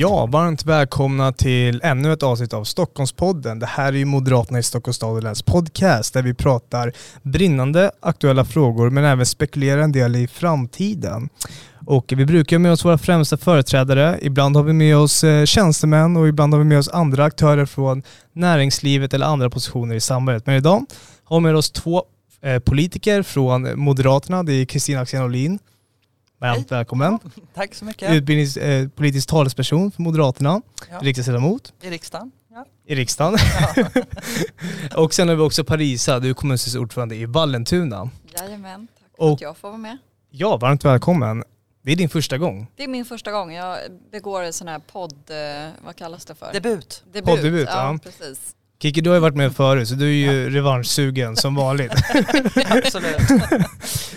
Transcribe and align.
Ja, 0.00 0.26
varmt 0.26 0.64
välkomna 0.64 1.32
till 1.32 1.80
ännu 1.82 2.12
ett 2.12 2.22
avsnitt 2.22 2.52
av 2.52 2.64
Stockholmspodden. 2.64 3.58
Det 3.58 3.66
här 3.66 3.92
är 3.92 3.96
ju 3.96 4.04
Moderaterna 4.04 4.58
i 4.58 4.62
Stockholms 4.62 4.96
stad 4.96 5.16
och 5.16 5.22
läns 5.22 5.42
podcast 5.42 6.14
där 6.14 6.22
vi 6.22 6.34
pratar 6.34 6.92
brinnande 7.22 7.90
aktuella 8.00 8.44
frågor 8.44 8.90
men 8.90 9.04
även 9.04 9.26
spekulerar 9.26 9.82
en 9.82 9.92
del 9.92 10.16
i 10.16 10.28
framtiden. 10.28 11.28
Och 11.86 12.12
vi 12.16 12.26
brukar 12.26 12.56
ha 12.56 12.58
med 12.58 12.72
oss 12.72 12.84
våra 12.84 12.98
främsta 12.98 13.36
företrädare. 13.36 14.18
Ibland 14.22 14.56
har 14.56 14.62
vi 14.62 14.72
med 14.72 14.96
oss 14.96 15.24
eh, 15.24 15.44
tjänstemän 15.44 16.16
och 16.16 16.28
ibland 16.28 16.54
har 16.54 16.58
vi 16.58 16.64
med 16.64 16.78
oss 16.78 16.88
andra 16.88 17.24
aktörer 17.24 17.66
från 17.66 18.02
näringslivet 18.32 19.14
eller 19.14 19.26
andra 19.26 19.50
positioner 19.50 19.94
i 19.94 20.00
samhället. 20.00 20.46
Men 20.46 20.56
idag 20.56 20.84
har 21.24 21.36
vi 21.36 21.42
med 21.42 21.56
oss 21.56 21.70
två 21.70 22.02
eh, 22.42 22.58
politiker 22.58 23.22
från 23.22 23.80
Moderaterna. 23.80 24.42
Det 24.42 24.52
är 24.52 24.64
Kristina 24.64 25.00
Axén 25.00 25.22
Olin. 25.22 25.58
Varmt 26.40 26.72
välkommen. 26.72 27.18
Ja, 27.24 27.30
tack 27.54 27.74
så 27.74 27.84
mycket. 27.84 28.12
Utbildningspolitisk 28.12 29.28
eh, 29.28 29.36
talesperson 29.36 29.90
för 29.90 30.02
Moderaterna, 30.02 30.62
ja. 30.90 30.98
riksdagsledamot. 31.02 31.72
I 31.82 31.90
riksdagen. 31.90 32.30
Ja. 32.50 32.66
I 32.86 32.94
riksdagen. 32.94 33.38
Ja. 33.76 33.84
och 35.02 35.14
sen 35.14 35.28
har 35.28 35.36
vi 35.36 35.42
också 35.42 35.64
Parisa, 35.64 36.20
du 36.20 36.30
är 36.30 36.34
kommunstyrelseordförande 36.34 37.16
i 37.16 37.26
Vallentuna. 37.26 38.10
Jajamän, 38.38 38.88
tack 39.00 39.10
för 39.16 39.22
och, 39.22 39.32
att 39.32 39.40
jag 39.40 39.56
får 39.56 39.68
vara 39.68 39.78
med. 39.78 39.98
Ja, 40.30 40.56
varmt 40.56 40.84
välkommen. 40.84 41.44
Det 41.82 41.92
är 41.92 41.96
din 41.96 42.08
första 42.08 42.38
gång? 42.38 42.66
Det 42.76 42.84
är 42.84 42.88
min 42.88 43.04
första 43.04 43.32
gång. 43.32 43.52
Jag 43.52 43.78
begår 44.10 44.42
en 44.42 44.52
sån 44.52 44.68
här 44.68 44.78
podd, 44.78 45.30
eh, 45.30 45.70
vad 45.84 45.96
kallas 45.96 46.24
det 46.24 46.34
för? 46.34 46.52
Debut. 46.52 47.04
Debut, 47.12 47.24
Poddebut, 47.24 47.68
ja. 47.72 47.92
ja. 47.92 47.98
precis. 48.02 48.54
Kiki, 48.82 49.00
du 49.00 49.10
har 49.10 49.14
ju 49.14 49.20
varit 49.20 49.36
med 49.36 49.56
förut 49.56 49.88
så 49.88 49.94
du 49.94 50.06
är 50.06 50.32
ju 50.32 50.42
ja. 50.42 50.50
revanschsugen 50.50 51.36
som 51.36 51.54
vanligt. 51.54 51.92
Absolut. 52.68 53.28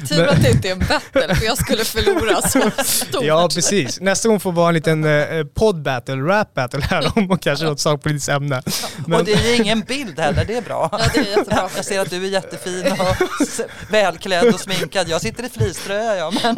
Tur 0.09 0.27
att 0.27 0.43
det 0.43 0.49
inte 0.49 0.67
är 0.67 0.71
en 0.71 0.79
battle 0.79 1.35
för 1.35 1.45
jag 1.45 1.57
skulle 1.57 1.85
förlora 1.85 2.41
så 2.41 2.83
stort. 2.83 3.23
Ja 3.23 3.49
precis. 3.53 3.99
Nästa 4.01 4.29
gång 4.29 4.39
får 4.39 4.51
vara 4.51 4.67
en 4.67 4.73
liten 4.73 5.03
eh, 5.03 5.43
podd-battle, 5.43 6.15
rap-battle 6.15 6.81
här 6.81 7.11
om 7.15 7.37
kanske 7.37 7.65
något 7.65 7.79
sakpolitiskt 7.79 8.29
ämne. 8.29 8.61
Men... 9.07 9.19
Och 9.19 9.25
det 9.25 9.33
är 9.33 9.49
ju 9.49 9.55
ingen 9.55 9.81
bild 9.81 10.19
heller, 10.19 10.45
det 10.45 10.57
är 10.57 10.61
bra. 10.61 10.89
Ja, 10.91 10.99
det 11.13 11.19
är 11.19 11.37
jättebra. 11.37 11.69
Jag 11.75 11.85
ser 11.85 11.99
att 11.99 12.09
du 12.09 12.25
är 12.25 12.29
jättefin 12.29 12.91
och 12.91 13.51
välklädd 13.91 14.53
och 14.53 14.59
sminkad. 14.59 15.09
Jag 15.09 15.21
sitter 15.21 15.43
i 15.43 15.49
fleecetröja 15.49 16.15
ja, 16.15 16.31
men... 16.43 16.55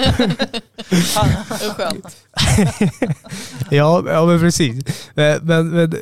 Skönt. 1.75 2.05
ja, 3.69 4.03
ja 4.07 4.25
men 4.25 4.39
precis. 4.39 4.83
Men, 5.13 5.39
men, 5.43 5.69
men 5.69 5.93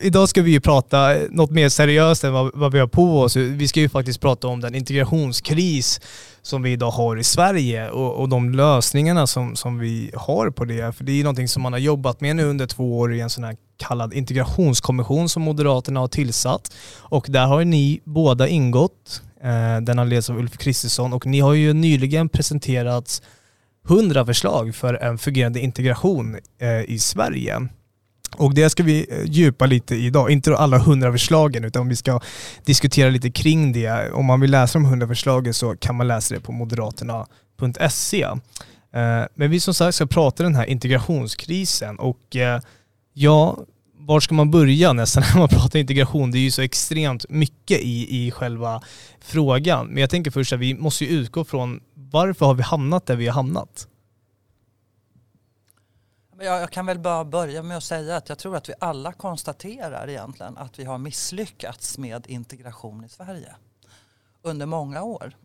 idag 0.00 0.28
ska 0.28 0.42
vi 0.42 0.50
ju 0.50 0.60
prata 0.60 1.14
något 1.30 1.50
mer 1.50 1.68
seriöst 1.68 2.24
än 2.24 2.32
vad, 2.32 2.50
vad 2.54 2.72
vi 2.72 2.78
har 2.78 2.86
på 2.86 3.20
oss. 3.20 3.36
Vi 3.36 3.68
ska 3.68 3.80
ju 3.80 3.88
faktiskt 3.88 4.20
prata 4.20 4.48
om 4.48 4.60
den 4.60 4.74
integrationskris 4.74 6.00
som 6.42 6.62
vi 6.62 6.72
idag 6.72 6.90
har 6.90 7.16
i 7.16 7.24
Sverige 7.24 7.90
och, 7.90 8.14
och 8.14 8.28
de 8.28 8.50
lösningarna 8.50 9.26
som, 9.26 9.56
som 9.56 9.78
vi 9.78 10.10
har 10.14 10.50
på 10.50 10.64
det. 10.64 10.96
För 10.96 11.04
det 11.04 11.12
är 11.12 11.16
ju 11.16 11.22
någonting 11.22 11.48
som 11.48 11.62
man 11.62 11.72
har 11.72 11.80
jobbat 11.80 12.20
med 12.20 12.36
nu 12.36 12.44
under 12.44 12.66
två 12.66 12.98
år 12.98 13.14
i 13.14 13.20
en 13.20 13.30
sån 13.30 13.44
här 13.44 13.56
kallad 13.76 14.14
integrationskommission 14.14 15.28
som 15.28 15.42
Moderaterna 15.42 16.00
har 16.00 16.08
tillsatt. 16.08 16.74
Och 16.98 17.26
där 17.28 17.46
har 17.46 17.64
ni 17.64 18.00
båda 18.04 18.48
ingått. 18.48 19.22
Eh, 19.42 19.80
den 19.80 19.98
har 19.98 20.04
letts 20.04 20.30
av 20.30 20.38
Ulf 20.38 20.58
Kristersson 20.58 21.12
och 21.12 21.26
ni 21.26 21.40
har 21.40 21.54
ju 21.54 21.72
nyligen 21.72 22.28
presenterat 22.28 23.22
hundra 23.84 24.26
förslag 24.26 24.74
för 24.74 24.94
en 24.94 25.18
fungerande 25.18 25.60
integration 25.60 26.36
eh, 26.60 26.90
i 26.90 26.98
Sverige. 26.98 27.68
Och 28.36 28.54
det 28.54 28.70
ska 28.70 28.82
vi 28.82 29.06
eh, 29.10 29.24
djupa 29.24 29.66
lite 29.66 29.94
i 29.94 30.06
idag. 30.06 30.30
Inte 30.30 30.56
alla 30.56 30.78
hundra 30.78 31.12
förslagen 31.12 31.64
utan 31.64 31.88
vi 31.88 31.96
ska 31.96 32.20
diskutera 32.64 33.10
lite 33.10 33.30
kring 33.30 33.72
det. 33.72 34.12
Om 34.12 34.26
man 34.26 34.40
vill 34.40 34.50
läsa 34.50 34.78
de 34.78 34.84
hundra 34.84 35.08
förslagen 35.08 35.54
så 35.54 35.76
kan 35.76 35.96
man 35.96 36.08
läsa 36.08 36.34
det 36.34 36.40
på 36.40 36.52
moderaterna.se. 36.52 38.22
Eh, 38.22 39.24
men 39.34 39.50
vi 39.50 39.60
som 39.60 39.74
sagt 39.74 39.94
ska 39.94 40.06
prata 40.06 40.42
den 40.42 40.54
här 40.54 40.64
integrationskrisen 40.64 41.98
och 41.98 42.36
eh, 42.36 42.60
ja, 43.12 43.58
var 43.98 44.20
ska 44.20 44.34
man 44.34 44.50
börja 44.50 44.92
nästan 44.92 45.22
när 45.32 45.38
man 45.38 45.48
pratar 45.48 45.78
integration? 45.78 46.30
Det 46.30 46.38
är 46.38 46.40
ju 46.40 46.50
så 46.50 46.62
extremt 46.62 47.28
mycket 47.28 47.80
i, 47.80 48.26
i 48.26 48.30
själva 48.30 48.82
frågan. 49.20 49.86
Men 49.86 49.96
jag 49.96 50.10
tänker 50.10 50.30
först 50.30 50.52
att 50.52 50.60
vi 50.60 50.74
måste 50.74 51.04
ju 51.04 51.10
utgå 51.10 51.44
från 51.44 51.80
varför 51.94 52.46
har 52.46 52.54
vi 52.54 52.62
hamnat 52.62 53.06
där 53.06 53.16
vi 53.16 53.26
har 53.26 53.34
hamnat? 53.34 53.88
Jag 56.40 56.70
kan 56.70 56.86
väl 56.86 56.98
bara 56.98 57.24
börja 57.24 57.62
med 57.62 57.76
att 57.76 57.84
säga 57.84 58.16
att 58.16 58.28
jag 58.28 58.38
tror 58.38 58.56
att 58.56 58.68
vi 58.68 58.74
alla 58.78 59.12
konstaterar 59.12 60.08
egentligen 60.08 60.58
att 60.58 60.78
vi 60.78 60.84
har 60.84 60.98
misslyckats 60.98 61.98
med 61.98 62.26
integration 62.26 63.04
i 63.04 63.08
Sverige 63.08 63.56
under 64.42 64.66
många 64.66 65.02
år. 65.02 65.36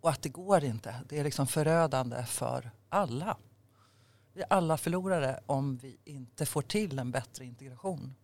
Och 0.00 0.10
att 0.10 0.22
det 0.22 0.28
går 0.28 0.64
inte. 0.64 0.94
Det 1.08 1.18
är 1.18 1.24
liksom 1.24 1.46
förödande 1.46 2.24
för 2.24 2.70
alla. 2.88 3.36
Vi 4.32 4.40
är 4.40 4.46
alla 4.50 4.76
förlorare 4.76 5.40
om 5.46 5.76
vi 5.76 5.98
inte 6.04 6.46
får 6.46 6.62
till 6.62 6.98
en 6.98 7.10
bättre 7.10 7.44
integration. 7.44 8.14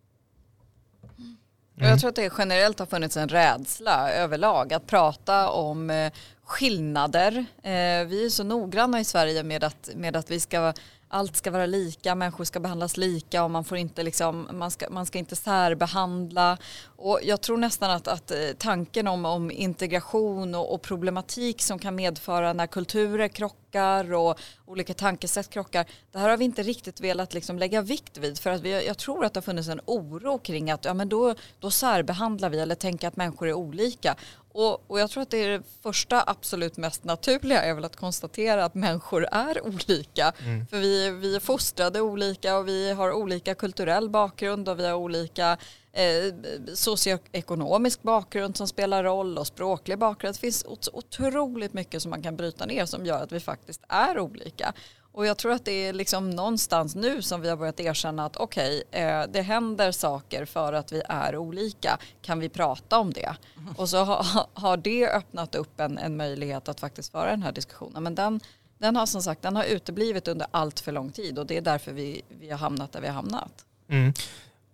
Mm. 1.19 1.37
Jag 1.75 2.01
tror 2.01 2.09
att 2.09 2.17
det 2.17 2.33
generellt 2.39 2.79
har 2.79 2.87
funnits 2.87 3.17
en 3.17 3.29
rädsla 3.29 4.13
överlag 4.13 4.73
att 4.73 4.87
prata 4.87 5.51
om 5.51 5.91
eh, 5.91 6.13
skillnader. 6.51 7.47
Eh, 7.63 8.07
vi 8.07 8.25
är 8.25 8.29
så 8.29 8.45
noggranna 8.45 9.01
i 9.01 9.05
Sverige 9.05 9.43
med 9.43 9.65
att, 9.65 9.91
med 9.95 10.17
att 10.17 10.31
vi 10.31 10.41
ska 10.41 10.73
allt 11.13 11.37
ska 11.37 11.51
vara 11.51 11.67
lika, 11.67 12.15
människor 12.15 12.45
ska 12.45 12.61
behandlas 12.61 12.97
lika 12.97 13.45
och 13.45 13.51
man 13.51 13.65
får 13.65 13.79
inte 13.79 14.03
liksom, 14.03 14.49
man 14.53 14.71
ska, 14.71 14.91
man 14.91 15.07
ska 15.07 15.19
inte 15.19 15.37
särbehandla. 15.37 16.59
Och 16.97 17.21
jag 17.23 17.41
tror 17.41 17.57
nästan 17.57 17.91
att, 17.91 18.09
att 18.09 18.31
eh, 18.31 18.39
tanken 18.59 19.09
om, 19.09 19.25
om 19.25 19.51
integration 19.51 20.55
och, 20.55 20.75
och 20.75 20.83
problematik 20.83 21.63
som 21.63 21.79
kan 21.79 21.95
medföra 21.95 22.53
när 22.53 22.67
kulturer 22.67 23.29
krockar 23.29 24.13
och 24.13 24.41
olika 24.67 24.95
tankesätt 24.95 25.51
krockar, 25.51 25.87
det 26.13 26.19
här 26.19 26.29
har 26.29 26.37
vi 26.37 26.45
inte 26.45 26.63
riktigt 26.63 27.01
velat 27.01 27.35
liksom 27.35 27.59
lägga 27.59 27.83
vikt 27.83 28.19
vid 28.19 28.39
för 28.39 28.51
att 28.51 28.61
vi, 28.61 28.87
jag 28.87 28.99
tror 28.99 29.25
att 29.25 29.35
det 29.35 29.39
har 29.39 29.43
funnits 29.43 29.69
en 29.69 29.81
oro 29.87 30.39
kring 30.39 30.71
att 30.71 30.85
ja, 30.85 30.95
men 30.95 31.09
då, 31.09 31.35
då 31.61 31.71
särbehandlar 31.71 32.51
vi 32.51 32.61
eller 32.61 32.75
tänker 32.75 33.09
att 33.09 33.17
människor 33.17 33.49
är 33.49 33.55
olika. 33.55 34.17
Och, 34.53 34.91
och, 34.91 35.01
jag 35.01 35.11
tror 35.11 35.23
att 35.23 35.31
det 35.31 35.45
är 35.45 35.49
det 35.49 35.63
första 35.83 36.25
absolut 36.27 36.77
mest 36.77 37.05
naturliga 37.05 37.63
är 37.63 37.75
väl 37.75 37.85
att 37.85 37.97
konstatera 37.97 38.65
att 38.65 38.75
människor 38.75 39.27
är 39.33 39.67
olika. 39.67 40.33
Mm. 40.39 40.67
För 40.67 40.77
vi, 40.77 41.11
vi 41.11 41.37
är 41.37 41.41
fostrade 41.41 42.01
olika 42.01 42.57
och 42.57 42.69
vi 42.69 42.93
har 42.93 43.13
olika 43.13 43.55
kulturell 43.55 44.11
bakgrund 44.11 44.69
och 44.69 44.79
vi 44.79 44.87
har 44.87 44.95
olika 44.95 45.59
eh, 45.93 46.35
socioekonomisk 46.75 48.03
bakgrund 48.03 48.57
som 48.57 48.69
spelar 48.69 49.05
roll 49.05 49.39
och 49.39 49.47
språklig 49.47 49.99
bakgrund. 49.99 50.35
Det 50.35 50.41
finns 50.41 50.65
otroligt 50.93 51.73
mycket 51.73 52.03
som 52.03 52.11
man 52.11 52.23
kan 52.23 52.37
bryta 52.37 52.67
ner 52.67 52.87
som 52.87 53.07
gör 53.07 53.23
att 53.23 53.33
vi 53.33 53.41
faktiskt 53.41 53.83
är 53.89 54.19
olika. 54.19 54.75
Och 55.13 55.27
jag 55.27 55.39
tror 55.39 55.53
att 55.53 55.65
det 55.65 55.73
är 55.73 55.93
liksom 55.93 56.31
någonstans 56.31 56.95
nu 56.95 57.23
som 57.23 57.41
vi 57.41 57.49
har 57.49 57.57
börjat 57.57 57.81
erkänna 57.81 58.25
att 58.25 58.37
okej, 58.37 58.83
okay, 58.89 59.03
eh, 59.03 59.25
det 59.33 59.43
händer 59.43 59.93
saker 59.93 60.45
för 60.45 60.73
att 60.73 60.93
vi 60.93 61.03
är 61.09 61.37
olika. 61.37 61.99
Kan 62.23 62.41
vi 62.41 62.49
prata 62.49 62.99
om 62.99 63.13
det? 63.13 63.35
Mm. 63.59 63.75
Och 63.77 63.89
så 63.89 64.05
ha, 64.05 64.49
har 64.55 64.77
det 64.77 65.09
öppnat 65.09 65.55
upp 65.55 65.81
en, 65.81 65.99
en 65.99 66.17
möjlighet 66.17 66.69
att 66.69 66.81
faktiskt 66.81 67.13
föra 67.13 67.31
den 67.31 67.43
här 67.43 67.53
diskussionen. 67.53 68.03
Men 68.03 68.15
den, 68.15 68.41
den 68.79 68.97
har 68.97 69.07
som 69.07 69.23
sagt 69.23 69.43
den 69.43 69.57
har 69.57 69.65
uteblivit 69.65 70.29
under 70.29 70.47
allt 70.51 70.81
för 70.81 70.93
lång 70.93 71.11
tid 71.13 71.39
och 71.39 71.47
det 71.47 71.57
är 71.57 71.61
därför 71.61 71.93
vi, 71.93 72.23
vi 72.41 72.51
har 72.51 72.59
hamnat 72.59 72.93
där 72.93 73.01
vi 73.01 73.07
har 73.07 73.15
hamnat. 73.15 73.65
Mm. 73.89 74.13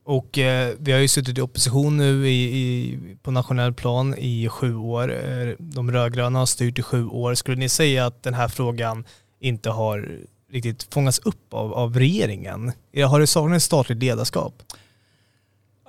Och 0.05 0.39
eh, 0.39 0.75
vi 0.79 0.93
har 0.93 0.99
ju 0.99 1.09
suttit 1.09 1.39
i 1.39 1.41
opposition 1.41 1.97
nu 1.97 2.29
i, 2.29 2.59
i, 2.59 2.99
på 3.23 3.31
nationell 3.31 3.75
plan 3.75 4.15
i 4.19 4.49
sju 4.49 4.77
år. 4.77 5.13
Eh, 5.13 5.55
de 5.59 5.93
rödgröna 5.93 6.39
har 6.39 6.47
styrt 6.47 6.79
i 6.79 6.83
sju 6.83 7.07
år. 7.07 7.35
Skulle 7.35 7.57
ni 7.57 7.69
säga 7.69 8.07
att 8.07 8.23
den 8.23 8.35
här 8.35 8.49
frågan 8.49 9.05
inte 9.41 9.71
har 9.71 10.21
riktigt 10.51 10.95
fångats 10.95 11.19
upp 11.19 11.55
av, 11.55 11.75
av 11.75 11.99
regeringen? 11.99 12.73
Har 13.09 13.21
det 13.21 13.27
saknats 13.27 13.65
statligt 13.65 13.99
ledarskap? 13.99 14.63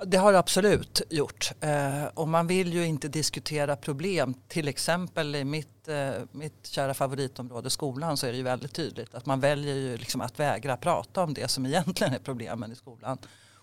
Det 0.06 0.16
har 0.16 0.32
det 0.32 0.38
absolut 0.38 1.02
gjort. 1.10 1.52
Eh, 1.60 2.04
och 2.14 2.28
man 2.28 2.46
vill 2.46 2.72
ju 2.72 2.86
inte 2.86 3.08
diskutera 3.08 3.76
problem. 3.76 4.34
Till 4.48 4.68
exempel 4.68 5.34
i 5.34 5.44
mitt, 5.44 5.88
eh, 5.88 6.10
mitt 6.32 6.66
kära 6.66 6.94
favoritområde 6.94 7.70
skolan 7.70 8.16
så 8.16 8.26
är 8.26 8.30
det 8.30 8.36
ju 8.36 8.42
väldigt 8.42 8.74
tydligt 8.74 9.14
att 9.14 9.26
man 9.26 9.40
väljer 9.40 9.74
ju 9.74 9.96
liksom 9.96 10.20
att 10.20 10.40
vägra 10.40 10.76
prata 10.76 11.22
om 11.22 11.34
det 11.34 11.48
som 11.48 11.66
egentligen 11.66 12.14
är 12.14 12.18
problemen 12.18 12.72
i 12.72 12.76
skolan. 12.76 13.18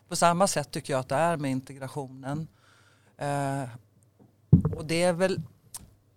På 0.09 0.15
samma 0.15 0.47
sätt 0.47 0.71
tycker 0.71 0.93
jag 0.93 0.99
att 0.99 1.09
det 1.09 1.15
är 1.15 1.37
med 1.37 1.51
integrationen. 1.51 2.47
Eh, 3.17 3.63
och 4.75 4.85
det 4.85 5.03
är 5.03 5.13
väl 5.13 5.41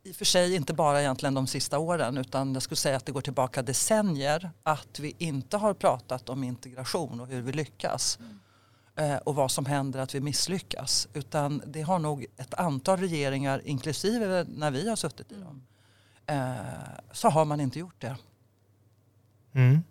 i 0.08 0.12
och 0.12 0.16
för 0.16 0.25
sig 0.25 0.55
inte 0.55 0.75
bara 0.75 1.00
egentligen 1.00 1.34
de 1.34 1.46
sista 1.46 1.78
åren 1.78 2.16
utan 2.16 2.55
jag 2.55 2.62
skulle 2.62 2.76
säga 2.76 2.96
att 2.96 3.06
det 3.06 3.12
går 3.12 3.20
tillbaka 3.20 3.62
decennier 3.62 4.50
att 4.62 4.99
vi 4.99 5.14
inte 5.19 5.56
har 5.56 5.75
pratat 5.75 6.28
om 6.28 6.44
integration 6.44 7.20
och 7.20 7.26
hur 7.26 7.43
vi 7.43 7.52
lyckas. 7.52 8.19
Mm. 8.20 8.38
Eh, 8.96 9.16
och 9.16 9.34
vad 9.34 9.50
som 9.50 9.66
händer 9.66 10.00
att 10.00 10.14
vi 10.14 10.20
misslyckas. 10.20 11.08
Utan 11.14 11.62
det 11.66 11.82
har 11.82 11.99
nog 11.99 12.26
ett 12.37 12.55
antal 12.55 12.99
regeringar, 12.99 13.62
inklusive 13.64 14.44
när 14.49 14.70
vi 14.70 14.88
har 14.88 14.96
suttit 14.96 15.32
i 15.32 15.34
dem, 15.34 15.66
eh, 16.26 16.54
så 17.12 17.28
har 17.28 17.44
man 17.44 17.61
inte 17.61 17.78
gjort 17.78 18.00
det. 18.00 18.16
Mm. 19.52 19.82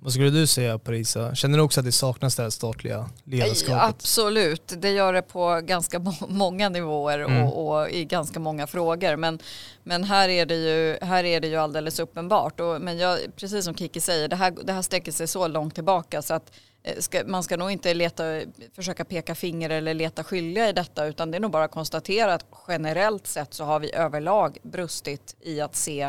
Vad 0.00 0.12
skulle 0.12 0.30
du 0.30 0.46
säga 0.46 0.78
Parisa? 0.78 1.34
Känner 1.34 1.58
du 1.58 1.64
också 1.64 1.80
att 1.80 1.86
det 1.86 1.92
saknas 1.92 2.36
det 2.36 2.42
här 2.42 2.50
statliga 2.50 3.10
ledarskapet? 3.24 3.82
Absolut, 3.82 4.72
det 4.76 4.90
gör 4.90 5.12
det 5.12 5.22
på 5.22 5.60
ganska 5.64 5.98
många 6.28 6.68
nivåer 6.68 7.18
mm. 7.18 7.42
och, 7.42 7.80
och, 7.80 7.90
i 7.90 8.04
ganska 8.04 8.40
många 8.40 8.66
frågor. 8.66 9.16
Men, 9.16 9.38
men 9.82 10.04
här, 10.04 10.28
är 10.28 10.46
det 10.46 10.54
ju, 10.54 10.98
här 11.06 11.24
är 11.24 11.40
det 11.40 11.48
ju 11.48 11.56
alldeles 11.56 11.98
uppenbart. 11.98 12.60
Och, 12.60 12.80
men 12.80 12.98
jag, 12.98 13.18
precis 13.36 13.64
som 13.64 13.74
Kiki 13.74 14.00
säger, 14.00 14.28
det 14.28 14.36
här, 14.36 14.54
det 14.64 14.72
här 14.72 14.82
sträcker 14.82 15.12
sig 15.12 15.26
så 15.26 15.48
långt 15.48 15.74
tillbaka 15.74 16.22
så 16.22 16.34
att 16.34 16.52
eh, 16.82 16.98
Ska, 16.98 17.22
man 17.26 17.42
ska 17.42 17.56
nog 17.56 17.70
inte 17.70 17.94
leta, 17.94 18.40
försöka 18.74 19.04
peka 19.04 19.34
finger 19.34 19.70
eller 19.70 19.94
leta 19.94 20.24
skyldiga 20.24 20.68
i 20.68 20.72
detta 20.72 21.06
utan 21.06 21.30
det 21.30 21.38
är 21.38 21.40
nog 21.40 21.50
bara 21.50 21.64
att 21.64 21.70
konstatera 21.70 22.34
att 22.34 22.46
generellt 22.68 23.26
sett 23.26 23.54
så 23.54 23.64
har 23.64 23.80
vi 23.80 23.94
överlag 23.94 24.58
brustit 24.62 25.36
i 25.40 25.60
att 25.60 25.76
se 25.76 26.02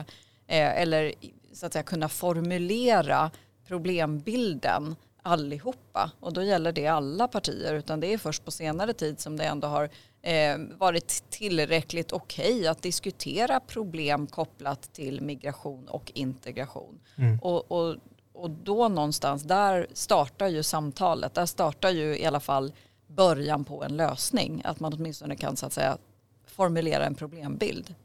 eh, 0.48 0.81
eller 0.81 1.13
så 1.54 1.66
att 1.66 1.74
säga 1.74 1.84
kunna 1.84 2.10
formulera 2.10 3.31
problembilden 3.68 4.96
allihopa 5.22 6.12
och 6.19 6.34
då 6.34 6.44
gäller 6.44 6.72
det 6.72 6.88
alla 6.88 7.28
partier 7.28 7.74
utan 7.74 8.00
det 8.00 8.14
är 8.14 8.18
först 8.18 8.46
på 8.46 8.52
senare 8.52 8.94
tid 8.94 9.19
som 9.19 9.38
det 9.38 9.44
ändå 9.44 9.68
har 9.68 9.90
eh, 10.22 10.58
varit 10.78 11.24
tillräckligt 11.30 12.12
okej 12.12 12.56
okay 12.56 12.68
att 12.68 12.81
diskutera 12.81 13.60
problem 13.60 14.28
kopplat 14.28 14.94
till 14.94 15.22
migration 15.22 15.88
och 15.88 16.12
integration. 16.16 17.00
Mm. 17.16 17.40
Och, 17.40 17.72
och, 17.72 17.96
och 18.34 18.50
då 18.50 18.88
någonstans 18.88 19.44
där 19.44 19.88
startar 19.94 20.48
ju 20.48 20.63
samtalet, 20.63 21.34
där 21.34 21.46
startar 21.46 21.90
ju 21.90 22.20
i 22.20 22.25
alla 22.25 22.40
fall 22.40 22.74
början 23.08 23.66
på 23.66 23.84
en 23.84 23.98
lösning, 23.98 24.62
att 24.66 24.80
man 24.80 24.94
åtminstone 24.94 25.36
kan 25.36 25.56
så 25.56 25.66
att 25.66 25.74
säga 25.74 25.98
formulera 26.46 27.06
en 27.06 27.16
problembild. 27.16 27.96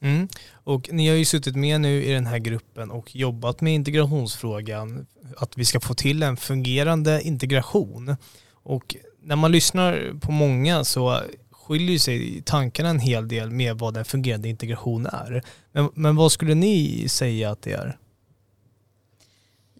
Mm. 0.00 0.28
Och 0.52 0.92
ni 0.92 1.08
har 1.08 1.16
ju 1.16 1.24
suttit 1.24 1.56
med 1.56 1.80
nu 1.80 2.04
i 2.04 2.12
den 2.12 2.26
här 2.26 2.38
gruppen 2.38 2.90
och 2.90 3.16
jobbat 3.16 3.60
med 3.60 3.74
integrationsfrågan, 3.74 5.06
att 5.36 5.58
vi 5.58 5.64
ska 5.64 5.80
få 5.80 5.94
till 5.94 6.22
en 6.22 6.36
fungerande 6.36 7.22
integration. 7.22 8.16
Och 8.52 8.96
när 9.22 9.36
man 9.36 9.52
lyssnar 9.52 10.20
på 10.20 10.32
många 10.32 10.84
så 10.84 11.20
skiljer 11.50 11.98
sig 11.98 12.42
tankarna 12.42 12.88
en 12.88 12.98
hel 12.98 13.28
del 13.28 13.50
med 13.50 13.78
vad 13.78 13.96
en 13.96 14.04
fungerande 14.04 14.48
integration 14.48 15.06
är. 15.06 15.42
Men, 15.72 15.90
men 15.94 16.16
vad 16.16 16.32
skulle 16.32 16.54
ni 16.54 17.08
säga 17.08 17.50
att 17.50 17.62
det 17.62 17.72
är? 17.72 17.98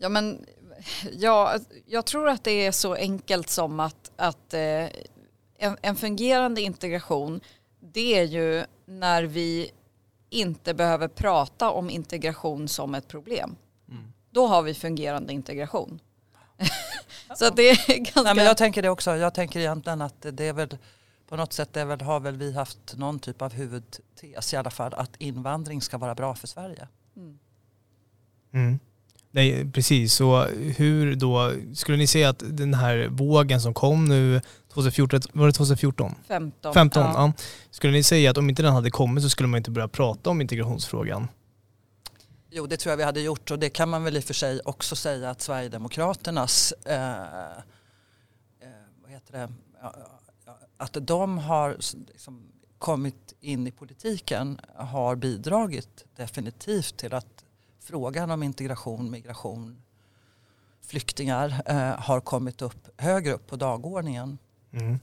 Ja, 0.01 0.09
men, 0.09 0.45
ja, 1.13 1.59
jag 1.87 2.07
tror 2.07 2.29
att 2.29 2.45
det 2.45 2.67
är 2.67 2.73
så 2.73 2.95
enkelt 2.95 3.51
som 3.51 3.81
att, 3.81 4.11
att 4.17 4.55
eh, 4.55 4.87
en, 5.59 5.77
en 5.83 5.97
fungerande 5.97 6.61
integration 6.61 7.41
det 7.81 8.19
är 8.19 8.25
ju 8.25 8.65
när 8.87 9.23
vi 9.23 9.71
inte 10.31 10.75
behöver 10.75 11.09
prata 11.09 11.71
om 11.71 11.91
integration 11.91 12.69
som 12.69 12.95
ett 12.95 13.09
problem. 13.09 13.57
Mm. 13.89 14.13
Då 14.31 14.47
har 14.47 14.63
vi 14.63 14.75
fungerande 14.75 15.33
integration. 15.33 16.01
så 17.37 17.51
det 17.51 17.71
är 17.71 17.97
ganska... 17.97 18.23
Nej, 18.23 18.35
men 18.35 18.45
jag 18.45 18.57
tänker 18.57 18.83
det 18.83 18.89
också. 18.89 19.17
Jag 19.17 19.35
tänker 19.35 19.61
egentligen 19.61 20.03
att 20.03 20.27
det 20.33 20.45
är 20.45 20.53
väl 20.53 20.79
på 21.31 21.37
något 21.37 21.53
sätt 21.53 21.77
är 21.77 21.85
väl, 21.85 22.01
har 22.01 22.21
väl 22.21 22.37
vi 22.37 22.53
haft 22.53 22.97
någon 22.97 23.19
typ 23.19 23.43
av 23.43 23.53
huvudtes 23.53 24.53
i 24.53 24.57
alla 24.57 24.71
fall 24.71 24.95
att 24.95 25.17
invandring 25.19 25.83
ska 25.83 25.99
vara 25.99 26.15
bra 26.15 26.35
för 26.35 26.47
Sverige. 26.47 26.89
Mm. 27.17 27.39
Mm. 28.53 28.79
Nej, 29.31 29.71
precis. 29.73 30.15
Så 30.15 30.45
hur 30.77 31.15
då, 31.15 31.53
skulle 31.75 31.99
ni 31.99 32.07
säga 32.07 32.29
att 32.29 32.43
den 32.49 32.75
här 32.75 33.09
vågen 33.11 33.61
som 33.61 33.75
kom 33.75 34.05
nu 34.05 34.41
2014, 34.75 35.21
var 35.33 35.47
det 35.47 35.53
2014? 35.53 36.15
15. 36.29 36.75
15 36.75 37.03
ja. 37.03 37.13
ja. 37.17 37.33
Skulle 37.71 37.93
ni 37.93 38.03
säga 38.03 38.31
att 38.31 38.39
om 38.39 38.49
inte 38.51 38.63
den 38.63 38.73
hade 38.73 38.91
kommit 38.91 39.25
så 39.25 39.31
skulle 39.31 39.47
man 39.47 39.59
inte 39.59 39.71
börja 39.71 39.89
prata 39.89 40.31
om 40.31 40.41
integrationsfrågan? 40.41 41.29
Jo, 42.51 42.67
det 42.67 42.77
tror 42.77 42.91
jag 42.91 42.97
vi 42.97 43.05
hade 43.05 43.21
gjort 43.21 43.51
och 43.51 43.59
det 43.59 43.71
kan 43.71 43.89
man 43.89 44.05
väl 44.05 44.17
i 44.17 44.21
och 44.21 44.25
för 44.25 44.35
sig 44.35 44.61
också 44.65 44.97
säga 44.97 45.31
att 45.31 45.41
Sverigedemokraternas 45.41 46.73
eh, 46.87 47.21
eh, 47.21 47.59
vad 49.03 49.11
heter 49.11 49.33
det? 49.33 49.49
att 50.77 50.97
de 51.01 51.39
har 51.39 51.77
liksom 52.09 52.53
kommit 52.79 53.35
in 53.41 53.67
i 53.67 53.71
politiken 53.71 54.61
har 54.75 55.17
bidragit 55.17 56.05
definitivt 56.17 56.97
till 56.97 57.15
att 57.15 57.45
frågan 57.81 58.31
om 58.31 58.43
integration, 58.43 59.11
migration, 59.11 59.83
flyktingar 60.83 61.63
eh, 61.67 62.01
har 62.01 62.21
kommit 62.21 62.63
upp 62.63 62.89
högre 62.97 63.33
upp 63.33 63.47
på 63.47 63.57
dagordningen. 63.57 64.39
Mm. 64.73 64.99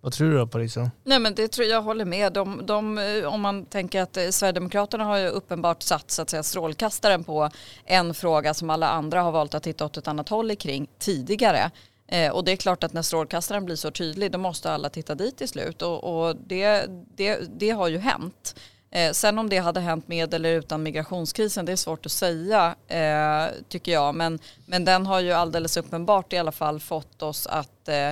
Vad 0.00 0.12
tror 0.12 0.30
du 0.30 0.38
då 0.38 0.46
Parisa? 0.46 0.90
Nej 1.04 1.18
men 1.18 1.34
det 1.34 1.48
tror 1.48 1.68
jag 1.68 1.82
håller 1.82 2.04
med. 2.04 2.32
De, 2.32 2.66
de, 2.66 2.98
om 3.26 3.40
man 3.40 3.66
tänker 3.66 4.02
att 4.02 4.16
eh, 4.16 4.28
Sverigedemokraterna 4.28 5.04
har 5.04 5.16
ju 5.16 5.28
uppenbart 5.28 5.82
satt 5.82 6.10
så 6.10 6.22
att 6.22 6.30
säga, 6.30 6.42
strålkastaren 6.42 7.24
på 7.24 7.50
en 7.84 8.14
fråga 8.14 8.54
som 8.54 8.70
alla 8.70 8.88
andra 8.88 9.22
har 9.22 9.32
valt 9.32 9.54
att 9.54 9.62
titta 9.62 9.84
åt 9.84 9.96
ett 9.96 10.08
annat 10.08 10.28
håll 10.28 10.56
kring 10.56 10.86
tidigare. 10.98 11.70
Eh, 12.06 12.32
och 12.32 12.44
det 12.44 12.52
är 12.52 12.56
klart 12.56 12.84
att 12.84 12.92
när 12.92 13.02
strålkastaren 13.02 13.64
blir 13.64 13.76
så 13.76 13.90
tydlig 13.90 14.32
då 14.32 14.38
måste 14.38 14.72
alla 14.72 14.90
titta 14.90 15.14
dit 15.14 15.36
till 15.36 15.48
slut 15.48 15.82
och, 15.82 16.04
och 16.04 16.36
det, 16.36 16.86
det, 17.16 17.40
det 17.58 17.70
har 17.70 17.88
ju 17.88 17.98
hänt. 17.98 18.54
Eh, 18.90 19.12
sen 19.12 19.38
om 19.38 19.48
det 19.48 19.58
hade 19.58 19.80
hänt 19.80 20.08
med 20.08 20.34
eller 20.34 20.52
utan 20.52 20.82
migrationskrisen 20.82 21.64
det 21.64 21.72
är 21.72 21.76
svårt 21.76 22.06
att 22.06 22.12
säga 22.12 22.74
eh, 22.88 23.46
tycker 23.68 23.92
jag. 23.92 24.14
Men, 24.14 24.38
men 24.66 24.84
den 24.84 25.06
har 25.06 25.20
ju 25.20 25.32
alldeles 25.32 25.76
uppenbart 25.76 26.32
i 26.32 26.38
alla 26.38 26.52
fall 26.52 26.80
fått 26.80 27.22
oss 27.22 27.46
att 27.46 27.88
eh, 27.88 28.10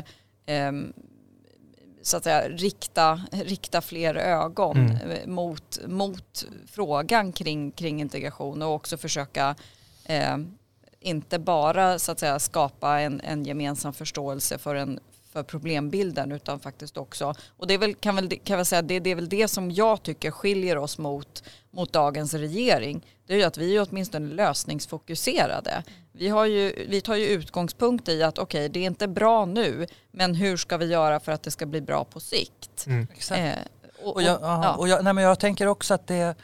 så 2.02 2.16
att 2.16 2.24
säga, 2.24 2.48
rikta, 2.48 3.20
rikta 3.30 3.80
fler 3.80 4.14
ögon 4.14 4.76
mm. 4.76 5.34
Mot, 5.34 5.78
mot 5.86 6.44
frågan 6.66 7.32
kring, 7.32 7.70
kring 7.70 8.00
integration 8.00 8.62
och 8.62 8.74
också 8.74 8.96
försöka 8.96 9.54
eh, 10.04 10.36
inte 11.00 11.38
bara 11.38 11.98
så 11.98 12.12
att 12.12 12.18
säga, 12.18 12.38
skapa 12.38 13.00
en, 13.00 13.20
en 13.20 13.44
gemensam 13.44 13.92
förståelse 13.92 14.58
för 14.58 14.74
en 14.74 15.00
för 15.32 15.42
problembilden 15.42 16.32
utan 16.32 16.60
faktiskt 16.60 16.96
också, 16.96 17.34
och 17.56 17.66
det 17.66 17.74
är 17.74 17.78
väl, 17.78 17.94
kan 17.94 18.16
väl, 18.16 18.38
kan 18.44 18.56
väl 18.56 18.66
säga, 18.66 18.82
det, 18.82 19.00
det 19.00 19.10
är 19.10 19.14
väl 19.14 19.28
det 19.28 19.48
som 19.48 19.70
jag 19.70 20.02
tycker 20.02 20.30
skiljer 20.30 20.78
oss 20.78 20.98
mot, 20.98 21.42
mot 21.70 21.92
dagens 21.92 22.34
regering. 22.34 23.06
Det 23.26 23.34
är 23.34 23.38
ju 23.38 23.44
att 23.44 23.58
vi 23.58 23.76
är 23.76 23.86
åtminstone 23.90 24.34
lösningsfokuserade. 24.34 25.82
Vi, 26.12 26.28
har 26.28 26.46
ju, 26.46 26.86
vi 26.88 27.00
tar 27.00 27.14
ju 27.14 27.26
utgångspunkt 27.26 28.08
i 28.08 28.22
att 28.22 28.38
okej, 28.38 28.60
okay, 28.60 28.68
det 28.68 28.80
är 28.80 28.86
inte 28.86 29.08
bra 29.08 29.44
nu, 29.44 29.86
men 30.10 30.34
hur 30.34 30.56
ska 30.56 30.76
vi 30.76 30.86
göra 30.86 31.20
för 31.20 31.32
att 31.32 31.42
det 31.42 31.50
ska 31.50 31.66
bli 31.66 31.80
bra 31.80 32.04
på 32.04 32.20
sikt? 32.20 32.86
Mm. 32.86 33.06
Eh, 33.30 33.52
och, 34.02 34.14
och, 34.14 34.22
jag, 34.22 34.38
ja. 34.42 34.74
och 34.74 34.88
jag, 34.88 35.04
nej, 35.04 35.12
men 35.12 35.24
jag 35.24 35.38
tänker 35.38 35.66
också 35.66 35.94
att 35.94 36.06
det 36.06 36.34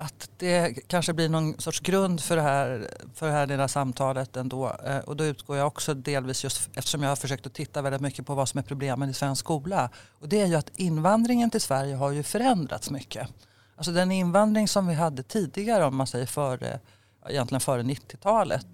att 0.00 0.30
det 0.36 0.74
kanske 0.86 1.12
blir 1.12 1.28
någon 1.28 1.60
sorts 1.60 1.80
grund 1.80 2.20
för 2.20 2.36
det 2.36 2.42
här, 2.42 2.90
för 3.14 3.26
det 3.26 3.32
här 3.32 3.46
lilla 3.46 3.68
samtalet 3.68 4.36
ändå. 4.36 4.76
Eh, 4.86 4.98
och 4.98 5.16
då 5.16 5.24
utgår 5.24 5.56
jag 5.56 5.66
också 5.66 5.94
delvis 5.94 6.44
just 6.44 6.68
eftersom 6.74 7.02
jag 7.02 7.08
har 7.08 7.16
försökt 7.16 7.46
att 7.46 7.54
titta 7.54 7.82
väldigt 7.82 8.00
mycket 8.00 8.26
på 8.26 8.34
vad 8.34 8.48
som 8.48 8.58
är 8.58 8.62
problemen 8.62 9.10
i 9.10 9.14
svensk 9.14 9.40
skola. 9.40 9.90
Och 10.20 10.28
det 10.28 10.40
är 10.40 10.46
ju 10.46 10.54
att 10.54 10.70
invandringen 10.76 11.50
till 11.50 11.60
Sverige 11.60 11.94
har 11.94 12.10
ju 12.10 12.22
förändrats 12.22 12.90
mycket. 12.90 13.28
Alltså 13.76 13.92
den 13.92 14.12
invandring 14.12 14.68
som 14.68 14.86
vi 14.86 14.94
hade 14.94 15.22
tidigare 15.22 15.84
om 15.84 15.96
man 15.96 16.06
säger 16.06 16.26
före, 16.26 16.80
egentligen 17.28 17.60
före 17.60 17.82
90-talet. 17.82 18.66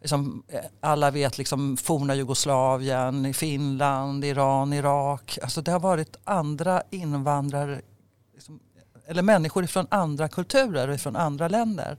Liksom, 0.00 0.42
eh, 0.48 0.60
alla 0.80 1.10
vet 1.10 1.38
liksom 1.38 1.76
forna 1.76 2.14
Jugoslavien, 2.14 3.34
Finland, 3.34 4.24
Iran, 4.24 4.72
Irak. 4.72 5.38
Alltså 5.42 5.62
det 5.62 5.70
har 5.70 5.80
varit 5.80 6.16
andra 6.24 6.82
invandrare 6.90 7.80
eller 9.08 9.22
människor 9.22 9.66
från 9.66 9.86
andra 9.90 10.28
kulturer 10.28 10.88
och 10.88 11.00
från 11.00 11.16
andra 11.16 11.48
länder. 11.48 11.96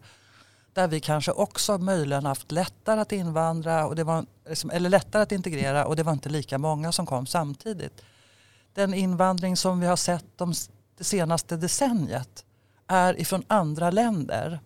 Där 0.73 0.87
vi 0.87 0.99
kanske 0.99 1.31
också 1.31 1.77
möjligen 1.77 2.25
haft 2.25 2.51
lättare 2.51 3.01
att 3.01 3.11
invandra 3.11 3.87
och 3.87 3.95
det 3.95 4.03
var, 4.03 4.25
liksom, 4.49 4.69
eller 4.69 4.89
lättare 4.89 5.23
att 5.23 5.31
integrera 5.31 5.85
och 5.85 5.95
det 5.95 6.03
var 6.03 6.13
inte 6.13 6.29
lika 6.29 6.57
många 6.57 6.91
som 6.91 7.05
kom 7.05 7.25
samtidigt. 7.25 8.01
Den 8.73 8.93
invandring 8.93 9.57
som 9.57 9.79
vi 9.79 9.87
har 9.87 9.95
sett 9.95 10.25
de, 10.35 10.53
det 10.97 11.03
senaste 11.03 11.57
decenniet 11.57 12.45
är 12.87 13.19
ifrån 13.19 13.43
andra 13.47 13.91
länder. 13.91 14.59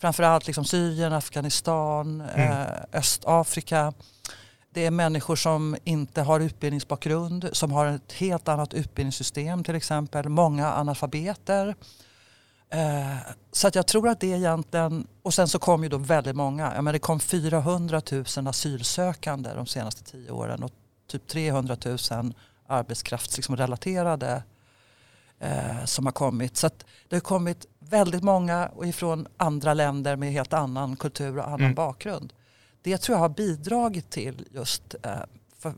Framförallt 0.00 0.46
liksom 0.46 0.64
Syrien, 0.64 1.12
Afghanistan, 1.12 2.20
mm. 2.20 2.50
eh, 2.50 2.66
Östafrika. 2.92 3.92
Det 4.74 4.86
är 4.86 4.90
människor 4.90 5.36
som 5.36 5.76
inte 5.84 6.22
har 6.22 6.40
utbildningsbakgrund, 6.40 7.48
som 7.52 7.72
har 7.72 7.86
ett 7.86 8.12
helt 8.12 8.48
annat 8.48 8.74
utbildningssystem 8.74 9.64
till 9.64 9.74
exempel. 9.74 10.28
Många 10.28 10.72
analfabeter. 10.72 11.74
Eh, 12.70 13.16
så 13.52 13.68
att 13.68 13.74
jag 13.74 13.86
tror 13.86 14.08
att 14.08 14.20
det 14.20 14.26
egentligen, 14.26 15.06
och 15.22 15.34
sen 15.34 15.48
så 15.48 15.58
kom 15.58 15.82
ju 15.82 15.88
då 15.88 15.98
väldigt 15.98 16.36
många. 16.36 16.74
Jag 16.74 16.84
menar, 16.84 16.92
det 16.92 16.98
kom 16.98 17.20
400 17.20 18.02
000 18.12 18.24
asylsökande 18.48 19.50
de 19.54 19.66
senaste 19.66 20.04
tio 20.04 20.30
åren 20.30 20.62
och 20.62 20.72
typ 21.10 21.26
300 21.26 21.76
000 22.10 22.34
arbetskraftsrelaterade 22.66 24.42
eh, 25.40 25.84
som 25.84 26.06
har 26.06 26.12
kommit. 26.12 26.56
Så 26.56 26.66
att 26.66 26.84
det 27.08 27.16
har 27.16 27.20
kommit 27.20 27.66
väldigt 27.78 28.22
många 28.22 28.70
ifrån 28.84 29.26
andra 29.36 29.74
länder 29.74 30.16
med 30.16 30.32
helt 30.32 30.52
annan 30.52 30.96
kultur 30.96 31.38
och 31.38 31.46
annan 31.46 31.60
mm. 31.60 31.74
bakgrund 31.74 32.32
det 32.84 32.98
tror 32.98 33.16
jag 33.16 33.20
har 33.20 33.28
bidragit 33.28 34.10
till 34.10 34.46
just 34.50 34.94
eh, 35.02 35.10
för, 35.58 35.74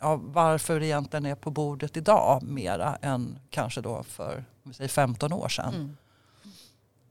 ja, 0.00 0.20
varför 0.24 0.80
det 0.80 0.86
egentligen 0.86 1.26
är 1.26 1.34
på 1.34 1.50
bordet 1.50 1.96
idag 1.96 2.42
mera 2.42 2.96
än 3.02 3.38
kanske 3.50 3.80
då 3.80 4.02
för 4.02 4.44
säger 4.72 4.88
15 4.88 5.32
år 5.32 5.48
sedan. 5.48 5.74
Mm. 5.74 5.96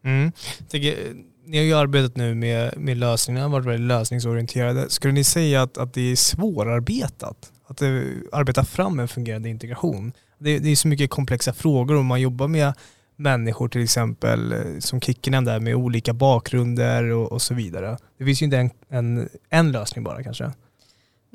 Mm. 0.03 0.31
Tänker, 0.69 1.13
ni 1.45 1.57
har 1.57 1.63
ju 1.63 1.73
arbetat 1.73 2.15
nu 2.15 2.35
med, 2.35 2.77
med 2.77 2.97
lösningar, 2.97 3.49
varit 3.49 3.65
väldigt 3.65 3.87
lösningsorienterade. 3.87 4.89
Skulle 4.89 5.13
ni 5.13 5.23
säga 5.23 5.61
att, 5.61 5.77
att 5.77 5.93
det 5.93 6.11
är 6.11 6.15
svårarbetat? 6.15 7.51
Att 7.67 7.77
det, 7.77 7.87
eh, 7.87 8.03
arbeta 8.31 8.63
fram 8.63 8.99
en 8.99 9.07
fungerande 9.07 9.49
integration? 9.49 10.11
Det, 10.37 10.59
det 10.59 10.69
är 10.69 10.75
så 10.75 10.87
mycket 10.87 11.09
komplexa 11.09 11.53
frågor 11.53 11.95
och 11.95 12.05
man 12.05 12.21
jobbar 12.21 12.47
med 12.47 12.73
människor 13.15 13.67
till 13.67 13.83
exempel, 13.83 14.51
eh, 14.51 14.59
som 14.79 15.01
Kicken 15.01 15.31
nämnde, 15.31 15.59
med 15.59 15.75
olika 15.75 16.13
bakgrunder 16.13 17.03
och, 17.03 17.31
och, 17.31 17.41
så 17.41 17.53
vidare. 17.53 17.97
Det 18.17 18.25
finns 18.25 18.41
ju 18.41 18.45
inte 18.45 18.57
en, 18.57 18.69
en, 18.89 19.29
en 19.49 19.71
lösning 19.71 20.03
bara 20.03 20.23
kanske. 20.23 20.51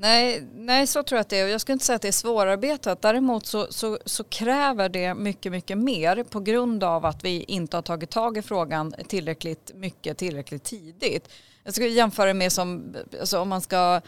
Nej, 0.00 0.46
nej, 0.54 0.86
så 0.86 1.02
tror 1.02 1.16
jag 1.16 1.20
att 1.20 1.28
det 1.28 1.38
är. 1.38 1.46
Jag 1.46 1.60
skulle 1.60 1.72
inte 1.72 1.84
säga 1.84 1.96
att 1.96 2.02
det 2.02 2.08
är 2.08 2.12
svårarbetat. 2.12 3.02
Däremot 3.02 3.46
så, 3.46 3.66
så, 3.70 3.98
så, 4.04 4.24
kräver 4.24 4.88
det 4.88 5.14
mycket, 5.14 5.52
mycket 5.52 5.78
mer 5.78 6.24
på 6.24 6.40
grund 6.40 6.84
av 6.84 7.06
att 7.06 7.24
vi 7.24 7.44
inte 7.48 7.76
har 7.76 7.82
tagit 7.82 8.10
tag 8.10 8.36
i 8.38 8.42
frågan 8.42 8.94
tillräckligt 9.08 9.72
mycket, 9.74 10.18
tillräckligt 10.18 10.64
tidigt. 10.64 11.28
Jag 11.64 11.74
skulle 11.74 11.88
jämföra 11.88 12.34
med 12.34 12.52
som, 12.52 12.96
alltså 13.20 13.40
om 13.40 13.48
man 13.48 13.60
ska, 13.60 14.00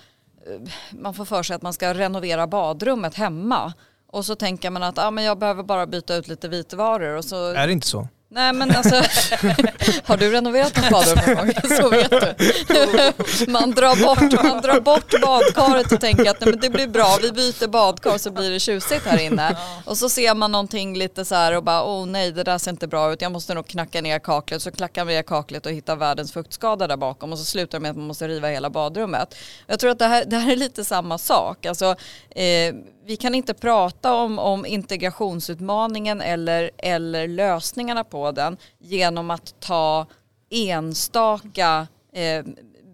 eh, 0.46 0.70
man 0.90 1.14
får 1.14 1.24
för 1.24 1.42
sig 1.42 1.56
att 1.56 1.62
man 1.62 1.72
ska 1.72 1.94
renovera 1.94 2.46
badrummet 2.46 3.14
hemma 3.14 3.72
och 4.12 4.24
så 4.24 4.34
tänker 4.34 4.70
man 4.70 4.82
att 4.82 4.98
ah, 4.98 5.10
men 5.10 5.24
jag 5.24 5.38
behöver 5.38 5.62
bara 5.62 5.86
byta 5.86 6.14
ut 6.14 6.28
lite 6.28 6.48
vitvaror. 6.48 7.16
Och 7.16 7.24
så... 7.24 7.52
Är 7.52 7.66
det 7.66 7.72
inte 7.72 7.86
så? 7.86 8.08
Nej 8.34 8.52
men 8.52 8.70
alltså, 8.70 8.94
har 10.04 10.16
du 10.16 10.30
renoverat 10.30 10.76
något 10.76 10.90
badrum 10.90 11.18
någon 11.26 11.36
gång? 11.36 11.54
Så 11.76 11.88
vet 11.88 12.10
du. 12.10 13.50
Man 13.52 13.70
drar 13.70 14.04
bort, 14.04 14.44
man 14.44 14.62
drar 14.62 14.80
bort 14.80 15.20
badkaret 15.22 15.92
och 15.92 16.00
tänker 16.00 16.30
att 16.30 16.40
nej, 16.40 16.50
men 16.50 16.60
det 16.60 16.70
blir 16.70 16.86
bra, 16.86 17.18
vi 17.22 17.32
byter 17.32 17.68
badkar 17.68 18.18
så 18.18 18.30
blir 18.30 18.50
det 18.50 18.60
tjusigt 18.60 19.06
här 19.06 19.20
inne. 19.20 19.56
Och 19.84 19.98
så 19.98 20.08
ser 20.08 20.34
man 20.34 20.52
någonting 20.52 20.98
lite 20.98 21.24
så 21.24 21.34
här 21.34 21.56
och 21.56 21.64
bara 21.64 21.84
åh 21.84 22.06
nej 22.06 22.32
det 22.32 22.44
där 22.44 22.58
ser 22.58 22.70
inte 22.70 22.88
bra 22.88 23.12
ut, 23.12 23.22
jag 23.22 23.32
måste 23.32 23.54
nog 23.54 23.66
knacka 23.66 24.00
ner 24.00 24.18
kaklet. 24.18 24.62
Så 24.62 24.70
klackar 24.70 25.04
man 25.04 25.14
ner 25.14 25.22
kaklet 25.22 25.66
och 25.66 25.72
hittar 25.72 25.96
världens 25.96 26.32
fuktskada 26.32 26.86
där 26.86 26.96
bakom 26.96 27.32
och 27.32 27.38
så 27.38 27.44
slutar 27.44 27.78
det 27.78 27.82
med 27.82 27.90
att 27.90 27.96
man 27.96 28.06
måste 28.06 28.28
riva 28.28 28.48
hela 28.48 28.70
badrummet. 28.70 29.34
Jag 29.66 29.80
tror 29.80 29.90
att 29.90 29.98
det 29.98 30.06
här, 30.06 30.24
det 30.24 30.36
här 30.36 30.52
är 30.52 30.56
lite 30.56 30.84
samma 30.84 31.18
sak. 31.18 31.66
Alltså, 31.66 31.96
eh, 32.30 32.74
vi 33.06 33.16
kan 33.16 33.34
inte 33.34 33.54
prata 33.54 34.14
om, 34.14 34.38
om 34.38 34.66
integrationsutmaningen 34.66 36.20
eller, 36.20 36.70
eller 36.78 37.28
lösningarna 37.28 38.04
på 38.04 38.32
den 38.32 38.56
genom 38.78 39.30
att 39.30 39.60
ta 39.60 40.06
enstaka 40.50 41.86
eh, 42.12 42.44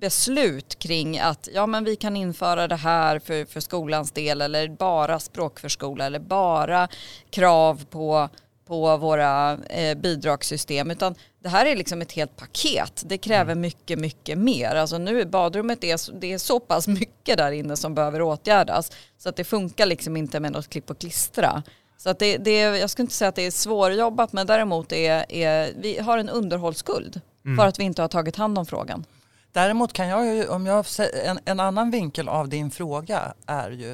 beslut 0.00 0.78
kring 0.78 1.18
att 1.18 1.48
ja, 1.54 1.66
men 1.66 1.84
vi 1.84 1.96
kan 1.96 2.16
införa 2.16 2.68
det 2.68 2.76
här 2.76 3.18
för, 3.18 3.44
för 3.44 3.60
skolans 3.60 4.12
del 4.12 4.42
eller 4.42 4.68
bara 4.68 5.18
språkförskola 5.18 6.06
eller 6.06 6.18
bara 6.18 6.88
krav 7.30 7.84
på 7.90 8.28
på 8.68 8.96
våra 8.96 9.52
eh, 9.52 9.98
bidragssystem. 9.98 10.90
Utan 10.90 11.14
det 11.48 11.52
här 11.52 11.66
är 11.66 11.76
liksom 11.76 12.02
ett 12.02 12.12
helt 12.12 12.36
paket. 12.36 13.02
Det 13.06 13.18
kräver 13.18 13.52
mm. 13.52 13.60
mycket, 13.60 13.98
mycket 13.98 14.38
mer. 14.38 14.74
Alltså 14.74 14.98
nu 14.98 15.24
badrummet 15.24 15.84
är, 15.84 16.20
det 16.20 16.32
är 16.32 16.38
så 16.38 16.60
pass 16.60 16.88
mycket 16.88 17.38
där 17.38 17.52
inne 17.52 17.76
som 17.76 17.94
behöver 17.94 18.22
åtgärdas 18.22 18.92
så 19.18 19.28
att 19.28 19.36
det 19.36 19.44
funkar 19.44 19.86
liksom 19.86 20.16
inte 20.16 20.40
med 20.40 20.52
något 20.52 20.68
klipp 20.68 20.90
och 20.90 20.98
klistra. 20.98 21.62
Så 21.96 22.10
att 22.10 22.18
det, 22.18 22.36
det, 22.36 22.60
jag 22.60 22.90
skulle 22.90 23.04
inte 23.04 23.14
säga 23.14 23.28
att 23.28 23.34
det 23.34 23.46
är 23.46 23.50
svårjobbat 23.50 24.32
men 24.32 24.46
däremot 24.46 24.92
är, 24.92 25.32
är 25.32 25.72
vi 25.76 25.98
har 25.98 26.18
en 26.18 26.28
underhållsskuld 26.28 27.20
mm. 27.44 27.56
för 27.56 27.66
att 27.66 27.78
vi 27.78 27.84
inte 27.84 28.02
har 28.02 28.08
tagit 28.08 28.36
hand 28.36 28.58
om 28.58 28.66
frågan. 28.66 29.04
Däremot 29.52 29.92
kan 29.92 30.08
jag 30.08 30.26
ju, 30.26 30.48
om 30.48 30.66
jag 30.66 30.84
en, 31.24 31.38
en 31.44 31.60
annan 31.60 31.90
vinkel 31.90 32.28
av 32.28 32.48
din 32.48 32.70
fråga 32.70 33.34
är 33.46 33.70
ju 33.70 33.92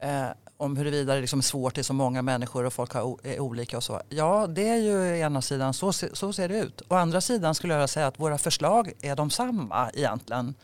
eh, 0.00 0.28
om 0.56 0.76
huruvida 0.76 1.14
det 1.14 1.20
liksom 1.20 1.38
är 1.38 1.42
svårt, 1.42 1.74
det 1.74 1.80
är 1.80 1.82
så 1.82 1.92
många 1.92 2.22
människor 2.22 2.64
och 2.64 2.72
folk 2.72 2.92
har, 2.92 3.18
är 3.22 3.40
olika 3.40 3.76
och 3.76 3.84
så. 3.84 4.00
Ja, 4.08 4.46
det 4.46 4.68
är 4.68 4.76
ju 4.76 5.18
ena 5.18 5.42
sidan, 5.42 5.74
så, 5.74 5.92
så 5.92 6.32
ser 6.32 6.48
det 6.48 6.58
ut. 6.58 6.82
Å 6.88 6.94
andra 6.94 7.20
sidan 7.20 7.54
skulle 7.54 7.74
jag 7.74 7.90
säga 7.90 8.06
att 8.06 8.20
våra 8.20 8.38
förslag 8.38 8.92
är 9.00 9.16
de 9.16 9.30
samma 9.30 9.90
egentligen. 9.90 10.54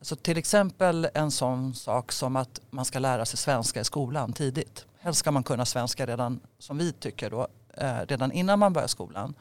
Så 0.00 0.16
till 0.16 0.38
exempel 0.38 1.08
en 1.14 1.30
sån 1.30 1.74
sak 1.74 2.12
som 2.12 2.36
att 2.36 2.60
man 2.70 2.84
ska 2.84 2.98
lära 2.98 3.24
sig 3.24 3.38
svenska 3.38 3.80
i 3.80 3.84
skolan 3.84 4.32
tidigt. 4.32 4.84
Helst 4.98 5.20
ska 5.20 5.30
man 5.30 5.42
kunna 5.42 5.64
svenska 5.64 6.06
redan, 6.06 6.40
som 6.58 6.78
vi 6.78 6.92
tycker 6.92 7.30
då, 7.30 7.48
eh, 7.74 7.98
redan 8.08 8.32
innan 8.32 8.58
man 8.58 8.72
börjar 8.72 8.88
skolan. 8.88 9.34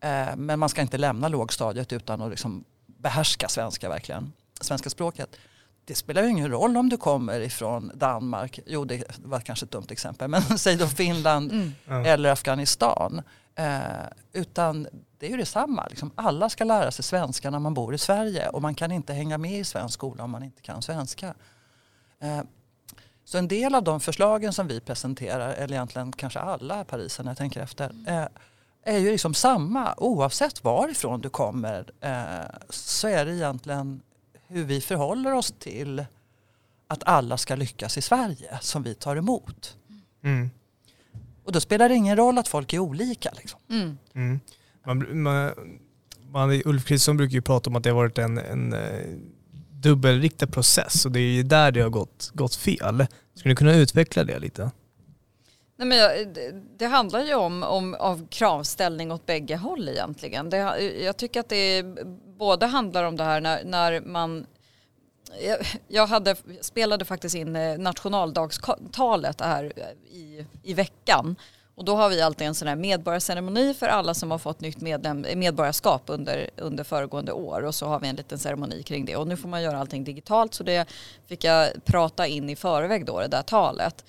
Eh, 0.00 0.36
men 0.36 0.58
man 0.58 0.68
ska 0.68 0.80
inte 0.80 0.98
lämna 0.98 1.28
lågstadiet 1.28 1.92
utan 1.92 2.22
att 2.22 2.30
liksom 2.30 2.64
behärska 2.86 3.48
svenska 3.48 3.88
verkligen, 3.88 4.32
svenska 4.60 4.90
språket 4.90 5.36
det 5.90 5.96
spelar 5.96 6.22
ju 6.22 6.28
ingen 6.28 6.50
roll 6.50 6.76
om 6.76 6.88
du 6.88 6.96
kommer 6.96 7.40
ifrån 7.40 7.92
Danmark, 7.94 8.58
jo 8.66 8.84
det 8.84 9.04
var 9.24 9.40
kanske 9.40 9.64
ett 9.64 9.70
dumt 9.70 9.86
exempel, 9.90 10.28
men 10.28 10.42
säg 10.58 10.76
då 10.76 10.86
Finland 10.86 11.52
mm. 11.52 12.06
eller 12.06 12.30
Afghanistan. 12.30 13.22
Eh, 13.54 13.80
utan 14.32 14.88
det 15.18 15.26
är 15.26 15.30
ju 15.30 15.36
detsamma, 15.36 15.86
liksom, 15.90 16.10
alla 16.14 16.48
ska 16.48 16.64
lära 16.64 16.90
sig 16.90 17.04
svenska 17.04 17.50
när 17.50 17.58
man 17.58 17.74
bor 17.74 17.94
i 17.94 17.98
Sverige 17.98 18.48
och 18.48 18.62
man 18.62 18.74
kan 18.74 18.92
inte 18.92 19.12
hänga 19.12 19.38
med 19.38 19.60
i 19.60 19.64
svensk 19.64 19.94
skola 19.94 20.24
om 20.24 20.30
man 20.30 20.42
inte 20.42 20.62
kan 20.62 20.82
svenska. 20.82 21.34
Eh, 22.20 22.40
så 23.24 23.38
en 23.38 23.48
del 23.48 23.74
av 23.74 23.84
de 23.84 24.00
förslagen 24.00 24.52
som 24.52 24.68
vi 24.68 24.80
presenterar, 24.80 25.52
eller 25.52 25.74
egentligen 25.74 26.12
kanske 26.12 26.38
alla 26.38 26.84
Parisen 26.84 27.24
när 27.24 27.30
jag 27.30 27.38
tänker 27.38 27.60
efter, 27.60 27.94
eh, 28.06 28.26
är 28.84 28.98
ju 28.98 29.10
liksom 29.10 29.34
samma 29.34 29.94
oavsett 29.96 30.64
varifrån 30.64 31.20
du 31.20 31.28
kommer 31.28 31.90
eh, 32.00 32.58
så 32.68 33.08
är 33.08 33.26
det 33.26 33.34
egentligen 33.34 34.02
hur 34.50 34.64
vi 34.64 34.80
förhåller 34.80 35.32
oss 35.32 35.54
till 35.58 36.04
att 36.86 37.02
alla 37.04 37.36
ska 37.36 37.54
lyckas 37.54 37.98
i 37.98 38.02
Sverige 38.02 38.58
som 38.60 38.82
vi 38.82 38.94
tar 38.94 39.16
emot. 39.16 39.76
Mm. 40.22 40.50
Och 41.44 41.52
då 41.52 41.60
spelar 41.60 41.88
det 41.88 41.94
ingen 41.94 42.16
roll 42.16 42.38
att 42.38 42.48
folk 42.48 42.72
är 42.72 42.78
olika. 42.78 43.30
Liksom. 43.36 43.60
Mm. 43.70 43.98
Mm. 44.14 44.40
Man, 44.86 45.22
man, 45.22 45.52
man, 46.30 46.62
Ulf 46.64 46.84
Kristersson 46.84 47.16
brukar 47.16 47.34
ju 47.34 47.42
prata 47.42 47.70
om 47.70 47.76
att 47.76 47.82
det 47.82 47.90
har 47.90 47.96
varit 47.96 48.18
en, 48.18 48.38
en 48.38 48.74
uh, 48.74 49.18
dubbelriktad 49.70 50.46
process 50.46 51.06
och 51.06 51.12
det 51.12 51.20
är 51.20 51.32
ju 51.32 51.42
där 51.42 51.72
det 51.72 51.80
har 51.80 51.90
gått, 51.90 52.30
gått 52.34 52.54
fel. 52.54 53.06
Skulle 53.34 53.52
du 53.52 53.56
kunna 53.56 53.74
utveckla 53.74 54.24
det 54.24 54.38
lite? 54.38 54.70
Nej, 55.80 55.88
men 55.88 55.98
jag, 55.98 56.28
det, 56.28 56.52
det, 56.76 56.86
handlar 56.86 57.20
ju 57.20 57.34
om, 57.34 57.62
om 57.62 57.94
av 57.94 58.26
kravställning 58.30 59.12
åt 59.12 59.26
bägge 59.26 59.56
håll 59.56 59.88
egentligen. 59.88 60.50
Det, 60.50 60.56
jag 61.02 61.16
tycker 61.16 61.40
att 61.40 61.48
det 61.48 61.84
både 62.38 62.66
handlar 62.66 63.04
om 63.04 63.16
det 63.16 63.24
här 63.24 63.40
när, 63.40 63.64
när 63.64 64.00
man 64.00 64.46
jag 65.88 66.06
hade, 66.06 66.36
spelade 66.60 67.04
faktiskt 67.04 67.34
in 67.34 67.56
eh, 67.56 67.78
nationaldagstalet 67.78 69.40
här 69.40 69.72
eh, 69.76 70.16
i, 70.16 70.46
i 70.62 70.74
veckan. 70.74 71.36
Och 71.74 71.84
då 71.84 71.96
har 71.96 72.08
vi 72.08 72.22
alltid 72.22 72.46
en 72.46 72.54
sån 72.54 72.68
här 72.68 72.76
medborgarceremoni 72.76 73.74
för 73.74 73.86
alla 73.86 74.14
som 74.14 74.30
har 74.30 74.38
fått 74.38 74.60
nytt 74.60 74.80
medlem, 74.80 75.26
medborgarskap 75.36 76.02
under, 76.06 76.50
under 76.56 76.84
föregående 76.84 77.32
år. 77.32 77.62
Och 77.62 77.74
så 77.74 77.86
har 77.86 78.00
vi 78.00 78.08
en 78.08 78.16
liten 78.16 78.38
ceremoni 78.38 78.82
kring 78.82 79.04
det. 79.04 79.16
Och 79.16 79.28
nu 79.28 79.36
får 79.36 79.48
man 79.48 79.62
göra 79.62 79.78
allting 79.78 80.04
digitalt 80.04 80.54
så 80.54 80.64
det 80.64 80.88
fick 81.26 81.44
jag 81.44 81.84
prata 81.84 82.26
in 82.26 82.50
i 82.50 82.56
förväg 82.56 83.06
då, 83.06 83.20
det 83.20 83.28
där 83.28 83.42
talet. 83.42 84.04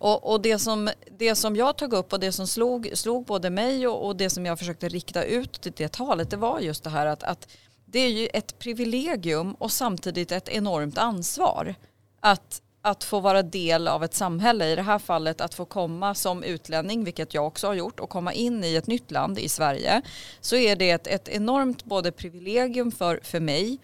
Och, 0.00 0.32
och, 0.32 0.40
det, 0.40 0.58
som, 0.58 0.90
det 1.18 1.34
som 1.34 1.56
jag 1.56 1.76
tog 1.76 1.92
upp 1.92 2.12
och 2.12 2.20
det 2.20 2.32
som 2.32 2.46
slog, 2.46 2.90
slog 2.94 3.24
både 3.24 3.50
mig 3.50 3.86
och, 3.86 4.06
och 4.06 4.16
det 4.16 4.30
som 4.30 4.46
jag 4.46 4.58
försökte 4.58 4.88
rikta 4.88 5.24
ut 5.24 5.60
till 5.60 5.72
det 5.76 5.92
talet 5.92 6.30
det 6.30 6.36
var 6.36 6.60
just 6.60 6.84
det 6.84 6.90
här 6.90 7.06
att, 7.06 7.22
att 7.22 7.48
det 7.84 7.98
är 7.98 8.08
ju 8.08 8.26
ett 8.26 8.58
privilegium 8.58 9.54
och 9.54 9.72
samtidigt 9.72 10.32
ett 10.32 10.48
enormt 10.48 10.98
ansvar 10.98 11.74
att, 12.20 12.62
att 12.82 13.04
få 13.04 13.20
vara 13.20 13.42
del 13.42 13.88
av 13.88 14.04
ett 14.04 14.14
samhälle. 14.14 14.68
I 14.72 14.76
det 14.76 14.82
här 14.82 14.98
fallet 14.98 15.40
att 15.40 15.54
få 15.54 15.64
komma 15.64 16.14
som 16.14 16.42
utlänning, 16.44 17.04
vilket 17.04 17.34
jag 17.34 17.46
också 17.46 17.66
har 17.66 17.74
gjort, 17.74 18.00
och 18.00 18.10
komma 18.10 18.32
in 18.32 18.64
i 18.64 18.74
ett 18.74 18.86
nytt 18.86 19.10
land 19.10 19.38
i 19.38 19.48
Sverige. 19.48 20.02
Så 20.40 20.56
är 20.56 20.76
det 20.76 20.90
ett, 20.90 21.06
ett 21.06 21.28
enormt 21.28 21.84
både 21.84 22.12
privilegium 22.12 22.92
för, 22.92 23.20
för 23.22 23.40
mig 23.40 23.78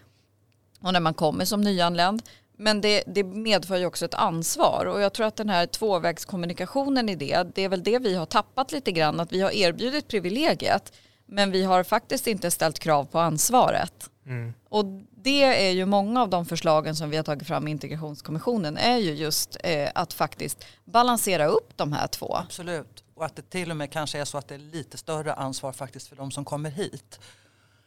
och 0.80 0.92
när 0.92 1.00
man 1.00 1.14
kommer 1.14 1.44
som 1.44 1.60
nyanländ 1.60 2.22
men 2.56 2.80
det, 2.80 3.02
det, 3.06 3.24
medför 3.24 3.76
ju 3.76 3.86
också 3.86 4.04
ett 4.04 4.14
ansvar 4.14 4.86
och 4.86 5.00
jag 5.00 5.12
tror 5.12 5.26
att 5.26 5.36
den 5.36 5.48
här 5.48 5.66
tvåvägskommunikationen 5.66 7.08
i 7.08 7.14
det, 7.14 7.46
det 7.54 7.62
är 7.62 7.68
väl 7.68 7.82
det 7.82 7.98
vi 7.98 8.14
har 8.14 8.26
tappat 8.26 8.72
lite 8.72 8.92
grann, 8.92 9.20
att 9.20 9.32
vi 9.32 9.40
har 9.40 9.50
erbjudit 9.50 10.08
privilegiet 10.08 10.92
men 11.26 11.50
vi 11.50 11.64
har 11.64 11.84
faktiskt 11.84 12.26
inte 12.26 12.50
ställt 12.50 12.78
krav 12.78 13.04
på 13.04 13.18
ansvaret. 13.18 14.10
Mm. 14.26 14.54
Och 14.68 14.84
det 15.10 15.42
är 15.42 15.70
ju 15.70 15.86
många 15.86 16.22
av 16.22 16.30
de 16.30 16.46
förslagen 16.46 16.96
som 16.96 17.10
vi 17.10 17.16
har 17.16 17.24
tagit 17.24 17.48
fram 17.48 17.68
i 17.68 17.70
integrationskommissionen 17.70 18.76
är 18.76 18.96
ju 18.96 19.12
just 19.12 19.56
eh, 19.64 19.90
att 19.94 20.12
faktiskt 20.12 20.66
balansera 20.84 21.46
upp 21.46 21.76
de 21.76 21.92
här 21.92 22.06
två. 22.06 22.36
Absolut, 22.36 23.04
och 23.14 23.24
att 23.24 23.36
det 23.36 23.50
till 23.50 23.70
och 23.70 23.76
med 23.76 23.90
kanske 23.90 24.18
är 24.18 24.24
så 24.24 24.38
att 24.38 24.48
det 24.48 24.54
är 24.54 24.58
lite 24.58 24.98
större 24.98 25.32
ansvar 25.32 25.72
faktiskt 25.72 26.08
för 26.08 26.16
de 26.16 26.30
som 26.30 26.44
kommer 26.44 26.70
hit. 26.70 27.20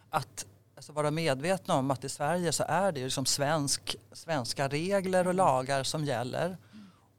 Att 0.10 0.46
alltså 0.80 0.92
vara 0.92 1.12
medvetna 1.12 1.76
om 1.76 1.92
att 1.92 2.04
i 2.04 2.10
Sverige 2.10 2.52
så 2.52 2.64
är 2.68 2.92
det 2.92 3.04
liksom 3.04 3.26
svensk, 3.26 3.96
svenska 4.12 4.68
regler 4.68 5.28
och 5.28 5.34
lagar 5.34 5.84
som 5.84 6.06
gäller. 6.06 6.58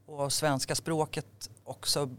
Och 0.07 0.33
svenska 0.33 0.75
språket 0.75 1.50
också 1.64 2.11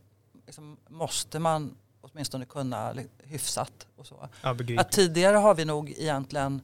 liksom 0.45 0.77
måste 0.89 1.39
man 1.39 1.77
åtminstone 2.01 2.45
kunna 2.45 2.93
hyfsat. 3.23 3.87
Och 3.95 4.07
så. 4.07 4.29
Ja, 4.41 4.55
att 4.77 4.91
tidigare 4.91 5.37
har 5.37 5.55
vi 5.55 5.65
nog 5.65 5.89
egentligen 5.89 6.61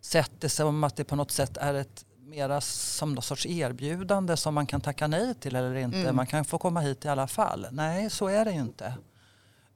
sett 0.00 0.40
det 0.40 0.48
som 0.48 0.84
att 0.84 0.96
det 0.96 1.04
på 1.04 1.16
något 1.16 1.30
sätt 1.30 1.56
är 1.56 1.74
ett 1.74 2.04
mera 2.18 2.60
som 2.60 3.14
någon 3.14 3.22
sorts 3.22 3.46
erbjudande 3.46 4.36
som 4.36 4.54
man 4.54 4.66
kan 4.66 4.80
tacka 4.80 5.06
nej 5.06 5.34
till 5.34 5.56
eller 5.56 5.74
inte. 5.74 5.98
Mm. 5.98 6.16
Man 6.16 6.26
kan 6.26 6.44
få 6.44 6.58
komma 6.58 6.80
hit 6.80 7.04
i 7.04 7.08
alla 7.08 7.26
fall. 7.26 7.66
Nej, 7.70 8.10
så 8.10 8.28
är 8.28 8.44
det 8.44 8.52
ju 8.52 8.60
inte. 8.60 8.94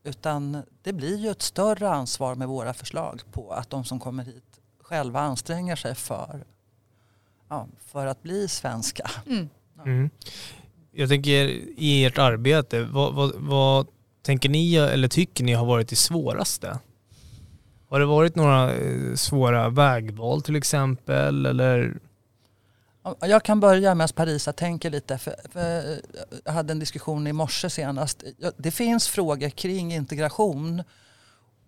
Utan 0.05 0.63
det 0.83 0.93
blir 0.93 1.17
ju 1.17 1.31
ett 1.31 1.43
större 1.43 1.91
ansvar 1.91 2.35
med 2.35 2.49
våra 2.49 2.75
förslag 2.75 3.23
på 3.33 3.51
att 3.51 3.71
de 3.71 3.85
som 3.85 4.01
kommer 4.01 4.25
hit 4.25 4.61
själva 4.81 5.21
anstränger 5.21 5.77
sig 5.77 5.95
för, 5.95 6.45
ja, 7.49 7.67
för 7.87 8.07
att 8.07 8.23
bli 8.23 8.49
svenska. 8.49 9.11
Mm. 9.27 9.49
Mm. 9.85 10.11
Jag 10.93 11.09
tänker 11.09 11.45
i 11.77 12.05
ert 12.05 12.19
arbete, 12.19 12.85
vad, 12.85 13.15
vad, 13.15 13.33
vad 13.37 13.87
tänker 14.23 14.49
ni 14.49 14.75
eller 14.75 15.09
tycker 15.09 15.45
ni 15.45 15.53
har 15.53 15.67
varit 15.67 15.89
det 15.89 15.97
svåraste? 15.97 16.79
Har 17.89 18.01
det 18.01 18.07
varit 18.07 18.35
några 18.35 18.75
eh, 18.75 19.15
svåra 19.15 19.69
vägval 19.69 20.43
till 20.43 20.57
exempel 20.57 21.47
eller? 21.47 21.99
Jag 23.21 23.43
kan 23.43 23.61
börja 23.61 23.95
med 23.95 24.05
att 24.05 24.15
Parisa 24.15 24.53
tänker 24.53 24.91
lite. 24.91 25.19
För, 25.19 25.35
för 25.53 26.01
jag 26.45 26.53
hade 26.53 26.73
en 26.73 26.79
diskussion 26.79 27.27
i 27.27 27.33
morse 27.33 27.71
senast. 27.71 28.25
Det 28.57 28.71
finns 28.71 29.09
frågor 29.09 29.49
kring 29.49 29.95
integration 29.95 30.83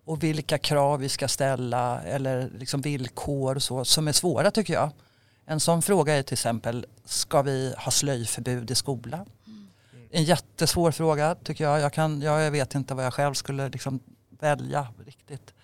och 0.04 0.22
vilka 0.22 0.58
krav 0.58 1.00
vi 1.00 1.08
ska 1.08 1.28
ställa 1.28 2.02
eller 2.02 2.50
liksom 2.58 2.80
villkor 2.80 3.56
och 3.56 3.62
så, 3.62 3.84
som 3.84 4.08
är 4.08 4.12
svåra 4.12 4.50
tycker 4.50 4.74
jag. 4.74 4.90
En 5.46 5.60
sån 5.60 5.82
fråga 5.82 6.14
är 6.14 6.22
till 6.22 6.34
exempel, 6.34 6.86
ska 7.04 7.42
vi 7.42 7.74
ha 7.78 7.90
slöjförbud 7.90 8.70
i 8.70 8.74
skolan? 8.74 9.26
En 10.10 10.24
jättesvår 10.24 10.90
fråga 10.90 11.34
tycker 11.34 11.64
jag. 11.64 11.80
Jag, 11.80 11.92
kan, 11.92 12.22
jag 12.22 12.50
vet 12.50 12.74
inte 12.74 12.94
vad 12.94 13.04
jag 13.04 13.14
själv 13.14 13.34
skulle 13.34 13.68
liksom 13.68 14.00
välja 14.40 14.86
riktigt. 15.06 15.54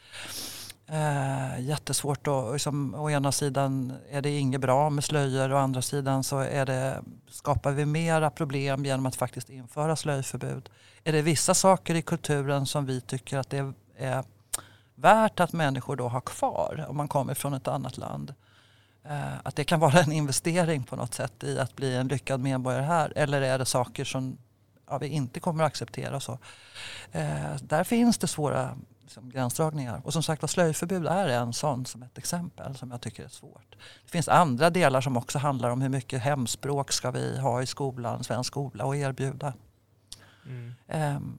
Eh, 0.92 1.60
jättesvårt 1.60 2.26
att, 2.26 2.52
liksom, 2.52 2.94
å 2.94 3.10
ena 3.10 3.32
sidan 3.32 3.92
är 4.10 4.22
det 4.22 4.38
inget 4.38 4.60
bra 4.60 4.90
med 4.90 5.04
slöjor 5.04 5.50
och 5.50 5.56
å 5.56 5.60
andra 5.60 5.82
sidan 5.82 6.24
så 6.24 6.38
är 6.38 6.66
det, 6.66 7.02
skapar 7.28 7.72
vi 7.72 7.86
mera 7.86 8.30
problem 8.30 8.84
genom 8.84 9.06
att 9.06 9.16
faktiskt 9.16 9.50
införa 9.50 9.96
slöjförbud. 9.96 10.70
Är 11.04 11.12
det 11.12 11.22
vissa 11.22 11.54
saker 11.54 11.94
i 11.94 12.02
kulturen 12.02 12.66
som 12.66 12.86
vi 12.86 13.00
tycker 13.00 13.38
att 13.38 13.50
det 13.50 13.72
är 13.96 14.24
värt 14.94 15.40
att 15.40 15.52
människor 15.52 15.96
då 15.96 16.08
har 16.08 16.20
kvar 16.20 16.86
om 16.88 16.96
man 16.96 17.08
kommer 17.08 17.34
från 17.34 17.54
ett 17.54 17.68
annat 17.68 17.96
land? 17.96 18.34
Eh, 19.04 19.38
att 19.42 19.56
det 19.56 19.64
kan 19.64 19.80
vara 19.80 20.00
en 20.00 20.12
investering 20.12 20.84
på 20.84 20.96
något 20.96 21.14
sätt 21.14 21.44
i 21.44 21.58
att 21.58 21.76
bli 21.76 21.96
en 21.96 22.08
lyckad 22.08 22.40
medborgare 22.40 22.82
här 22.82 23.12
eller 23.16 23.42
är 23.42 23.58
det 23.58 23.66
saker 23.66 24.04
som 24.04 24.38
ja, 24.90 24.98
vi 24.98 25.08
inte 25.08 25.40
kommer 25.40 25.64
att 25.64 25.68
acceptera. 25.68 26.16
och 26.16 26.22
Så. 26.22 26.38
Eh, 27.12 27.54
där 27.60 27.84
finns 27.84 28.18
det 28.18 28.26
svåra 28.26 28.76
liksom, 29.02 29.30
gränsdragningar. 29.30 30.00
Och 30.04 30.12
som 30.12 30.22
sagt 30.22 30.50
slöjförbud 30.50 31.06
är 31.06 31.28
en 31.28 31.52
sån 31.52 31.86
som 31.86 32.02
ett 32.02 32.18
exempel 32.18 32.76
som 32.76 32.90
jag 32.90 33.00
tycker 33.00 33.24
är 33.24 33.28
svårt. 33.28 33.76
Det 34.04 34.10
finns 34.10 34.28
andra 34.28 34.70
delar 34.70 35.00
som 35.00 35.16
också 35.16 35.38
handlar 35.38 35.70
om 35.70 35.82
hur 35.82 35.88
mycket 35.88 36.22
hemspråk 36.22 36.92
ska 36.92 37.10
vi 37.10 37.38
ha 37.38 37.62
i 37.62 37.66
skolan, 37.66 38.24
svensk 38.24 38.48
skola 38.48 38.84
och 38.84 38.96
erbjuda. 38.96 39.54
Mm. 40.46 40.74
Um, 41.16 41.38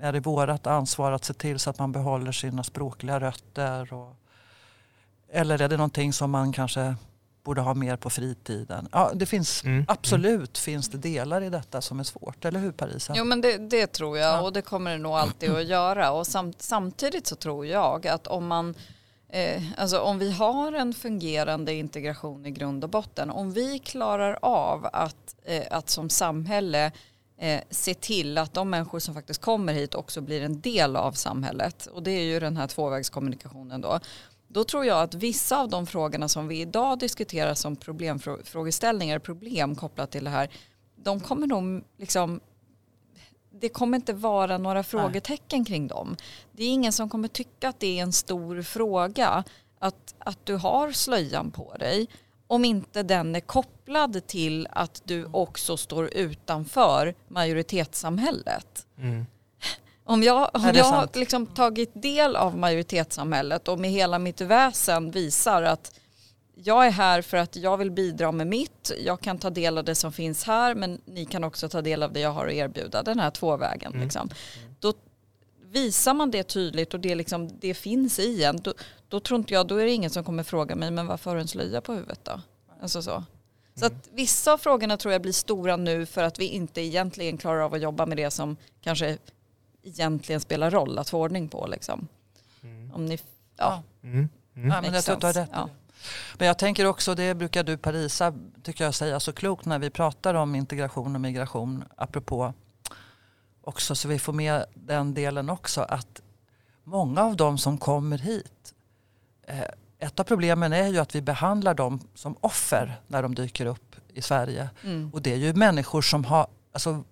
är 0.00 0.12
det 0.12 0.20
vårt 0.20 0.66
ansvar 0.66 1.12
att 1.12 1.24
se 1.24 1.34
till 1.34 1.58
så 1.58 1.70
att 1.70 1.78
man 1.78 1.92
behåller 1.92 2.32
sina 2.32 2.62
språkliga 2.62 3.20
rötter? 3.20 3.92
Och, 3.92 4.16
eller 5.28 5.62
är 5.62 5.68
det 5.68 5.76
någonting 5.76 6.12
som 6.12 6.30
man 6.30 6.52
kanske 6.52 6.96
borde 7.42 7.60
ha 7.60 7.74
mer 7.74 7.96
på 7.96 8.10
fritiden. 8.10 8.88
Ja, 8.92 9.10
det 9.14 9.26
finns, 9.26 9.64
mm. 9.64 9.84
Absolut 9.88 10.34
mm. 10.34 10.48
finns 10.54 10.88
det 10.88 10.98
delar 10.98 11.42
i 11.42 11.50
detta 11.50 11.80
som 11.80 12.00
är 12.00 12.04
svårt, 12.04 12.44
eller 12.44 12.60
hur 12.60 12.72
Parisa? 12.72 13.12
Jo 13.16 13.24
men 13.24 13.40
det, 13.40 13.58
det 13.58 13.86
tror 13.86 14.18
jag 14.18 14.34
ja. 14.34 14.40
och 14.40 14.52
det 14.52 14.62
kommer 14.62 14.90
det 14.90 14.98
nog 14.98 15.12
alltid 15.12 15.50
att 15.50 15.66
göra. 15.66 16.12
Och 16.12 16.26
samt, 16.26 16.62
samtidigt 16.62 17.26
så 17.26 17.36
tror 17.36 17.66
jag 17.66 18.06
att 18.06 18.26
om 18.26 18.46
man 18.46 18.74
eh, 19.28 19.62
alltså 19.76 20.00
om 20.00 20.18
vi 20.18 20.32
har 20.32 20.72
en 20.72 20.94
fungerande 20.94 21.74
integration 21.74 22.46
i 22.46 22.50
grund 22.50 22.84
och 22.84 22.90
botten, 22.90 23.30
om 23.30 23.52
vi 23.52 23.78
klarar 23.78 24.38
av 24.42 24.88
att, 24.92 25.36
eh, 25.44 25.62
att 25.70 25.90
som 25.90 26.10
samhälle 26.10 26.92
eh, 27.40 27.60
se 27.70 27.94
till 27.94 28.38
att 28.38 28.54
de 28.54 28.70
människor 28.70 28.98
som 28.98 29.14
faktiskt 29.14 29.40
kommer 29.40 29.72
hit 29.72 29.94
också 29.94 30.20
blir 30.20 30.42
en 30.42 30.60
del 30.60 30.96
av 30.96 31.12
samhället. 31.12 31.86
Och 31.86 32.02
det 32.02 32.10
är 32.10 32.24
ju 32.24 32.40
den 32.40 32.56
här 32.56 32.66
tvåvägskommunikationen 32.66 33.80
då 33.80 34.00
då 34.52 34.64
tror 34.64 34.84
jag 34.84 35.02
att 35.02 35.14
vissa 35.14 35.60
av 35.60 35.68
de 35.68 35.86
frågorna 35.86 36.28
som 36.28 36.48
vi 36.48 36.60
idag 36.60 36.98
diskuterar 36.98 37.54
som 37.54 37.76
problemfrågeställningar, 37.76 39.18
problem 39.18 39.74
kopplat 39.74 40.10
till 40.10 40.24
det 40.24 40.30
här, 40.30 40.50
de 40.96 41.20
kommer 41.20 41.46
nog 41.46 41.84
liksom 41.98 42.40
det 43.60 43.68
kommer 43.68 43.98
inte 43.98 44.12
vara 44.12 44.58
några 44.58 44.82
frågetecken 44.82 45.64
kring 45.64 45.86
dem. 45.86 46.16
Det 46.52 46.64
är 46.64 46.68
ingen 46.68 46.92
som 46.92 47.08
kommer 47.08 47.28
tycka 47.28 47.68
att 47.68 47.80
det 47.80 47.98
är 47.98 48.02
en 48.02 48.12
stor 48.12 48.62
fråga 48.62 49.44
att, 49.78 50.14
att 50.18 50.46
du 50.46 50.54
har 50.54 50.92
slöjan 50.92 51.50
på 51.50 51.74
dig 51.78 52.08
om 52.46 52.64
inte 52.64 53.02
den 53.02 53.36
är 53.36 53.40
kopplad 53.40 54.26
till 54.26 54.68
att 54.70 55.02
du 55.04 55.24
också 55.32 55.76
står 55.76 56.14
utanför 56.14 57.14
majoritetssamhället. 57.28 58.86
Mm. 58.98 59.26
Om 60.10 60.22
jag, 60.22 60.50
om 60.52 60.70
jag 60.74 60.84
har 60.84 61.18
liksom 61.18 61.46
tagit 61.46 61.90
del 61.94 62.36
av 62.36 62.56
majoritetssamhället 62.56 63.68
och 63.68 63.78
med 63.78 63.90
hela 63.90 64.18
mitt 64.18 64.40
väsen 64.40 65.10
visar 65.10 65.62
att 65.62 66.00
jag 66.54 66.86
är 66.86 66.90
här 66.90 67.22
för 67.22 67.36
att 67.36 67.56
jag 67.56 67.76
vill 67.76 67.90
bidra 67.90 68.32
med 68.32 68.46
mitt, 68.46 68.92
jag 69.04 69.20
kan 69.20 69.38
ta 69.38 69.50
del 69.50 69.78
av 69.78 69.84
det 69.84 69.94
som 69.94 70.12
finns 70.12 70.44
här 70.44 70.74
men 70.74 71.00
ni 71.04 71.24
kan 71.24 71.44
också 71.44 71.68
ta 71.68 71.82
del 71.82 72.02
av 72.02 72.12
det 72.12 72.20
jag 72.20 72.30
har 72.30 72.46
att 72.46 72.52
erbjuda, 72.52 73.02
den 73.02 73.18
här 73.18 73.30
tvåvägen. 73.30 73.92
Mm. 73.92 74.04
Liksom. 74.04 74.30
Då 74.80 74.92
visar 75.64 76.14
man 76.14 76.30
det 76.30 76.42
tydligt 76.42 76.94
och 76.94 77.00
det, 77.00 77.14
liksom, 77.14 77.58
det 77.60 77.74
finns 77.74 78.18
i 78.18 78.44
en, 78.44 78.56
då, 78.56 78.74
då 79.08 79.20
tror 79.20 79.38
inte 79.38 79.54
jag, 79.54 79.66
då 79.66 79.76
är 79.76 79.84
det 79.84 79.92
ingen 79.92 80.10
som 80.10 80.24
kommer 80.24 80.42
fråga 80.42 80.76
mig 80.76 80.90
men 80.90 81.06
varför 81.06 81.30
har 81.30 81.36
du 81.36 81.40
en 81.40 81.48
slöja 81.48 81.80
på 81.80 81.92
huvudet 81.92 82.20
då? 82.22 82.40
Alltså 82.82 83.02
så. 83.02 83.24
Så 83.74 83.86
att 83.86 84.08
vissa 84.12 84.52
av 84.52 84.58
frågorna 84.58 84.96
tror 84.96 85.12
jag 85.12 85.22
blir 85.22 85.32
stora 85.32 85.76
nu 85.76 86.06
för 86.06 86.22
att 86.22 86.38
vi 86.38 86.46
inte 86.46 86.80
egentligen 86.80 87.38
klarar 87.38 87.60
av 87.60 87.74
att 87.74 87.80
jobba 87.80 88.06
med 88.06 88.16
det 88.16 88.30
som 88.30 88.56
kanske 88.80 89.18
egentligen 89.82 90.40
spelar 90.40 90.70
roll 90.70 90.98
att 90.98 91.10
få 91.10 91.20
ordning 91.20 91.48
på. 91.48 91.66
Liksom. 91.66 92.08
Mm. 92.62 92.94
Om 92.94 93.06
ni, 93.06 93.18
ja. 93.56 93.82
Mm. 94.02 94.28
Mm. 94.56 94.68
Ja, 94.68 94.80
men 94.82 94.94
jag 94.94 95.04
tror 95.04 95.32
rätt. 95.32 95.50
Ja. 95.52 95.68
Men 96.38 96.46
jag 96.46 96.58
tänker 96.58 96.86
också, 96.86 97.14
det 97.14 97.34
brukar 97.34 97.64
du 97.64 97.76
Parisa 97.76 98.34
tycker 98.62 98.84
jag 98.84 98.94
säga 98.94 99.20
så 99.20 99.32
klokt 99.32 99.64
när 99.64 99.78
vi 99.78 99.90
pratar 99.90 100.34
om 100.34 100.54
integration 100.54 101.14
och 101.14 101.20
migration, 101.20 101.84
apropå 101.96 102.52
också 103.60 103.94
så 103.94 104.08
vi 104.08 104.18
får 104.18 104.32
med 104.32 104.64
den 104.74 105.14
delen 105.14 105.50
också 105.50 105.80
att 105.80 106.22
många 106.84 107.22
av 107.22 107.36
de 107.36 107.58
som 107.58 107.78
kommer 107.78 108.18
hit, 108.18 108.74
eh, 109.42 109.64
ett 109.98 110.20
av 110.20 110.24
problemen 110.24 110.72
är 110.72 110.88
ju 110.88 110.98
att 110.98 111.14
vi 111.14 111.22
behandlar 111.22 111.74
dem 111.74 112.00
som 112.14 112.36
offer 112.40 113.00
när 113.06 113.22
de 113.22 113.34
dyker 113.34 113.66
upp 113.66 113.96
i 114.14 114.22
Sverige. 114.22 114.70
Mm. 114.82 115.10
Och 115.12 115.22
det 115.22 115.32
är 115.32 115.36
ju 115.36 115.54
människor 115.54 116.02
som 116.02 116.24
har 116.24 116.46
alltså, 116.72 117.04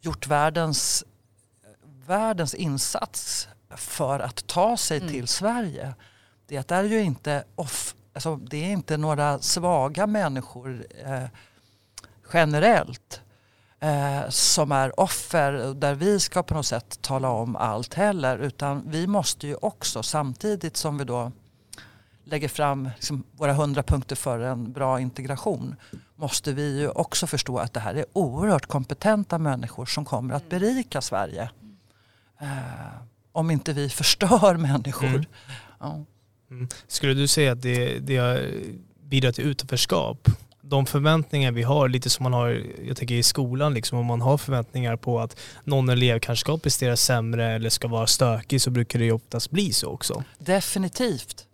gjort 0.00 0.26
världens 0.26 1.04
världens 2.06 2.54
insats 2.54 3.48
för 3.76 4.20
att 4.20 4.46
ta 4.46 4.76
sig 4.76 4.98
mm. 4.98 5.08
till 5.08 5.28
Sverige. 5.28 5.94
Det 6.46 6.70
är 6.70 6.82
ju 6.82 7.00
inte, 7.00 7.44
off, 7.54 7.94
alltså 8.12 8.36
det 8.36 8.56
är 8.56 8.70
inte 8.70 8.96
några 8.96 9.38
svaga 9.38 10.06
människor 10.06 10.86
eh, 11.06 11.24
generellt 12.32 13.20
eh, 13.80 14.28
som 14.28 14.72
är 14.72 15.00
offer 15.00 15.74
där 15.74 15.94
vi 15.94 16.20
ska 16.20 16.42
på 16.42 16.54
något 16.54 16.66
sätt 16.66 17.02
tala 17.02 17.28
om 17.28 17.56
allt 17.56 17.94
heller. 17.94 18.38
Utan 18.38 18.82
vi 18.86 19.06
måste 19.06 19.46
ju 19.46 19.54
också 19.54 20.02
samtidigt 20.02 20.76
som 20.76 20.98
vi 20.98 21.04
då 21.04 21.32
lägger 22.24 22.48
fram 22.48 22.90
liksom 22.94 23.24
våra 23.32 23.52
hundra 23.52 23.82
punkter 23.82 24.16
för 24.16 24.40
en 24.40 24.72
bra 24.72 25.00
integration 25.00 25.76
måste 26.16 26.52
vi 26.52 26.80
ju 26.80 26.88
också 26.88 27.26
förstå 27.26 27.58
att 27.58 27.72
det 27.72 27.80
här 27.80 27.94
är 27.94 28.04
oerhört 28.12 28.66
kompetenta 28.66 29.38
människor 29.38 29.86
som 29.86 30.04
kommer 30.04 30.34
att 30.34 30.52
mm. 30.52 30.60
berika 30.60 31.00
Sverige. 31.00 31.50
Eh, 32.40 32.48
om 33.32 33.50
inte 33.50 33.72
vi 33.72 33.88
förstör 33.88 34.56
människor. 34.58 35.06
Mm. 35.06 35.24
Ja. 35.80 36.04
Mm. 36.50 36.68
Skulle 36.86 37.14
du 37.14 37.28
säga 37.28 37.52
att 37.52 37.62
det, 37.62 37.98
det 37.98 38.50
bidrar 39.02 39.32
till 39.32 39.44
utanförskap? 39.44 40.28
De 40.60 40.86
förväntningar 40.86 41.52
vi 41.52 41.62
har, 41.62 41.88
lite 41.88 42.10
som 42.10 42.22
man 42.22 42.32
har 42.32 42.62
jag 42.84 42.96
tänker 42.96 43.14
i 43.14 43.22
skolan, 43.22 43.74
liksom, 43.74 43.98
om 43.98 44.06
man 44.06 44.20
har 44.20 44.38
förväntningar 44.38 44.96
på 44.96 45.20
att 45.20 45.40
någon 45.64 45.88
elev 45.88 46.18
kanske 46.18 46.40
ska 46.40 46.58
prestera 46.58 46.96
sämre 46.96 47.52
eller 47.52 47.70
ska 47.70 47.88
vara 47.88 48.06
stökig 48.06 48.60
så 48.60 48.70
brukar 48.70 48.98
det 48.98 49.04
ju 49.04 49.12
oftast 49.12 49.50
bli 49.50 49.72
så 49.72 49.90
också. 49.90 50.24
Definitivt. 50.38 51.46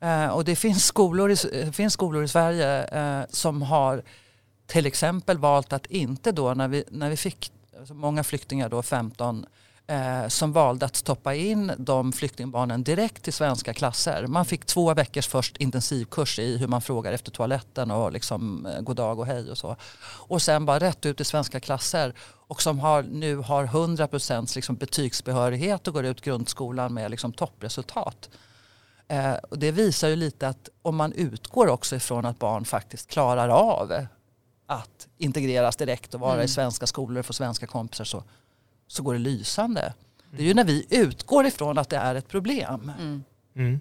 Eh, 0.00 0.26
och 0.26 0.44
det 0.44 0.56
finns 0.56 0.84
skolor 0.84 1.30
i, 1.30 1.36
finns 1.72 1.92
skolor 1.92 2.24
i 2.24 2.28
Sverige 2.28 2.84
eh, 2.84 3.24
som 3.30 3.62
har 3.62 4.02
till 4.66 4.86
exempel 4.86 5.38
valt 5.38 5.72
att 5.72 5.86
inte 5.86 6.32
då 6.32 6.54
när 6.54 6.68
vi, 6.68 6.84
när 6.90 7.10
vi 7.10 7.16
fick 7.16 7.52
alltså 7.78 7.94
många 7.94 8.24
flyktingar 8.24 8.68
då 8.68 8.82
15 8.82 9.46
eh, 9.90 10.28
som 10.28 10.52
valde 10.52 10.86
att 10.86 10.96
stoppa 10.96 11.34
in 11.34 11.72
de 11.78 12.12
flyktingbarnen 12.12 12.82
direkt 12.82 13.22
till 13.22 13.32
svenska 13.32 13.74
klasser. 13.74 14.26
Man 14.26 14.44
fick 14.44 14.64
två 14.64 14.94
veckors 14.94 15.28
först 15.28 15.56
intensivkurs 15.56 16.38
i 16.38 16.56
hur 16.56 16.66
man 16.66 16.82
frågar 16.82 17.12
efter 17.12 17.30
toaletten 17.30 17.90
och 17.90 18.12
liksom 18.12 18.66
eh, 18.66 18.80
god 18.80 18.96
dag 18.96 19.18
och 19.18 19.26
hej 19.26 19.50
och 19.50 19.58
så. 19.58 19.76
Och 20.02 20.42
sen 20.42 20.66
bara 20.66 20.78
rätt 20.78 21.06
ut 21.06 21.20
i 21.20 21.24
svenska 21.24 21.60
klasser 21.60 22.14
och 22.20 22.62
som 22.62 22.78
har, 22.78 23.02
nu 23.02 23.36
har 23.36 23.66
100% 23.66 24.54
liksom 24.54 24.76
betygsbehörighet 24.76 25.88
och 25.88 25.94
går 25.94 26.04
ut 26.04 26.20
grundskolan 26.20 26.94
med 26.94 27.10
liksom 27.10 27.32
toppresultat. 27.32 28.30
Eh, 29.08 29.34
och 29.34 29.58
det 29.58 29.70
visar 29.70 30.08
ju 30.08 30.16
lite 30.16 30.48
att 30.48 30.68
om 30.82 30.96
man 30.96 31.12
utgår 31.12 31.68
också 31.68 31.96
ifrån 31.96 32.24
att 32.26 32.38
barn 32.38 32.64
faktiskt 32.64 33.10
klarar 33.10 33.48
av 33.48 34.06
att 34.66 35.08
integreras 35.18 35.76
direkt 35.76 36.14
och 36.14 36.20
vara 36.20 36.34
mm. 36.34 36.44
i 36.44 36.48
svenska 36.48 36.86
skolor 36.86 37.18
och 37.18 37.26
få 37.26 37.32
svenska 37.32 37.66
kompisar 37.66 38.04
så 38.04 38.24
så 38.90 39.02
går 39.02 39.12
det 39.12 39.18
lysande. 39.18 39.94
Det 40.30 40.42
är 40.42 40.46
ju 40.46 40.54
när 40.54 40.64
vi 40.64 40.86
utgår 40.90 41.46
ifrån 41.46 41.78
att 41.78 41.88
det 41.88 41.96
är 41.96 42.14
ett 42.14 42.28
problem. 42.28 42.92
Mm. 42.98 43.24
Mm. 43.56 43.80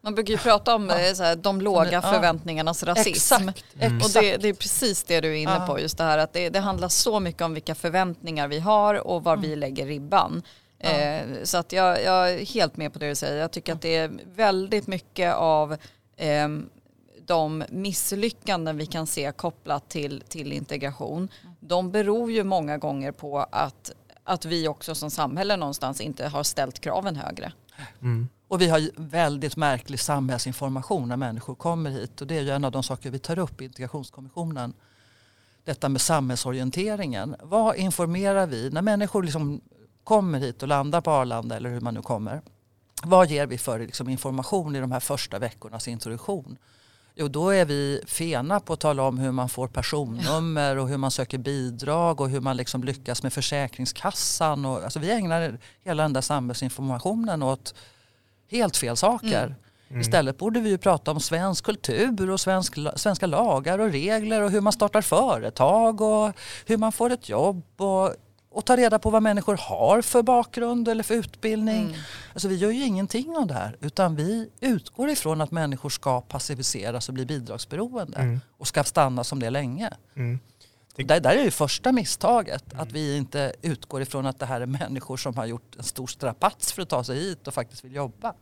Man 0.00 0.14
brukar 0.14 0.32
ju 0.32 0.38
prata 0.38 0.74
om 0.74 0.88
ja. 0.88 1.14
så 1.14 1.22
här, 1.22 1.36
de 1.36 1.60
låga 1.60 1.92
ja. 1.92 2.02
förväntningarnas 2.02 2.82
rasism. 2.82 3.48
Exakt. 3.48 3.64
Mm. 3.80 3.98
Och 3.98 4.10
det, 4.14 4.36
det, 4.36 4.48
är 4.48 4.54
precis 4.54 5.02
det 5.02 5.20
du 5.20 5.28
är 5.28 5.34
inne 5.34 5.56
ja. 5.60 5.66
på. 5.66 5.80
Just 5.80 5.98
det 5.98 6.04
här 6.04 6.18
att 6.18 6.32
det, 6.32 6.48
det, 6.48 6.60
handlar 6.60 6.88
så 6.88 7.20
mycket 7.20 7.42
om 7.42 7.54
vilka 7.54 7.74
förväntningar 7.74 8.48
vi 8.48 8.58
har 8.58 9.06
och 9.06 9.24
var 9.24 9.32
mm. 9.32 9.50
vi 9.50 9.56
lägger 9.56 9.86
ribban. 9.86 10.42
Eh, 10.78 11.20
så 11.42 11.58
att 11.58 11.72
jag, 11.72 12.04
jag, 12.04 12.30
är 12.30 12.44
helt 12.44 12.76
med 12.76 12.92
på 12.92 12.98
det 12.98 13.08
du 13.08 13.14
säger. 13.14 13.40
Jag 13.40 13.50
tycker 13.50 13.72
att 13.72 13.82
det 13.82 13.96
är 13.96 14.10
väldigt 14.34 14.86
mycket 14.86 15.34
av 15.34 15.72
eh, 16.16 16.48
de 17.26 17.64
misslyckanden 17.68 18.76
vi 18.76 18.86
kan 18.86 19.06
se 19.06 19.32
kopplat 19.32 19.88
till, 19.88 20.22
till 20.28 20.52
integration. 20.52 21.28
De 21.60 21.90
beror 21.90 22.32
ju 22.32 22.44
många 22.44 22.78
gånger 22.78 23.12
på 23.12 23.38
att, 23.38 23.92
att 24.30 24.44
vi 24.44 24.68
också 24.68 24.94
som 24.94 25.10
samhälle 25.10 25.56
någonstans 25.56 26.00
inte 26.00 26.28
har 26.28 26.42
ställt 26.42 26.80
kraven 26.80 27.16
högre. 27.16 27.52
Mm. 28.02 28.28
Och 28.48 28.60
vi 28.60 28.68
har 28.68 28.90
väldigt 28.96 29.56
märklig 29.56 30.00
samhällsinformation 30.00 31.08
när 31.08 31.16
människor 31.16 31.54
kommer 31.54 31.90
hit 31.90 32.20
och 32.20 32.26
det 32.26 32.38
är 32.38 32.42
ju 32.42 32.50
en 32.50 32.64
av 32.64 32.72
de 32.72 32.82
saker 32.82 33.10
vi 33.10 33.18
tar 33.18 33.38
upp 33.38 33.60
i 33.60 33.64
integrationskommissionen. 33.64 34.72
Detta 35.64 35.88
med 35.88 36.00
samhällsorienteringen. 36.00 37.36
Vad 37.42 37.76
informerar 37.76 38.46
vi 38.46 38.70
när 38.70 38.82
människor 38.82 39.22
liksom 39.22 39.60
kommer 40.04 40.38
hit 40.38 40.62
och 40.62 40.68
landar 40.68 41.00
på 41.00 41.10
Arlanda 41.10 41.56
eller 41.56 41.70
hur 41.70 41.80
man 41.80 41.94
nu 41.94 42.02
kommer? 42.02 42.42
Vad 43.02 43.30
ger 43.30 43.46
vi 43.46 43.58
för 43.58 43.78
liksom, 43.78 44.08
information 44.08 44.76
i 44.76 44.80
de 44.80 44.92
här 44.92 45.00
första 45.00 45.38
veckornas 45.38 45.88
introduktion? 45.88 46.58
Jo, 47.20 47.28
då 47.28 47.50
är 47.50 47.64
vi 47.64 48.02
fena 48.06 48.60
på 48.60 48.72
att 48.72 48.80
tala 48.80 49.02
om 49.02 49.18
hur 49.18 49.32
man 49.32 49.48
får 49.48 49.68
personnummer 49.68 50.76
och 50.76 50.88
hur 50.88 50.96
man 50.96 51.10
söker 51.10 51.38
bidrag 51.38 52.20
och 52.20 52.30
hur 52.30 52.40
man 52.40 52.56
liksom 52.56 52.84
lyckas 52.84 53.22
med 53.22 53.32
Försäkringskassan. 53.32 54.64
Och, 54.64 54.84
alltså 54.84 54.98
vi 54.98 55.10
ägnar 55.10 55.58
hela 55.84 56.02
den 56.02 56.12
där 56.12 56.20
samhällsinformationen 56.20 57.42
åt 57.42 57.74
helt 58.50 58.76
fel 58.76 58.96
saker. 58.96 59.46
Mm. 59.46 59.54
Mm. 59.88 60.00
Istället 60.00 60.38
borde 60.38 60.60
vi 60.60 60.70
ju 60.70 60.78
prata 60.78 61.10
om 61.10 61.20
svensk 61.20 61.64
kultur 61.64 62.30
och 62.30 62.40
svensk, 62.40 62.74
svenska 62.96 63.26
lagar 63.26 63.78
och 63.78 63.90
regler 63.92 64.42
och 64.42 64.50
hur 64.50 64.60
man 64.60 64.72
startar 64.72 65.02
företag 65.02 66.00
och 66.00 66.32
hur 66.66 66.76
man 66.76 66.92
får 66.92 67.10
ett 67.10 67.28
jobb 67.28 67.62
och, 67.76 68.14
och 68.50 68.64
ta 68.64 68.76
reda 68.76 68.98
på 68.98 69.10
vad 69.10 69.22
människor 69.22 69.56
har 69.56 70.02
för 70.02 70.22
bakgrund 70.22 70.88
eller 70.88 71.02
för 71.02 71.14
utbildning. 71.14 71.86
Mm. 71.86 72.00
Alltså 72.32 72.48
vi 72.48 72.56
gör 72.56 72.70
ju 72.70 72.84
ingenting 72.84 73.36
av 73.36 73.46
det 73.46 73.54
här 73.54 73.76
utan 73.80 74.16
vi 74.16 74.50
utgår 74.60 75.10
ifrån 75.10 75.40
att 75.40 75.50
människor 75.50 75.88
ska 75.88 76.20
passiviseras 76.20 77.08
och 77.08 77.14
bli 77.14 77.26
bidragsberoende 77.26 78.18
mm. 78.18 78.40
och 78.58 78.66
ska 78.66 78.84
stanna 78.84 79.24
som 79.24 79.40
det 79.40 79.50
länge. 79.50 79.90
Mm. 80.16 80.38
Det... 80.96 81.02
Där, 81.02 81.20
där 81.20 81.36
är 81.36 81.44
det 81.44 81.50
första 81.50 81.92
misstaget, 81.92 82.72
mm. 82.72 82.82
att 82.82 82.92
vi 82.92 83.16
inte 83.16 83.52
utgår 83.62 84.02
ifrån 84.02 84.26
att 84.26 84.38
det 84.38 84.46
här 84.46 84.60
är 84.60 84.66
människor 84.66 85.16
som 85.16 85.36
har 85.36 85.46
gjort 85.46 85.76
en 85.76 85.84
stor 85.84 86.06
strapats 86.06 86.72
för 86.72 86.82
att 86.82 86.88
ta 86.88 87.04
sig 87.04 87.18
hit 87.18 87.48
och 87.48 87.54
faktiskt 87.54 87.84
vill 87.84 87.94
jobba. 87.94 88.34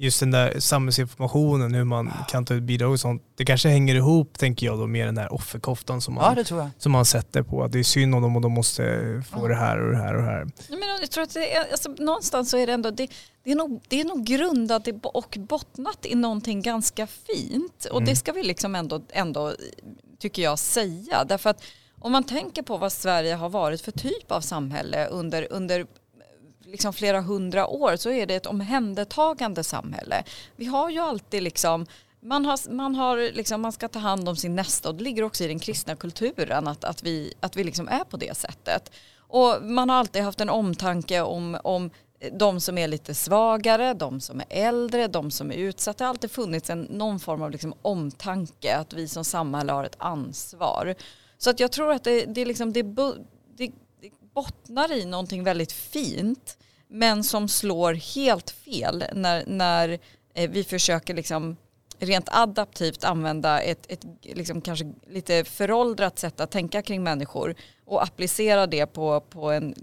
Just 0.00 0.20
den 0.20 0.30
där 0.30 0.60
samhällsinformationen, 0.60 1.74
hur 1.74 1.84
man 1.84 2.12
kan 2.28 2.44
ta 2.44 2.54
ut 2.54 2.62
bidrag 2.62 2.92
och 2.92 3.00
sånt. 3.00 3.22
Det 3.36 3.44
kanske 3.44 3.68
hänger 3.68 3.94
ihop, 3.94 4.38
tänker 4.38 4.66
jag, 4.66 4.78
då, 4.78 4.86
med 4.86 5.08
den 5.08 5.18
här 5.18 5.32
offerkoftan 5.32 6.00
som 6.00 6.14
man, 6.14 6.44
ja, 6.50 6.70
som 6.78 6.92
man 6.92 7.04
sätter 7.04 7.42
på. 7.42 7.62
Att 7.62 7.72
det 7.72 7.78
är 7.78 7.82
synd 7.82 8.14
om 8.14 8.22
dem 8.22 8.36
och 8.36 8.42
de 8.42 8.52
måste 8.52 8.82
få 9.30 9.38
ja. 9.42 9.48
det 9.48 9.54
här 9.54 9.80
och 9.80 9.92
det 9.92 9.98
här 9.98 10.14
och 10.14 10.22
det 10.22 10.28
här. 10.28 10.46
Men 10.68 10.88
jag 11.00 11.10
tror 11.10 11.22
att 11.24 11.34
det 11.34 11.56
är, 11.56 11.70
alltså, 11.70 11.90
någonstans 11.98 12.50
så 12.50 12.56
är 12.56 12.66
det 12.66 12.72
ändå, 12.72 12.90
det, 12.90 13.08
det, 13.44 13.50
är 13.50 13.56
nog, 13.56 13.80
det 13.88 14.00
är 14.00 14.04
nog 14.04 14.24
grundat 14.24 14.88
och 15.02 15.36
bottnat 15.38 16.06
i 16.06 16.14
någonting 16.14 16.62
ganska 16.62 17.06
fint. 17.06 17.84
Och 17.90 18.00
mm. 18.00 18.08
det 18.08 18.16
ska 18.16 18.32
vi 18.32 18.42
liksom 18.42 18.74
ändå, 18.74 19.02
ändå 19.12 19.52
tycker 20.18 20.42
jag, 20.42 20.58
säga. 20.58 21.24
Därför 21.24 21.50
att 21.50 21.62
om 22.00 22.12
man 22.12 22.24
tänker 22.24 22.62
på 22.62 22.76
vad 22.76 22.92
Sverige 22.92 23.34
har 23.34 23.48
varit 23.48 23.80
för 23.80 23.92
typ 23.92 24.32
av 24.32 24.40
samhälle 24.40 25.06
under, 25.06 25.46
under 25.50 25.86
liksom 26.70 26.92
flera 26.92 27.20
hundra 27.20 27.66
år 27.66 27.96
så 27.96 28.10
är 28.10 28.26
det 28.26 28.34
ett 28.34 28.46
omhändertagande 28.46 29.64
samhälle. 29.64 30.24
Vi 30.56 30.64
har 30.64 30.90
ju 30.90 30.98
alltid 30.98 31.42
liksom 31.42 31.86
man, 32.20 32.44
har, 32.44 32.70
man, 32.70 32.94
har 32.94 33.16
liksom, 33.16 33.60
man 33.60 33.72
ska 33.72 33.88
ta 33.88 33.98
hand 33.98 34.28
om 34.28 34.36
sin 34.36 34.56
nästa 34.56 34.88
och 34.88 34.94
det 34.94 35.04
ligger 35.04 35.22
också 35.22 35.44
i 35.44 35.48
den 35.48 35.58
kristna 35.58 35.96
kulturen 35.96 36.68
att, 36.68 36.84
att 36.84 37.02
vi, 37.02 37.34
att 37.40 37.56
vi 37.56 37.64
liksom 37.64 37.88
är 37.88 38.04
på 38.04 38.16
det 38.16 38.36
sättet. 38.36 38.92
Och 39.18 39.62
man 39.62 39.90
har 39.90 39.96
alltid 39.96 40.22
haft 40.22 40.40
en 40.40 40.50
omtanke 40.50 41.20
om, 41.20 41.58
om 41.64 41.90
de 42.32 42.60
som 42.60 42.78
är 42.78 42.88
lite 42.88 43.14
svagare, 43.14 43.94
de 43.94 44.20
som 44.20 44.40
är 44.40 44.46
äldre, 44.48 45.06
de 45.06 45.30
som 45.30 45.50
är 45.50 45.56
utsatta. 45.56 45.98
Det 45.98 46.04
har 46.04 46.10
alltid 46.10 46.30
funnits 46.30 46.70
en, 46.70 46.82
någon 46.82 47.20
form 47.20 47.42
av 47.42 47.50
liksom 47.50 47.74
omtanke 47.82 48.76
att 48.76 48.92
vi 48.92 49.08
som 49.08 49.24
samhälle 49.24 49.72
har 49.72 49.84
ett 49.84 49.96
ansvar. 49.98 50.94
Så 51.38 51.50
att 51.50 51.60
jag 51.60 51.72
tror 51.72 51.92
att 51.92 52.04
det, 52.04 52.24
det, 52.24 52.44
liksom, 52.44 52.72
det, 52.72 52.82
det, 52.82 53.14
det 53.56 53.72
bottnar 54.38 54.92
i 54.92 55.04
någonting 55.04 55.44
väldigt 55.44 55.72
fint 55.72 56.58
men 56.88 57.24
som 57.24 57.48
slår 57.48 57.94
helt 57.94 58.50
fel 58.50 59.04
när, 59.14 59.44
när 59.46 59.98
eh, 60.34 60.50
vi 60.50 60.64
försöker 60.64 61.14
liksom 61.14 61.56
rent 61.98 62.28
adaptivt 62.28 63.04
använda 63.04 63.60
ett, 63.60 63.86
ett 63.88 64.04
liksom 64.22 64.60
kanske 64.60 64.92
lite 65.10 65.44
föråldrat 65.44 66.18
sätt 66.18 66.40
att 66.40 66.50
tänka 66.50 66.82
kring 66.82 67.02
människor 67.02 67.54
och 67.84 68.02
applicera 68.02 68.66
det 68.66 68.86
på, 68.86 69.20
på 69.20 69.50
en 69.50 69.74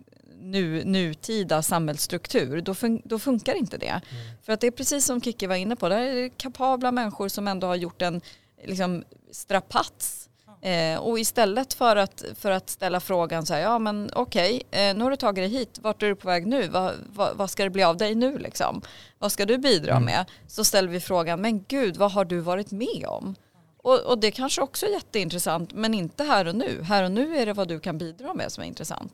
nu, 0.42 0.84
nutida 0.84 1.62
samhällsstruktur, 1.62 2.62
då, 2.62 2.74
fun 2.74 3.02
då 3.06 3.20
funkar 3.20 3.56
inte 3.56 3.78
det. 3.78 3.88
Mm. 3.88 4.02
För 4.44 4.54
att 4.54 4.62
det 4.62 4.68
är 4.68 4.72
precis 4.72 5.06
som 5.06 5.22
Kicki 5.22 5.48
var 5.48 5.56
inne 5.56 5.76
på, 5.76 5.90
det 5.90 5.96
är 5.96 6.30
kapabla 6.30 6.92
människor 6.92 7.28
som 7.28 7.48
ändå 7.48 7.68
har 7.68 7.76
gjort 7.76 8.02
en 8.02 8.22
liksom, 8.64 9.04
strapats. 9.32 10.25
Eh, 10.66 10.98
och 11.00 11.20
istället 11.20 11.74
för 11.74 11.96
att, 11.96 12.24
för 12.36 12.52
att 12.52 12.70
ställa 12.70 13.00
frågan 13.00 13.46
så 13.46 13.54
här, 13.54 13.62
ja 13.62 13.80
men 13.80 14.10
okej, 14.14 14.62
okay, 14.68 14.82
eh, 14.82 14.96
nu 14.96 15.04
har 15.04 15.12
du 15.12 15.18
tagit 15.18 15.44
dig 15.44 15.60
hit, 15.60 15.80
vart 15.82 16.04
är 16.04 16.08
du 16.08 16.16
på 16.16 16.28
väg 16.28 16.48
nu? 16.48 16.68
Va, 16.68 16.92
va, 17.14 17.32
vad 17.36 17.50
ska 17.50 17.64
det 17.64 17.70
bli 17.70 17.84
av 17.84 17.98
dig 17.98 18.16
nu 18.16 18.38
liksom? 18.38 18.82
Vad 19.20 19.32
ska 19.32 19.46
du 19.46 19.58
bidra 19.58 19.92
mm. 19.92 20.04
med? 20.06 20.26
Så 20.48 20.64
ställer 20.64 20.90
vi 20.90 21.00
frågan, 21.00 21.42
men 21.42 21.64
gud, 21.68 21.98
vad 21.98 22.12
har 22.12 22.26
du 22.26 22.40
varit 22.40 22.72
med 22.72 23.06
om? 23.08 23.36
Och, 23.78 24.00
och, 24.00 24.20
det 24.20 24.32
kanske 24.32 24.62
också 24.62 24.86
är 24.86 24.90
jätteintressant, 24.90 25.74
men 25.74 25.94
inte 25.94 26.24
här 26.24 26.48
och 26.48 26.56
nu. 26.56 26.82
Här 26.84 27.04
och 27.04 27.12
nu 27.12 27.38
är 27.38 27.46
det 27.46 27.54
vad 27.54 27.68
du 27.68 27.80
kan 27.80 27.98
bidra 27.98 28.34
med 28.34 28.52
som 28.52 28.64
är 28.64 28.68
intressant. 28.68 29.14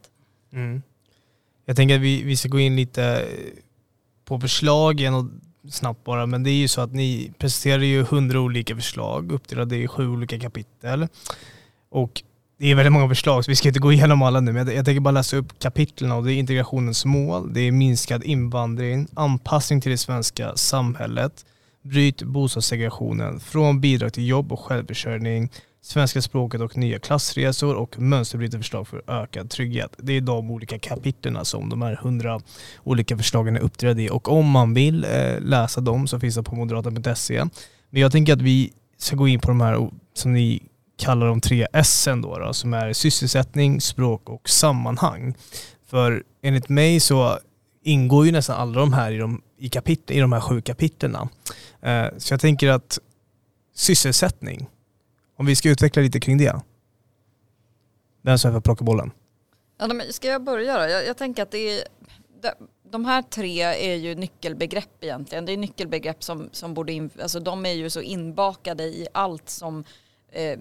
Mm. 0.53 0.81
Jag 1.65 1.75
tänker 1.75 1.95
att 1.95 2.01
vi, 2.01 2.23
vi 2.23 2.37
ska 2.37 2.49
gå 2.49 2.59
in 2.59 2.75
lite 2.75 3.27
på 4.25 4.39
förslagen 4.39 5.13
och 5.13 5.25
snabbt 5.69 6.03
bara, 6.03 6.25
men 6.25 6.43
det 6.43 6.49
är 6.49 6.55
ju 6.55 6.67
så 6.67 6.81
att 6.81 6.93
ni 6.93 7.31
presenterar 7.37 7.83
ju 7.83 8.03
hundra 8.03 8.39
olika 8.39 8.75
förslag 8.75 9.31
uppdelade 9.31 9.77
i 9.77 9.87
sju 9.87 10.07
olika 10.07 10.39
kapitel. 10.39 11.07
Och 11.89 12.23
det 12.57 12.71
är 12.71 12.75
väldigt 12.75 12.93
många 12.93 13.09
förslag 13.09 13.45
så 13.45 13.51
vi 13.51 13.55
ska 13.55 13.67
inte 13.67 13.79
gå 13.79 13.93
igenom 13.93 14.21
alla 14.21 14.39
nu, 14.39 14.53
men 14.53 14.67
jag, 14.67 14.75
jag 14.75 14.85
tänker 14.85 14.99
bara 14.99 15.11
läsa 15.11 15.37
upp 15.37 15.59
kapitlen 15.59 16.11
och 16.11 16.23
det 16.23 16.33
är 16.33 16.35
integrationens 16.35 17.05
mål, 17.05 17.53
det 17.53 17.61
är 17.61 17.71
minskad 17.71 18.23
invandring, 18.23 19.07
anpassning 19.13 19.81
till 19.81 19.91
det 19.91 19.97
svenska 19.97 20.55
samhället, 20.55 21.45
bryt 21.81 22.23
bostadssegregationen, 22.23 23.39
från 23.39 23.81
bidrag 23.81 24.13
till 24.13 24.27
jobb 24.27 24.51
och 24.51 24.59
självförsörjning, 24.59 25.49
svenska 25.81 26.21
språket 26.21 26.61
och 26.61 26.77
nya 26.77 26.99
klassresor 26.99 27.75
och 27.75 27.99
mönsterbrytande 27.99 28.63
förslag 28.63 28.87
för 28.87 29.03
ökad 29.07 29.49
trygghet. 29.49 29.95
Det 29.97 30.13
är 30.13 30.21
de 30.21 30.51
olika 30.51 30.79
kapitlen 30.79 31.45
som 31.45 31.69
de 31.69 31.81
här 31.81 31.95
hundra 31.95 32.41
olika 32.83 33.17
förslagen 33.17 33.55
är 33.55 33.59
uppdelade 33.59 34.03
i 34.03 34.09
och 34.09 34.31
om 34.31 34.49
man 34.49 34.73
vill 34.73 35.03
eh, 35.03 35.39
läsa 35.39 35.81
dem 35.81 36.07
så 36.07 36.19
finns 36.19 36.35
det 36.35 36.43
på 36.43 36.55
moderaterna.se. 36.55 37.45
Men 37.89 38.01
jag 38.01 38.11
tänker 38.11 38.33
att 38.33 38.41
vi 38.41 38.73
ska 38.97 39.15
gå 39.15 39.27
in 39.27 39.39
på 39.39 39.47
de 39.47 39.61
här 39.61 39.89
som 40.13 40.33
ni 40.33 40.63
kallar 40.97 41.27
de 41.27 41.41
tre 41.41 41.67
S 41.73 42.07
då, 42.07 42.37
då 42.37 42.53
som 42.53 42.73
är 42.73 42.93
sysselsättning, 42.93 43.81
språk 43.81 44.29
och 44.29 44.49
sammanhang. 44.49 45.33
För 45.89 46.23
enligt 46.41 46.69
mig 46.69 46.99
så 46.99 47.39
ingår 47.83 48.25
ju 48.25 48.31
nästan 48.31 48.55
alla 48.61 48.79
de 48.79 48.93
här 48.93 49.11
i 49.11 49.17
de, 49.17 49.41
i 49.57 49.69
kapit 49.69 50.11
i 50.11 50.19
de 50.19 50.31
här 50.31 50.39
sju 50.39 50.61
kapitlen. 50.61 51.15
Eh, 51.81 52.05
så 52.17 52.33
jag 52.33 52.41
tänker 52.41 52.69
att 52.69 52.99
sysselsättning, 53.75 54.69
om 55.41 55.45
vi 55.45 55.55
ska 55.55 55.69
utveckla 55.69 56.01
lite 56.01 56.19
kring 56.19 56.37
det. 56.37 56.61
Vem 58.21 58.37
som 58.37 58.53
får 58.53 58.61
plocka 58.61 58.83
bollen? 58.83 59.11
Ja, 59.77 60.01
ska 60.09 60.27
jag 60.27 60.43
börja 60.43 60.77
då? 60.77 60.89
Jag, 60.89 61.05
jag 61.05 61.17
tänker 61.17 61.43
att 61.43 61.51
det 61.51 61.57
är, 61.57 61.83
de 62.91 63.05
här 63.05 63.21
tre 63.21 63.61
är 63.61 63.95
ju 63.95 64.15
nyckelbegrepp 64.15 65.03
egentligen. 65.03 65.45
Det 65.45 65.51
är 65.51 65.57
nyckelbegrepp 65.57 66.23
som, 66.23 66.49
som 66.51 66.73
borde 66.73 66.93
in, 66.93 67.09
alltså 67.21 67.39
de 67.39 67.65
är 67.65 67.71
ju 67.71 67.89
så 67.89 68.01
inbakade 68.01 68.83
i 68.83 69.07
allt 69.13 69.49
som 69.49 69.83
eh, 70.31 70.59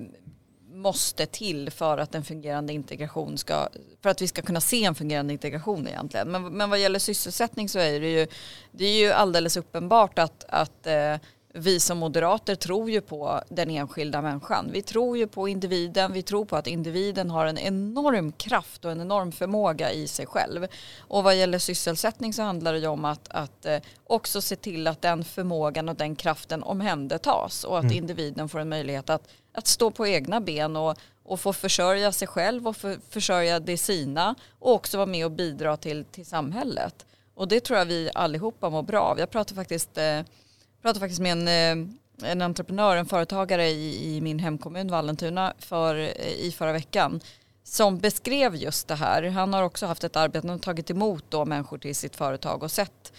måste 0.72 1.26
till 1.26 1.70
för 1.70 1.98
att 1.98 2.14
en 2.14 2.24
fungerande 2.24 2.72
integration 2.72 3.38
ska, 3.38 3.68
för 4.02 4.10
att 4.10 4.22
vi 4.22 4.28
ska 4.28 4.42
kunna 4.42 4.60
se 4.60 4.84
en 4.84 4.94
fungerande 4.94 5.32
integration 5.32 5.88
egentligen. 5.88 6.30
Men, 6.30 6.42
men 6.44 6.70
vad 6.70 6.78
gäller 6.78 6.98
sysselsättning 6.98 7.68
så 7.68 7.78
är 7.78 8.00
det 8.00 8.10
ju, 8.10 8.26
det 8.72 8.84
är 8.84 8.98
ju 8.98 9.12
alldeles 9.12 9.56
uppenbart 9.56 10.18
att, 10.18 10.44
att 10.48 10.86
eh, 10.86 11.16
vi 11.54 11.80
som 11.80 11.98
moderater 11.98 12.54
tror 12.54 12.90
ju 12.90 13.00
på 13.00 13.40
den 13.48 13.70
enskilda 13.70 14.22
människan. 14.22 14.70
Vi 14.72 14.82
tror 14.82 15.18
ju 15.18 15.26
på 15.26 15.48
individen, 15.48 16.12
vi 16.12 16.22
tror 16.22 16.44
på 16.44 16.56
att 16.56 16.66
individen 16.66 17.30
har 17.30 17.46
en 17.46 17.58
enorm 17.58 18.32
kraft 18.32 18.84
och 18.84 18.90
en 18.90 19.00
enorm 19.00 19.32
förmåga 19.32 19.92
i 19.92 20.08
sig 20.08 20.26
själv. 20.26 20.66
Och 20.98 21.24
vad 21.24 21.36
gäller 21.36 21.58
sysselsättning 21.58 22.32
så 22.32 22.42
handlar 22.42 22.72
det 22.72 22.78
ju 22.78 22.86
om 22.86 23.04
att, 23.04 23.28
att 23.28 23.66
eh, 23.66 23.78
också 24.04 24.40
se 24.40 24.56
till 24.56 24.86
att 24.86 25.02
den 25.02 25.24
förmågan 25.24 25.88
och 25.88 25.96
den 25.96 26.16
kraften 26.16 26.62
omhändertas 26.62 27.64
och 27.64 27.78
att 27.78 27.84
mm. 27.84 27.96
individen 27.96 28.48
får 28.48 28.58
en 28.58 28.68
möjlighet 28.68 29.10
att, 29.10 29.28
att 29.52 29.66
stå 29.66 29.90
på 29.90 30.06
egna 30.06 30.40
ben 30.40 30.76
och, 30.76 30.98
och 31.22 31.40
få 31.40 31.52
försörja 31.52 32.12
sig 32.12 32.28
själv 32.28 32.68
och 32.68 32.76
för, 32.76 32.98
försörja 33.10 33.60
det 33.60 33.76
sina 33.76 34.34
och 34.58 34.72
också 34.72 34.96
vara 34.96 35.06
med 35.06 35.24
och 35.24 35.32
bidra 35.32 35.76
till, 35.76 36.04
till 36.04 36.26
samhället. 36.26 37.06
Och 37.34 37.48
det 37.48 37.60
tror 37.60 37.78
jag 37.78 37.86
vi 37.86 38.10
allihopa 38.14 38.70
mår 38.70 38.82
bra 38.82 39.00
av. 39.00 39.18
Jag 39.18 39.30
pratar 39.30 39.54
faktiskt 39.54 39.98
eh, 39.98 40.20
pratade 40.82 41.00
faktiskt 41.00 41.20
med 41.20 41.32
en, 41.32 41.48
eh, 41.48 42.30
en 42.30 42.42
entreprenör, 42.42 42.96
en 42.96 43.06
företagare 43.06 43.68
i, 43.68 44.16
i 44.16 44.20
min 44.20 44.38
hemkommun 44.38 44.90
Vallentuna 44.90 45.52
för, 45.58 45.94
eh, 45.94 46.32
i 46.40 46.54
förra 46.58 46.72
veckan 46.72 47.20
som 47.64 47.98
beskrev 47.98 48.56
just 48.56 48.88
det 48.88 48.94
här. 48.94 49.22
Han 49.22 49.54
har 49.54 49.62
också 49.62 49.86
haft 49.86 50.04
ett 50.04 50.16
arbete 50.16 50.48
och 50.48 50.62
tagit 50.62 50.90
emot 50.90 51.24
då 51.28 51.44
människor 51.44 51.78
till 51.78 51.96
sitt 51.96 52.16
företag 52.16 52.62
och 52.62 52.70
sett 52.70 53.12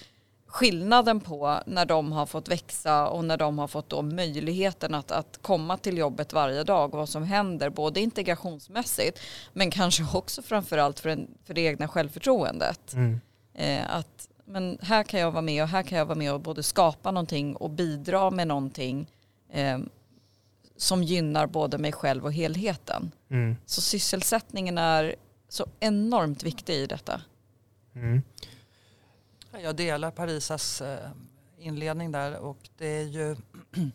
skillnaden 0.52 1.20
på 1.20 1.60
när 1.66 1.86
de 1.86 2.12
har 2.12 2.26
fått 2.26 2.48
växa 2.48 3.08
och 3.08 3.26
när 3.26 3.38
de 3.38 3.60
har 3.60 3.68
fått 3.68 3.90
då 3.90 4.02
möjligheten 4.02 4.96
att, 4.96 5.12
att 5.12 5.40
komma 5.42 5.78
till 5.78 5.98
jobbet 5.98 6.34
varje 6.34 6.64
dag 6.64 6.94
och 6.94 7.00
vad 7.00 7.10
som 7.10 7.24
händer 7.24 7.70
både 7.70 8.00
integrationsmässigt 8.00 9.20
men 9.54 9.72
kanske 9.72 10.04
också 10.14 10.42
framförallt 10.42 11.00
för, 11.00 11.10
en, 11.10 11.28
för 11.46 11.54
det 11.54 11.62
egna 11.62 11.88
självförtroendet. 11.88 12.94
Mm. 12.94 13.22
Eh, 13.54 13.96
att 13.96 14.28
men 14.52 14.78
här 14.82 15.04
kan 15.04 15.20
jag 15.20 15.32
vara 15.32 15.42
med 15.42 15.64
och 15.64 15.70
här 15.70 15.84
kan 15.84 15.98
jag 15.98 16.06
vara 16.06 16.18
med 16.18 16.34
och 16.34 16.42
både 16.42 16.64
skapa 16.64 17.12
någonting 17.12 17.56
och 17.56 17.70
bidra 17.70 18.32
med 18.32 18.48
någonting 18.48 19.12
eh, 19.50 19.80
som 20.78 21.04
gynnar 21.04 21.48
både 21.48 21.78
mig 21.78 21.92
själv 21.92 22.26
och 22.26 22.34
helheten. 22.34 23.12
Mm. 23.30 23.56
Så 23.66 23.82
sysselsättningen 23.82 24.78
är 24.78 25.16
så 25.50 25.66
enormt 25.80 26.44
viktig 26.44 26.74
i 26.74 26.86
detta. 26.86 27.22
Mm. 27.94 28.22
Jag 29.64 29.76
delar 29.76 30.12
Parisas 30.12 30.82
eh, 30.82 31.10
inledning 31.58 32.12
där 32.12 32.38
och 32.38 32.70
det 32.78 32.88
är 32.88 33.04
ju 33.04 33.36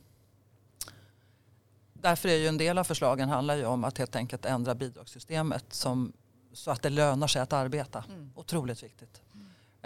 därför 1.93 2.29
är 2.29 2.37
ju 2.37 2.47
en 2.47 2.59
del 2.59 2.79
av 2.79 2.85
förslagen 2.85 3.29
handlar 3.29 3.57
ju 3.57 3.65
om 3.65 3.85
att 3.85 3.99
helt 3.99 4.17
enkelt 4.17 4.45
ändra 4.45 4.75
bidragssystemet 4.75 5.65
som, 5.69 6.13
så 6.53 6.71
att 6.71 6.83
det 6.83 6.91
lönar 6.91 7.27
sig 7.27 7.43
att 7.43 7.53
arbeta. 7.53 8.05
Mm. 8.09 8.31
Otroligt 8.35 8.83
viktigt. 8.83 9.23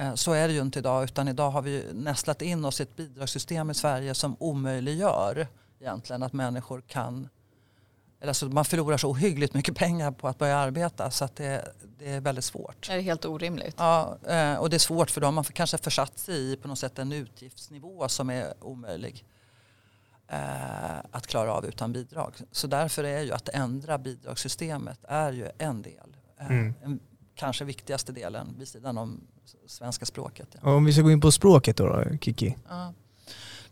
Eh, 0.00 0.14
så 0.14 0.32
är 0.32 0.48
det 0.48 0.54
ju 0.54 0.60
inte 0.60 0.78
idag 0.78 1.04
utan 1.04 1.28
idag 1.28 1.50
har 1.50 1.62
vi 1.62 1.84
nästlat 1.92 2.42
in 2.42 2.64
oss 2.64 2.80
i 2.80 2.82
ett 2.82 2.96
bidragssystem 2.96 3.70
i 3.70 3.74
Sverige 3.74 4.14
som 4.14 4.36
omöjliggör 4.38 5.46
egentligen 5.80 6.22
att 6.22 6.32
människor 6.32 6.80
kan 6.80 7.28
alltså 8.24 8.46
man 8.46 8.64
förlorar 8.64 8.96
så 8.96 9.10
ohyggligt 9.10 9.54
mycket 9.54 9.76
pengar 9.76 10.10
på 10.10 10.28
att 10.28 10.38
börja 10.38 10.56
arbeta 10.56 11.10
så 11.10 11.24
att 11.24 11.36
det, 11.36 11.74
det 11.98 12.12
är 12.12 12.20
väldigt 12.20 12.44
svårt. 12.44 12.86
Det 12.88 12.94
är 12.94 13.00
helt 13.00 13.24
orimligt. 13.24 13.74
Ja, 13.78 14.18
eh, 14.26 14.54
och 14.54 14.70
det 14.70 14.76
är 14.76 14.78
svårt 14.78 15.10
för 15.10 15.20
dem. 15.20 15.34
Man 15.34 15.44
kanske 15.44 15.78
försatt 15.78 16.18
sig 16.18 16.52
i 16.52 16.56
på 16.56 16.68
något 16.68 16.78
sätt 16.78 16.98
en 16.98 17.12
utgiftsnivå 17.12 18.08
som 18.08 18.30
är 18.30 18.54
omöjlig 18.60 19.24
eh, 20.28 20.98
att 21.10 21.26
klara 21.26 21.52
av 21.52 21.66
utan 21.66 21.92
bidrag. 21.92 22.34
Så 22.52 22.66
därför 22.66 23.04
är 23.04 23.22
ju 23.22 23.32
att 23.32 23.48
ändra 23.48 23.98
bidragssystemet 23.98 25.00
är 25.02 25.32
ju 25.32 25.48
en 25.58 25.82
del. 25.82 26.16
Mm. 26.38 26.74
En 26.82 27.00
kanske 27.40 27.64
viktigaste 27.64 28.12
delen 28.12 28.54
vid 28.58 28.68
sidan 28.68 28.98
om 28.98 29.20
svenska 29.66 30.06
språket. 30.06 30.56
Ja. 30.62 30.74
Om 30.74 30.84
vi 30.84 30.92
ska 30.92 31.02
gå 31.02 31.10
in 31.10 31.20
på 31.20 31.32
språket 31.32 31.76
då, 31.76 31.88
då 31.88 32.18
Kiki? 32.18 32.56
Ja. 32.68 32.94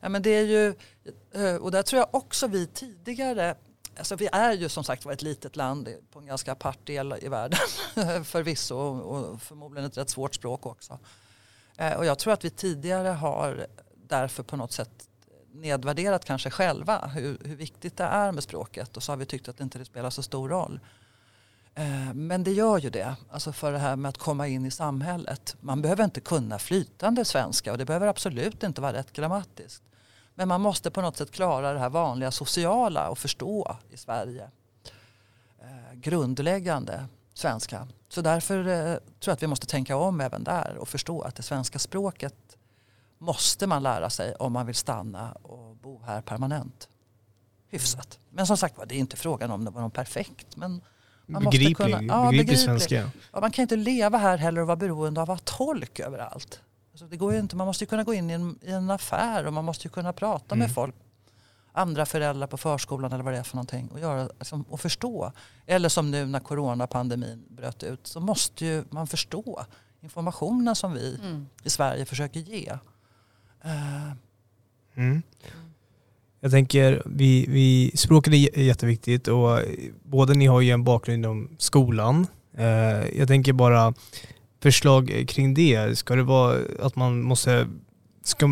ja. 0.00 0.09
men 0.09 0.22
det 0.22 0.31
är 0.31 0.44
ju, 0.44 0.74
eh, 1.33 1.57
och 1.57 1.70
där 1.70 1.83
tror 1.83 1.98
jag 1.98 2.14
också 2.14 2.46
vi 2.46 2.66
tidigare 2.66 3.54
Alltså 3.98 4.16
vi 4.16 4.28
är 4.33 4.52
ju 4.52 4.68
som 4.68 4.85
sagt 4.85 5.04
var 5.04 5.12
ett 5.12 5.22
litet 5.22 5.57
land 5.57 5.88
på 6.12 6.18
en 6.18 6.26
ganska 6.26 6.52
apart 6.52 6.87
del 6.87 7.14
i 7.22 7.28
världen 7.28 7.59
förvisso 8.24 8.76
och 8.76 9.42
förmodligen 9.42 9.90
ett 9.90 9.98
rätt 9.98 10.11
svårt 10.11 10.35
språk 10.35 10.66
också. 10.66 10.98
Eh, 11.76 11.92
och 11.92 12.07
jag 12.07 12.18
tror 12.18 12.33
att 12.33 12.44
vi 12.44 12.50
tidigare 12.50 13.09
har 13.09 13.66
därför 14.09 14.42
på 14.42 14.57
något 14.57 14.72
sätt 14.72 15.09
nedvärderat 15.52 16.24
kanske 16.24 16.50
själva 16.50 17.07
hur, 17.07 17.38
hur 17.44 17.57
viktigt 17.57 17.96
det 17.96 18.04
är 18.04 18.33
med 18.33 18.42
språket 18.42 18.96
och 18.96 19.02
så 19.02 19.12
har 19.12 19.16
vi 19.16 19.26
tyckt 19.26 19.48
att 19.48 19.57
det 19.57 19.64
inte 19.64 19.85
spelar 19.85 20.11
så 20.11 20.22
stor 20.22 20.48
roll. 20.48 20.81
Eh, 21.79 22.14
men 22.14 22.45
det 22.45 22.53
gör 22.53 22.79
ju 22.79 22.91
det, 22.91 23.17
alltså 23.31 23.53
för 23.53 23.73
det 23.73 23.79
här 23.79 23.97
med 23.97 24.09
att 24.09 24.19
komma 24.19 24.49
in 24.49 24.67
i 24.67 24.71
samhället. 24.71 25.57
Man 25.61 25.83
behöver 25.83 26.05
inte 26.05 26.21
kunna 26.21 26.59
flytande 26.59 27.25
svenska 27.25 27.73
och 27.73 27.79
det 27.79 27.85
behöver 27.85 28.07
absolut 28.07 28.62
inte 28.62 28.81
vara 28.81 28.93
rätt 28.93 29.12
grammatiskt. 29.12 29.83
Men 30.35 30.49
man 30.49 30.61
måste 30.61 30.91
på 30.91 31.01
något 31.01 31.17
sätt 31.17 31.31
klara 31.31 31.73
det 31.73 31.79
här 31.79 31.88
vanliga 31.88 32.31
sociala 32.31 33.09
och 33.09 33.19
förstå 33.19 33.77
i 33.91 33.97
Sverige. 33.97 34.51
Eh, 35.59 35.95
grundläggande 35.95 37.07
svenska. 37.35 37.88
Så 38.09 38.21
därför 38.21 38.59
eh, 38.59 38.95
tror 38.95 39.03
jag 39.25 39.33
att 39.33 39.43
vi 39.43 39.47
måste 39.47 39.67
tänka 39.67 39.97
om 39.97 40.21
även 40.21 40.45
där 40.45 40.77
och 40.79 40.88
förstå 40.88 41.21
att 41.21 41.35
det 41.35 41.43
svenska 41.43 41.79
språket 41.79 42.57
måste 43.19 43.67
man 43.67 43.83
lära 43.83 44.11
sig 44.11 44.35
om 44.35 44.53
man 44.53 44.67
vill 44.67 44.75
stanna 44.75 45.33
och 45.33 45.77
bo 45.77 46.03
här 46.03 46.21
permanent. 46.21 46.88
Hyfsat. 47.69 48.19
Men 48.31 48.47
som 48.47 48.57
sagt 48.57 48.79
var, 48.79 48.87
det 48.87 48.95
är 48.95 48.99
inte 48.99 49.17
frågan 49.17 49.51
om 49.51 49.64
det 49.64 49.71
var 49.71 49.81
någon 49.81 49.91
perfekt. 49.91 50.57
Men 50.57 50.81
man 51.29 51.45
begriplig, 51.45 51.77
kunna, 51.77 52.03
ja, 52.03 52.31
begriplig 52.31 52.59
svenska. 52.59 53.11
Ja, 53.33 53.41
man 53.41 53.51
kan 53.51 53.62
inte 53.62 53.77
leva 53.77 54.19
här 54.19 54.38
heller 54.38 54.61
och 54.61 54.67
vara 54.67 54.77
beroende 54.77 55.23
av 55.23 55.31
att 55.31 55.49
ha 55.49 55.57
tolk 55.57 56.01
överallt. 56.01 56.61
Alltså 56.93 57.07
det 57.07 57.17
går 57.17 57.35
inte, 57.35 57.57
man 57.57 57.67
måste 57.67 57.87
kunna 57.87 58.05
gå 58.05 58.14
in 58.14 58.31
i 58.31 58.33
en, 58.33 58.59
i 58.62 58.71
en 58.73 58.91
affär 58.91 59.47
och 59.47 59.53
man 59.53 59.64
måste 59.64 59.88
kunna 59.88 60.12
prata 60.12 60.55
mm. 60.55 60.59
med 60.59 60.75
folk. 60.75 60.95
Andra 61.73 62.07
föräldrar 62.07 62.47
på 62.47 62.57
förskolan 62.57 63.12
eller 63.12 63.25
vad 63.25 63.33
det 63.33 63.38
är 63.38 63.43
för 63.43 63.57
någonting 63.57 63.88
och, 63.88 64.01
göra, 64.01 64.29
liksom, 64.38 64.62
och 64.62 64.81
förstå. 64.81 65.33
Eller 65.67 65.88
som 65.88 66.11
nu 66.11 66.27
när 66.27 66.41
coronapandemin 66.41 67.45
bröt 67.49 67.83
ut 67.83 68.07
så 68.07 68.21
måste 68.21 68.67
ju 68.67 68.85
man 68.91 69.07
förstå 69.07 69.64
informationen 70.01 70.77
som 70.77 70.95
vi 70.95 71.21
mm. 71.23 71.47
i 71.62 71.71
Sverige 71.71 72.05
försöker 72.05 72.41
ge. 72.41 72.73
Uh, 73.64 74.12
mm. 74.95 75.23
Jag 76.40 76.51
tänker, 76.51 77.03
vi, 77.07 77.46
vi, 77.48 77.92
språket 77.94 78.33
är 78.35 78.62
jätteviktigt 78.62 79.29
och 79.29 79.59
båda 80.03 80.35
ni 80.35 80.46
har 80.46 80.61
ju 80.61 80.70
en 80.70 80.85
bakgrund 80.85 81.24
inom 81.24 81.48
skolan. 81.59 82.27
Eh, 82.59 83.18
jag 83.18 83.29
tänker 83.29 83.53
bara 83.53 83.94
förslag 84.62 85.24
kring 85.29 85.55
det. 85.55 85.98
Ska 85.98 86.14
det 86.14 86.22
vara 86.22 86.57
att 86.83 86.96
man 86.96 87.22
måste, 87.22 87.66
ska, 88.24 88.46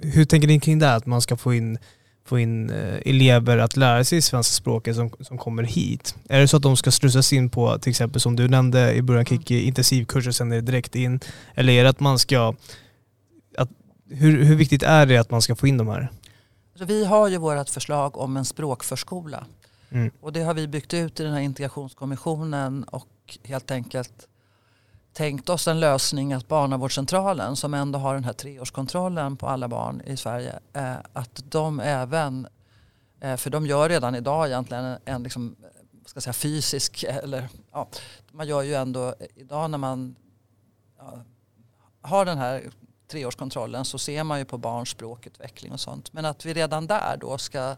hur 0.00 0.24
tänker 0.24 0.48
ni 0.48 0.60
kring 0.60 0.78
det? 0.78 0.94
Att 0.94 1.06
man 1.06 1.20
ska 1.20 1.36
få 1.36 1.54
in, 1.54 1.78
få 2.26 2.38
in 2.38 2.70
eh, 2.70 2.98
elever 3.04 3.58
att 3.58 3.76
lära 3.76 4.04
sig 4.04 4.22
svenska 4.22 4.52
språket 4.52 4.96
som, 4.96 5.10
som 5.20 5.38
kommer 5.38 5.62
hit? 5.62 6.14
Är 6.28 6.40
det 6.40 6.48
så 6.48 6.56
att 6.56 6.62
de 6.62 6.76
ska 6.76 6.90
slussas 6.90 7.32
in 7.32 7.50
på, 7.50 7.78
till 7.78 7.90
exempel 7.90 8.20
som 8.20 8.36
du 8.36 8.48
nämnde 8.48 8.94
i 8.94 9.02
början 9.02 9.24
Kiki, 9.24 9.60
intensivkurser 9.60 10.30
sen 10.30 10.52
är 10.52 10.56
det 10.56 10.62
direkt 10.62 10.94
in? 10.94 11.20
Eller 11.54 11.72
är 11.72 11.84
det 11.84 11.90
att 11.90 12.00
man 12.00 12.18
ska, 12.18 12.54
att, 13.58 13.70
hur, 14.10 14.44
hur 14.44 14.56
viktigt 14.56 14.82
är 14.82 15.06
det 15.06 15.16
att 15.16 15.30
man 15.30 15.42
ska 15.42 15.56
få 15.56 15.66
in 15.66 15.78
de 15.78 15.88
här? 15.88 16.08
Så 16.80 16.86
vi 16.86 17.04
har 17.04 17.28
ju 17.28 17.36
vårt 17.36 17.68
förslag 17.68 18.16
om 18.16 18.36
en 18.36 18.44
språkförskola. 18.44 19.46
Mm. 19.90 20.10
Och 20.20 20.32
det 20.32 20.42
har 20.42 20.54
vi 20.54 20.68
byggt 20.68 20.94
ut 20.94 21.20
i 21.20 21.22
den 21.22 21.32
här 21.32 21.40
integrationskommissionen 21.40 22.84
och 22.84 23.38
helt 23.44 23.70
enkelt 23.70 24.28
tänkt 25.12 25.48
oss 25.48 25.68
en 25.68 25.80
lösning 25.80 26.32
att 26.32 26.48
barnavårdscentralen 26.48 27.56
som 27.56 27.74
ändå 27.74 27.98
har 27.98 28.14
den 28.14 28.24
här 28.24 28.32
treårskontrollen 28.32 29.36
på 29.36 29.46
alla 29.46 29.68
barn 29.68 30.00
i 30.00 30.16
Sverige 30.16 30.58
eh, 30.72 30.94
att 31.12 31.42
de 31.50 31.80
även, 31.80 32.46
eh, 33.20 33.36
för 33.36 33.50
de 33.50 33.66
gör 33.66 33.88
redan 33.88 34.14
idag 34.14 34.46
egentligen 34.46 34.84
en, 34.84 34.98
en 35.04 35.22
liksom, 35.22 35.56
ska 36.06 36.20
säga, 36.20 36.32
fysisk, 36.32 37.04
eller 37.04 37.48
ja, 37.72 37.88
man 38.32 38.48
gör 38.48 38.62
ju 38.62 38.74
ändå 38.74 39.14
idag 39.34 39.70
när 39.70 39.78
man 39.78 40.16
ja, 40.98 41.22
har 42.02 42.24
den 42.24 42.38
här 42.38 42.70
treårskontrollen 43.10 43.84
så 43.84 43.98
ser 43.98 44.24
man 44.24 44.38
ju 44.38 44.44
på 44.44 44.58
barns 44.58 44.88
språkutveckling 44.88 45.72
och 45.72 45.80
sånt. 45.80 46.12
Men 46.12 46.24
att 46.24 46.44
vi 46.44 46.54
redan 46.54 46.86
där 46.86 47.16
då 47.20 47.38
ska 47.38 47.76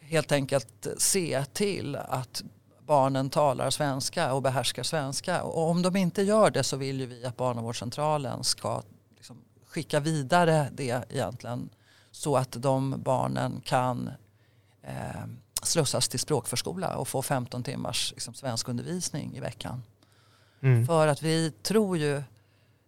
helt 0.00 0.32
enkelt 0.32 0.86
se 0.98 1.44
till 1.44 1.96
att 1.96 2.42
barnen 2.80 3.30
talar 3.30 3.70
svenska 3.70 4.32
och 4.32 4.42
behärskar 4.42 4.82
svenska. 4.82 5.42
Och 5.42 5.70
om 5.70 5.82
de 5.82 5.96
inte 5.96 6.22
gör 6.22 6.50
det 6.50 6.64
så 6.64 6.76
vill 6.76 7.00
ju 7.00 7.06
vi 7.06 7.24
att 7.24 7.36
barnavårdscentralen 7.36 8.44
ska 8.44 8.82
liksom 9.16 9.36
skicka 9.66 10.00
vidare 10.00 10.68
det 10.72 11.04
egentligen 11.08 11.70
så 12.10 12.36
att 12.36 12.52
de 12.52 13.02
barnen 13.02 13.60
kan 13.64 14.10
eh, 14.82 15.24
slussas 15.62 16.08
till 16.08 16.20
språkförskola 16.20 16.96
och 16.96 17.08
få 17.08 17.22
15 17.22 17.62
timmars 17.62 18.12
liksom, 18.12 18.34
svenskundervisning 18.34 19.36
i 19.36 19.40
veckan. 19.40 19.82
Mm. 20.60 20.86
För 20.86 21.06
att 21.06 21.22
vi 21.22 21.50
tror 21.50 21.98
ju 21.98 22.22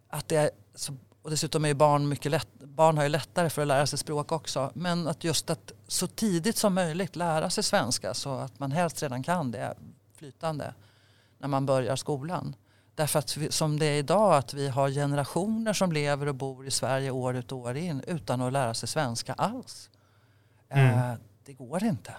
att 0.09 0.29
det 0.29 0.51
så, 0.81 0.97
och 1.23 1.31
dessutom 1.31 1.65
är 1.65 1.75
barn 1.75 2.09
mycket 2.09 2.31
lätt, 2.33 2.49
barn 2.55 2.97
har 2.97 3.05
ju 3.05 3.09
lättare 3.09 3.51
för 3.51 3.63
att 3.63 3.69
lära 3.69 3.87
sig 3.87 3.99
språk 3.99 4.33
också. 4.33 4.71
Men 4.75 5.09
att 5.09 5.25
just 5.25 5.51
att 5.51 5.73
så 5.87 6.07
tidigt 6.07 6.57
som 6.57 6.75
möjligt 6.75 7.17
lära 7.17 7.51
sig 7.51 7.65
svenska 7.65 8.15
så 8.15 8.35
att 8.35 8.59
man 8.59 8.73
helst 8.73 9.03
redan 9.03 9.23
kan 9.23 9.51
det 9.51 9.75
flytande 10.17 10.75
när 11.39 11.49
man 11.49 11.67
börjar 11.67 11.97
skolan. 11.97 12.57
Därför 12.95 13.19
att 13.19 13.37
vi, 13.37 13.53
som 13.53 13.79
det 13.79 13.87
är 13.87 13.99
idag 13.99 14.35
att 14.35 14.55
vi 14.55 14.69
har 14.69 14.91
generationer 14.91 15.73
som 15.73 15.93
lever 15.93 16.27
och 16.27 16.35
bor 16.35 16.67
i 16.67 16.71
Sverige 16.71 17.11
år 17.11 17.37
ut 17.37 17.53
och 17.53 17.59
år 17.59 17.77
in 17.77 18.03
utan 18.07 18.41
att 18.41 18.53
lära 18.53 18.75
sig 18.75 18.89
svenska 18.89 19.33
alls. 19.33 19.91
Mm. 20.69 21.11
Eh, 21.11 21.19
det 21.45 21.53
går 21.53 21.85
inte. 21.85 22.17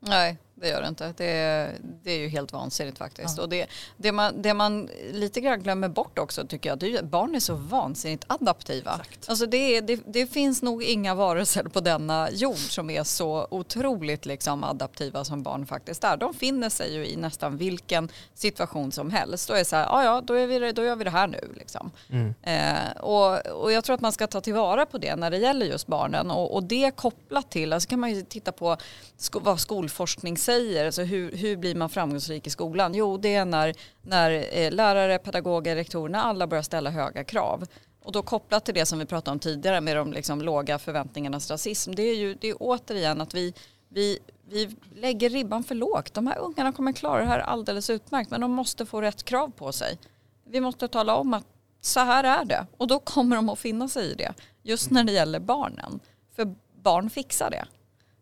Nej, 0.00 0.38
det 0.60 0.68
gör 0.68 0.82
det 0.82 0.88
inte. 0.88 1.14
Det, 1.16 1.72
det 2.02 2.10
är 2.10 2.18
ju 2.18 2.28
helt 2.28 2.52
vansinnigt 2.52 2.98
faktiskt. 2.98 3.36
Ja. 3.36 3.42
Och 3.42 3.48
det, 3.48 3.66
det, 3.96 4.12
man, 4.12 4.42
det 4.42 4.54
man 4.54 4.88
lite 5.12 5.40
grann 5.40 5.62
glömmer 5.62 5.88
bort 5.88 6.18
också 6.18 6.46
tycker 6.46 6.68
jag, 6.68 6.78
det 6.78 6.86
är 6.86 6.98
att 6.98 7.04
barn 7.04 7.34
är 7.34 7.40
så 7.40 7.54
vansinnigt 7.54 8.24
adaptiva. 8.26 8.92
Exakt. 9.00 9.28
Alltså 9.28 9.46
det, 9.46 9.80
det, 9.80 10.00
det, 10.06 10.26
finns 10.26 10.62
nog 10.62 10.82
inga 10.82 11.14
varelser 11.14 11.64
på 11.64 11.80
denna 11.80 12.30
jord 12.30 12.56
som 12.56 12.90
är 12.90 13.04
så 13.04 13.46
otroligt 13.50 14.26
liksom 14.26 14.64
adaptiva 14.64 15.24
som 15.24 15.42
barn 15.42 15.66
faktiskt 15.66 16.04
är. 16.04 16.16
De 16.16 16.34
finner 16.34 16.68
sig 16.68 16.94
ju 16.94 17.06
i 17.06 17.16
nästan 17.16 17.56
vilken 17.56 18.08
situation 18.34 18.92
som 18.92 19.10
helst. 19.10 19.48
Då 19.48 19.54
är 19.54 19.58
det 19.58 19.64
så 19.64 19.76
här, 19.76 19.84
ja 19.84 20.04
ja, 20.04 20.20
då, 20.20 20.34
är 20.34 20.46
vi, 20.46 20.72
då 20.72 20.84
gör 20.84 20.96
vi 20.96 21.04
det 21.04 21.10
här 21.10 21.26
nu. 21.26 21.54
Liksom. 21.56 21.90
Mm. 22.10 22.34
Eh, 22.42 23.00
och, 23.00 23.46
och 23.46 23.72
jag 23.72 23.84
tror 23.84 23.94
att 23.94 24.00
man 24.00 24.12
ska 24.12 24.26
ta 24.26 24.40
tillvara 24.40 24.86
på 24.86 24.98
det 24.98 25.16
när 25.16 25.30
det 25.30 25.38
gäller 25.38 25.66
just 25.66 25.86
barnen. 25.86 26.30
Och, 26.30 26.54
och 26.54 26.62
det 26.62 26.96
kopplat 26.96 27.50
till, 27.50 27.72
alltså 27.72 27.88
kan 27.88 28.00
man 28.00 28.10
ju 28.10 28.22
titta 28.22 28.52
på 28.52 28.76
sko, 29.16 29.40
vad 29.40 29.60
skolforskning 29.60 30.36
säger, 30.46 30.86
alltså 30.86 31.02
hur, 31.02 31.32
hur 31.32 31.56
blir 31.56 31.74
man 31.74 31.88
framgångsrik 31.88 32.46
i 32.46 32.50
skolan? 32.50 32.94
Jo, 32.94 33.16
det 33.16 33.34
är 33.34 33.44
när, 33.44 33.74
när 34.02 34.30
eh, 34.52 34.70
lärare, 34.70 35.18
pedagoger, 35.18 35.76
rektorerna 35.76 36.22
alla 36.22 36.46
börjar 36.46 36.62
ställa 36.62 36.90
höga 36.90 37.24
krav. 37.24 37.64
Och 38.02 38.12
då 38.12 38.22
kopplat 38.22 38.64
till 38.64 38.74
det 38.74 38.86
som 38.86 38.98
vi 38.98 39.06
pratade 39.06 39.32
om 39.32 39.38
tidigare 39.38 39.80
med 39.80 39.96
de 39.96 40.12
liksom 40.12 40.40
låga 40.40 40.78
förväntningarnas 40.78 41.50
rasism, 41.50 41.94
det 41.94 42.02
är 42.02 42.14
ju 42.14 42.34
det 42.34 42.48
är 42.48 42.56
återigen 42.60 43.20
att 43.20 43.34
vi, 43.34 43.54
vi, 43.88 44.18
vi 44.48 44.76
lägger 44.94 45.30
ribban 45.30 45.64
för 45.64 45.74
lågt. 45.74 46.14
De 46.14 46.26
här 46.26 46.38
ungarna 46.38 46.72
kommer 46.72 46.92
klara 46.92 47.20
det 47.20 47.26
här 47.26 47.38
alldeles 47.38 47.90
utmärkt, 47.90 48.30
men 48.30 48.40
de 48.40 48.50
måste 48.50 48.86
få 48.86 49.00
rätt 49.00 49.22
krav 49.22 49.52
på 49.56 49.72
sig. 49.72 49.98
Vi 50.44 50.60
måste 50.60 50.88
tala 50.88 51.16
om 51.16 51.34
att 51.34 51.44
så 51.80 52.00
här 52.00 52.24
är 52.24 52.44
det 52.44 52.66
och 52.76 52.86
då 52.86 52.98
kommer 52.98 53.36
de 53.36 53.48
att 53.48 53.58
finna 53.58 53.88
sig 53.88 54.10
i 54.10 54.14
det. 54.14 54.34
Just 54.62 54.90
när 54.90 55.04
det 55.04 55.12
gäller 55.12 55.40
barnen. 55.40 56.00
För 56.36 56.54
barn 56.82 57.10
fixar 57.10 57.50
det. 57.50 57.64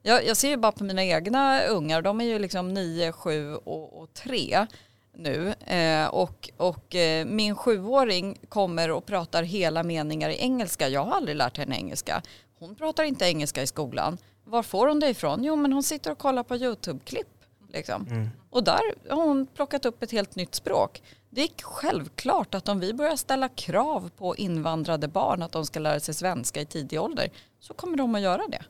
Jag, 0.07 0.27
jag 0.27 0.37
ser 0.37 0.49
ju 0.49 0.57
bara 0.57 0.73
på 0.73 0.85
mina 0.85 1.05
egna 1.05 1.63
ungar, 1.67 2.03
de 2.03 2.21
är 2.21 2.25
ju 2.25 2.39
liksom 2.39 2.75
9, 2.75 3.13
7 3.13 3.55
och, 3.55 4.03
och 4.03 4.15
3 4.15 4.67
nu. 5.17 5.55
Eh, 5.67 6.07
och 6.07 6.51
och 6.57 6.95
eh, 6.95 7.27
min 7.27 7.57
sjuåring 7.57 8.39
kommer 8.49 8.91
och 8.91 9.07
pratar 9.07 9.43
hela 9.43 9.83
meningar 9.83 10.31
i 10.31 10.37
engelska. 10.37 10.89
Jag 10.89 11.05
har 11.05 11.13
aldrig 11.13 11.37
lärt 11.37 11.59
henne 11.59 11.77
engelska. 11.77 12.23
Hon 12.59 12.75
pratar 12.75 13.05
inte 13.05 13.25
engelska 13.25 13.63
i 13.63 13.67
skolan. 13.67 14.19
Var 14.45 14.63
får 14.63 14.89
hon 14.89 15.01
det 15.01 15.09
ifrån? 15.09 15.45
Jo 15.45 15.57
men 15.57 15.73
hon 15.73 15.83
sitter 15.83 16.11
och 16.11 16.19
kollar 16.19 16.43
på 16.43 16.57
YouTube-klipp. 16.57 17.29
Liksom. 17.73 18.07
Mm. 18.11 18.29
Och 18.51 18.65
där 18.65 19.11
har 19.11 19.25
hon 19.25 19.47
plockat 19.47 19.87
upp 19.87 20.03
ett 20.03 20.13
helt 20.13 20.37
nytt 20.37 20.55
språk. 20.55 21.03
Det 21.31 21.43
är 21.43 21.49
självklart 21.63 22.55
att 22.55 22.69
om 22.69 22.81
vi 22.81 22.95
börjar 22.95 23.17
ställa 23.17 23.49
krav 23.49 24.11
på 24.17 24.37
invandrade 24.37 25.09
barn 25.09 25.43
att 25.43 25.53
de 25.53 25.67
ska 25.67 25.81
lära 25.81 26.01
sig 26.01 26.15
svenska 26.15 26.61
i 26.61 26.67
tidig 26.67 27.01
ålder 27.01 27.31
så 27.61 27.75
kommer 27.75 27.97
de 27.97 28.15
att 28.15 28.21
göra 28.21 28.43
det. 28.49 28.65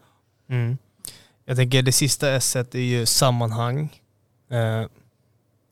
Mm. 0.49 0.79
Jag 1.45 1.57
tänker 1.57 1.83
det 1.83 1.93
sista 1.93 2.31
S 2.31 2.57
är 2.57 2.77
ju 2.77 3.07
sammanhang. 3.07 4.01
Eh. 4.51 4.87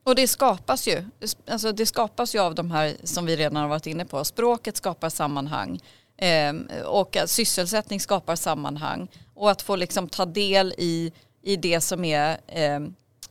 Och 0.03 0.15
det 0.15 0.27
skapas 0.27 0.87
ju. 0.87 1.03
Alltså 1.47 1.71
det 1.71 1.85
skapas 1.85 2.35
ju 2.35 2.39
av 2.39 2.55
de 2.55 2.71
här 2.71 2.95
som 3.03 3.25
vi 3.25 3.35
redan 3.35 3.55
har 3.55 3.67
varit 3.67 3.87
inne 3.87 4.05
på. 4.05 4.25
Språket 4.25 4.77
skapar 4.77 5.09
sammanhang. 5.09 5.79
Eh, 6.17 6.53
och 6.85 7.17
sysselsättning 7.25 7.99
skapar 7.99 8.35
sammanhang. 8.35 9.07
Och 9.33 9.51
att 9.51 9.61
få 9.61 9.75
liksom 9.75 10.09
ta 10.09 10.25
del 10.25 10.73
i, 10.77 11.11
i 11.41 11.55
det 11.55 11.81
som 11.81 12.05
är 12.05 12.37
eh, 12.47 12.79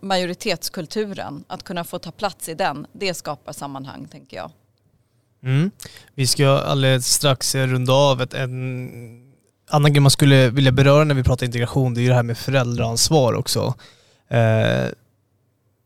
majoritetskulturen. 0.00 1.44
Att 1.46 1.62
kunna 1.62 1.84
få 1.84 1.98
ta 1.98 2.10
plats 2.10 2.48
i 2.48 2.54
den. 2.54 2.86
Det 2.92 3.14
skapar 3.14 3.52
sammanhang 3.52 4.08
tänker 4.08 4.36
jag. 4.36 4.50
Mm. 5.42 5.70
Vi 6.14 6.26
ska 6.26 6.48
alldeles 6.48 7.06
strax 7.06 7.54
runda 7.54 7.92
av 7.92 8.22
ett, 8.22 8.34
en 8.34 9.31
annan 9.72 9.92
grej 9.92 10.00
man 10.00 10.10
skulle 10.10 10.50
vilja 10.50 10.72
beröra 10.72 11.04
när 11.04 11.14
vi 11.14 11.22
pratar 11.22 11.46
integration, 11.46 11.94
det 11.94 12.00
är 12.00 12.02
ju 12.02 12.08
det 12.08 12.14
här 12.14 12.22
med 12.22 12.38
föräldraansvar 12.38 13.34
också. 13.34 13.74
Eh, 14.28 14.88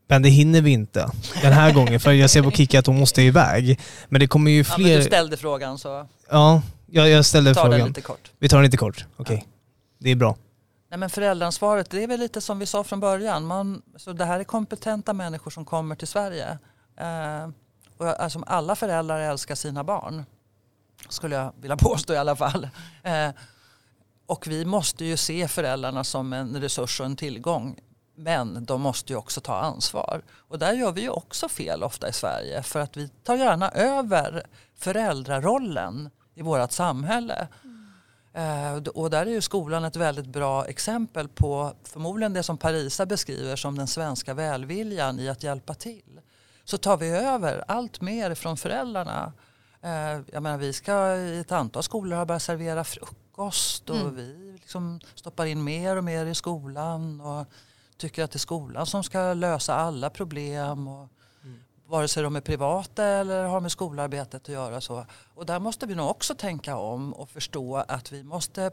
men 0.09 0.21
det 0.21 0.29
hinner 0.29 0.61
vi 0.61 0.71
inte 0.71 1.11
den 1.41 1.53
här 1.53 1.73
gången, 1.73 1.99
för 1.99 2.11
jag 2.11 2.29
ser 2.29 2.43
på 2.43 2.51
Kiki 2.51 2.77
att 2.77 2.87
hon 2.87 2.99
måste 2.99 3.21
iväg. 3.21 3.79
Men 4.09 4.19
det 4.19 4.27
kommer 4.27 4.51
ju 4.51 4.63
fler... 4.63 4.87
Ja, 4.87 4.89
men 4.89 4.97
du 4.97 5.03
ställde 5.03 5.37
frågan 5.37 5.77
så... 5.77 6.07
Ja, 6.29 6.61
jag, 6.85 7.09
jag 7.09 7.25
ställde 7.25 7.53
tar 7.53 7.61
frågan. 7.61 7.79
Den 7.79 7.87
lite 7.87 8.01
kort. 8.01 8.31
Vi 8.39 8.49
tar 8.49 8.57
den 8.57 8.65
lite 8.65 8.77
kort, 8.77 9.05
okej. 9.17 9.35
Okay. 9.35 9.35
Ja. 9.35 9.43
Det 9.99 10.11
är 10.11 10.15
bra. 10.15 10.37
Nej 10.89 10.99
men 10.99 11.09
föräldraansvaret, 11.09 11.89
det 11.89 12.03
är 12.03 12.07
väl 12.07 12.19
lite 12.19 12.41
som 12.41 12.59
vi 12.59 12.65
sa 12.65 12.83
från 12.83 12.99
början. 12.99 13.45
Man, 13.45 13.81
så 13.95 14.13
det 14.13 14.25
här 14.25 14.39
är 14.39 14.43
kompetenta 14.43 15.13
människor 15.13 15.51
som 15.51 15.65
kommer 15.65 15.95
till 15.95 16.07
Sverige. 16.07 16.57
Eh, 16.97 17.49
och 17.97 18.21
alltså, 18.21 18.43
alla 18.47 18.75
föräldrar 18.75 19.19
älskar 19.19 19.55
sina 19.55 19.83
barn. 19.83 20.25
Skulle 21.09 21.35
jag 21.35 21.53
vilja 21.61 21.77
påstå 21.87 22.13
i 22.13 22.17
alla 22.17 22.35
fall. 22.35 22.69
Eh, 23.03 23.29
och 24.27 24.47
vi 24.47 24.65
måste 24.65 25.05
ju 25.05 25.17
se 25.17 25.47
föräldrarna 25.47 26.03
som 26.03 26.33
en 26.33 26.61
resurs 26.61 26.99
och 26.99 27.05
en 27.05 27.15
tillgång. 27.15 27.79
Men 28.15 28.65
de 28.65 28.81
måste 28.81 29.13
ju 29.13 29.17
också 29.17 29.41
ta 29.41 29.55
ansvar. 29.55 30.21
Och 30.35 30.59
där 30.59 30.73
gör 30.73 30.91
vi 30.91 31.01
ju 31.01 31.09
också 31.09 31.49
fel 31.49 31.83
ofta 31.83 32.09
i 32.09 32.13
Sverige 32.13 32.63
för 32.63 32.79
att 32.79 32.97
vi 32.97 33.09
tar 33.09 33.35
gärna 33.35 33.71
över 33.71 34.45
föräldrarollen 34.75 36.09
i 36.35 36.41
vårt 36.41 36.71
samhälle. 36.71 37.47
Mm. 38.33 38.83
och 38.93 39.09
där 39.09 39.25
är 39.25 39.31
ju 39.31 39.41
skolan 39.41 39.83
ett 39.83 39.95
väldigt 39.95 40.25
bra 40.25 40.65
exempel 40.65 41.27
på 41.27 41.73
förmodligen 41.83 42.33
det 42.33 42.43
som 42.43 42.57
Parisa 42.57 43.05
beskriver 43.05 43.55
som 43.55 43.77
den 43.77 43.87
svenska 43.87 44.33
välviljan 44.33 45.19
i 45.19 45.29
att 45.29 45.43
hjälpa 45.43 45.73
till. 45.73 46.19
Så 46.63 46.77
tar 46.77 46.97
vi 46.97 47.09
över 47.09 47.63
allt 47.67 48.01
mer 48.01 48.35
från 48.35 48.57
föräldrarna. 48.57 49.33
Eh, 49.81 50.21
jag 50.31 50.43
menar, 50.43 50.57
vi 50.57 50.73
ska 50.73 51.15
i 51.15 51.39
ett 51.39 51.51
antal 51.51 51.83
skolor 51.83 52.17
ha 52.17 52.25
börjat 52.25 52.41
servera 52.43 52.83
frukost 52.83 53.26
frukost 53.37 53.89
och 53.89 53.95
mm. 53.95 54.15
vi 54.15 54.51
liksom 54.51 54.99
stoppar 55.15 55.45
in 55.45 55.63
mer 55.63 55.95
och 55.95 56.03
mer 56.03 56.25
i 56.25 56.35
skolan 56.35 57.21
och 57.21 57.45
tycker 57.97 58.23
att 58.23 58.31
det 58.31 58.37
är 58.37 58.39
skolan 58.39 58.85
som 58.85 59.03
ska 59.03 59.33
lösa 59.33 59.75
alla 59.75 60.09
problem. 60.09 60.87
Och, 60.87 61.09
mm. 61.43 61.59
Vare 61.87 62.07
sig 62.07 62.23
de 62.23 62.35
är 62.35 62.41
privata 62.41 63.03
eller 63.03 63.43
har 63.43 63.61
med 63.61 63.71
skolarbetet 63.71 64.41
att 64.41 64.47
göra. 64.47 64.81
Så. 64.81 65.05
Och 65.35 65.45
där 65.45 65.59
måste 65.59 65.85
vi 65.85 65.95
nog 65.95 66.09
också 66.09 66.35
tänka 66.35 66.77
om 66.77 67.13
och 67.13 67.29
förstå 67.29 67.75
att 67.75 68.11
vi 68.11 68.23
måste 68.23 68.71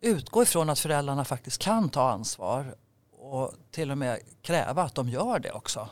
utgå 0.00 0.42
ifrån 0.42 0.70
att 0.70 0.78
föräldrarna 0.78 1.24
faktiskt 1.24 1.62
kan 1.62 1.88
ta 1.88 2.10
ansvar 2.10 2.74
och 3.12 3.52
till 3.70 3.90
och 3.90 3.98
med 3.98 4.20
kräva 4.42 4.82
att 4.82 4.94
de 4.94 5.08
gör 5.08 5.38
det 5.38 5.52
också. 5.52 5.88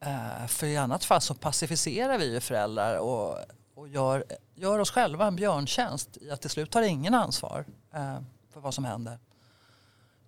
Eh, 0.00 0.46
för 0.46 0.66
i 0.66 0.76
annat 0.76 1.04
fall 1.04 1.20
så 1.20 1.34
pacificerar 1.34 2.18
vi 2.18 2.32
ju 2.32 2.40
föräldrar 2.40 2.98
och 2.98 3.38
och 3.82 3.88
gör, 3.88 4.24
gör 4.54 4.78
oss 4.78 4.90
själva 4.90 5.26
en 5.26 5.36
björntjänst 5.36 6.16
i 6.20 6.30
att 6.30 6.40
till 6.40 6.50
slut 6.50 6.70
tar 6.70 6.82
ingen 6.82 7.14
ansvar 7.14 7.64
eh, 7.94 8.18
för 8.52 8.60
vad 8.60 8.74
som 8.74 8.84
händer. 8.84 9.18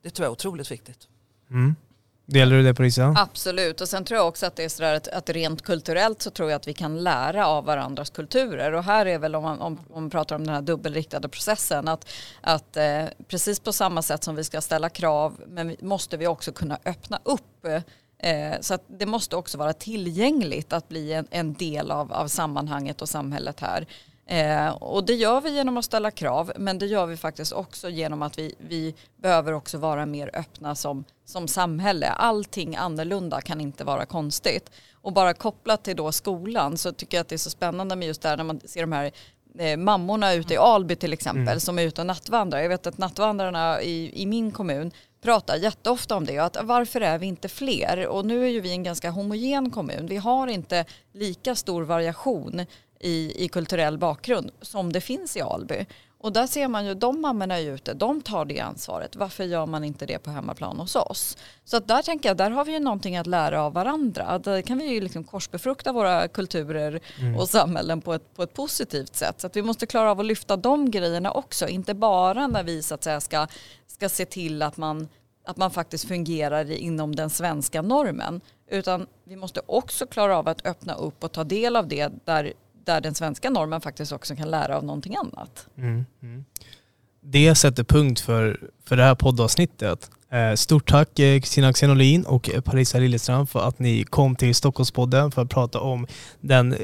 Det 0.02 0.10
tror 0.10 0.24
jag 0.24 0.30
är 0.30 0.32
otroligt 0.32 0.70
viktigt. 0.70 1.08
Mm. 1.50 1.74
Delar 2.26 2.56
du 2.56 2.62
det 2.62 2.74
Parisa? 2.74 3.14
Absolut 3.16 3.80
och 3.80 3.88
sen 3.88 4.04
tror 4.04 4.18
jag 4.18 4.28
också 4.28 4.46
att 4.46 4.56
det 4.56 4.64
är 4.64 4.68
sådär 4.68 4.94
att, 4.94 5.08
att 5.08 5.30
rent 5.30 5.62
kulturellt 5.62 6.22
så 6.22 6.30
tror 6.30 6.50
jag 6.50 6.56
att 6.56 6.68
vi 6.68 6.74
kan 6.74 7.02
lära 7.02 7.46
av 7.46 7.64
varandras 7.64 8.10
kulturer 8.10 8.72
och 8.72 8.84
här 8.84 9.06
är 9.06 9.18
väl 9.18 9.34
om 9.34 9.42
man, 9.42 9.60
om, 9.60 9.80
om 9.90 10.02
man 10.02 10.10
pratar 10.10 10.36
om 10.36 10.46
den 10.46 10.54
här 10.54 10.62
dubbelriktade 10.62 11.28
processen 11.28 11.88
att, 11.88 12.08
att 12.40 12.76
eh, 12.76 13.04
precis 13.28 13.60
på 13.60 13.72
samma 13.72 14.02
sätt 14.02 14.24
som 14.24 14.36
vi 14.36 14.44
ska 14.44 14.60
ställa 14.60 14.88
krav 14.88 15.40
men 15.46 15.76
måste 15.80 16.16
vi 16.16 16.26
också 16.26 16.52
kunna 16.52 16.78
öppna 16.84 17.20
upp 17.24 17.42
Eh, 17.64 17.82
så 18.60 18.78
det 18.86 19.06
måste 19.06 19.36
också 19.36 19.58
vara 19.58 19.72
tillgängligt 19.72 20.72
att 20.72 20.88
bli 20.88 21.12
en, 21.12 21.26
en 21.30 21.54
del 21.54 21.90
av, 21.90 22.12
av 22.12 22.28
sammanhanget 22.28 23.02
och 23.02 23.08
samhället 23.08 23.60
här. 23.60 23.86
Eh, 24.26 24.68
och 24.68 25.04
det 25.04 25.14
gör 25.14 25.40
vi 25.40 25.50
genom 25.50 25.76
att 25.76 25.84
ställa 25.84 26.10
krav 26.10 26.52
men 26.56 26.78
det 26.78 26.86
gör 26.86 27.06
vi 27.06 27.16
faktiskt 27.16 27.52
också 27.52 27.88
genom 27.88 28.22
att 28.22 28.38
vi, 28.38 28.54
vi 28.58 28.94
behöver 29.16 29.52
också 29.52 29.78
vara 29.78 30.06
mer 30.06 30.30
öppna 30.34 30.74
som, 30.74 31.04
som 31.24 31.48
samhälle. 31.48 32.08
Allting 32.08 32.76
annorlunda 32.76 33.40
kan 33.40 33.60
inte 33.60 33.84
vara 33.84 34.06
konstigt. 34.06 34.70
Och 34.92 35.12
bara 35.12 35.34
kopplat 35.34 35.84
till 35.84 35.96
då 35.96 36.12
skolan 36.12 36.78
så 36.78 36.92
tycker 36.92 37.16
jag 37.16 37.22
att 37.22 37.28
det 37.28 37.36
är 37.36 37.38
så 37.38 37.50
spännande 37.50 37.96
med 37.96 38.08
just 38.08 38.22
det 38.22 38.28
här 38.28 38.36
när 38.36 38.44
man 38.44 38.60
ser 38.64 38.80
de 38.80 38.92
här 38.92 39.12
eh, 39.58 39.76
mammorna 39.76 40.34
ute 40.34 40.54
i 40.54 40.56
Alby 40.56 40.96
till 40.96 41.12
exempel 41.12 41.42
mm. 41.42 41.60
som 41.60 41.78
är 41.78 41.82
ute 41.82 42.00
och 42.00 42.06
nattvandrar. 42.06 42.58
Jag 42.58 42.68
vet 42.68 42.86
att 42.86 42.98
nattvandrarna 42.98 43.82
i, 43.82 44.22
i 44.22 44.26
min 44.26 44.50
kommun 44.50 44.90
pratar 45.24 45.56
jätteofta 45.56 46.16
om 46.16 46.26
det 46.26 46.38
att 46.38 46.56
varför 46.62 47.00
är 47.00 47.18
vi 47.18 47.26
inte 47.26 47.48
fler? 47.48 48.06
Och 48.06 48.26
nu 48.26 48.44
är 48.44 48.48
ju 48.48 48.60
vi 48.60 48.70
en 48.70 48.82
ganska 48.82 49.10
homogen 49.10 49.70
kommun. 49.70 50.06
Vi 50.06 50.16
har 50.16 50.46
inte 50.46 50.84
lika 51.12 51.54
stor 51.54 51.82
variation 51.82 52.66
i, 53.00 53.44
i 53.44 53.48
kulturell 53.48 53.98
bakgrund 53.98 54.50
som 54.60 54.92
det 54.92 55.00
finns 55.00 55.36
i 55.36 55.40
Alby. 55.40 55.86
Och 56.24 56.32
där 56.32 56.46
ser 56.46 56.68
man 56.68 56.86
ju, 56.86 56.94
de 56.94 57.20
mammorna 57.20 57.60
är 57.60 57.70
ute, 57.70 57.94
de 57.94 58.22
tar 58.22 58.44
det 58.44 58.60
ansvaret. 58.60 59.16
Varför 59.16 59.44
gör 59.44 59.66
man 59.66 59.84
inte 59.84 60.06
det 60.06 60.18
på 60.18 60.30
hemmaplan 60.30 60.78
hos 60.78 60.96
oss? 60.96 61.36
Så 61.64 61.76
att 61.76 61.88
där 61.88 62.02
tänker 62.02 62.28
jag, 62.28 62.36
där 62.36 62.50
har 62.50 62.64
vi 62.64 62.72
ju 62.72 62.80
någonting 62.80 63.16
att 63.16 63.26
lära 63.26 63.62
av 63.62 63.72
varandra. 63.72 64.38
Där 64.38 64.62
kan 64.62 64.78
vi 64.78 64.84
ju 64.84 65.00
liksom 65.00 65.24
korsbefrukta 65.24 65.92
våra 65.92 66.28
kulturer 66.28 67.00
mm. 67.20 67.36
och 67.36 67.48
samhällen 67.48 68.00
på 68.00 68.14
ett, 68.14 68.36
på 68.36 68.42
ett 68.42 68.54
positivt 68.54 69.16
sätt. 69.16 69.40
Så 69.40 69.46
att 69.46 69.56
vi 69.56 69.62
måste 69.62 69.86
klara 69.86 70.10
av 70.10 70.20
att 70.20 70.26
lyfta 70.26 70.56
de 70.56 70.90
grejerna 70.90 71.30
också, 71.30 71.68
inte 71.68 71.94
bara 71.94 72.46
när 72.46 72.62
vi 72.62 72.82
så 72.82 72.94
att 72.94 73.04
säga 73.04 73.20
ska, 73.20 73.46
ska 73.86 74.08
se 74.08 74.24
till 74.24 74.62
att 74.62 74.76
man 74.76 75.08
att 75.46 75.56
man 75.56 75.70
faktiskt 75.70 76.08
fungerar 76.08 76.70
inom 76.70 77.16
den 77.16 77.30
svenska 77.30 77.82
normen. 77.82 78.40
Utan 78.70 79.06
vi 79.24 79.36
måste 79.36 79.60
också 79.66 80.06
klara 80.06 80.38
av 80.38 80.48
att 80.48 80.66
öppna 80.66 80.94
upp 80.94 81.24
och 81.24 81.32
ta 81.32 81.44
del 81.44 81.76
av 81.76 81.88
det 81.88 82.12
där, 82.24 82.52
där 82.84 83.00
den 83.00 83.14
svenska 83.14 83.50
normen 83.50 83.80
faktiskt 83.80 84.12
också 84.12 84.36
kan 84.36 84.50
lära 84.50 84.76
av 84.76 84.84
någonting 84.84 85.16
annat. 85.16 85.66
Mm, 85.78 86.06
mm. 86.22 86.44
Det 87.20 87.54
sätter 87.54 87.84
punkt 87.84 88.20
för, 88.20 88.70
för 88.84 88.96
det 88.96 89.02
här 89.02 89.14
poddavsnittet. 89.14 90.10
Eh, 90.30 90.54
stort 90.54 90.90
tack 90.90 91.18
eh, 91.18 91.40
Kristina 91.40 91.68
Axén 91.68 91.90
Olin 91.90 92.24
och 92.24 92.50
eh, 92.50 92.60
Parisa 92.60 92.98
Liljestrand 92.98 93.50
för 93.50 93.68
att 93.68 93.78
ni 93.78 94.04
kom 94.04 94.36
till 94.36 94.54
Stockholmspodden 94.54 95.30
för 95.30 95.42
att 95.42 95.50
prata 95.50 95.80
om 95.80 96.06
den 96.40 96.76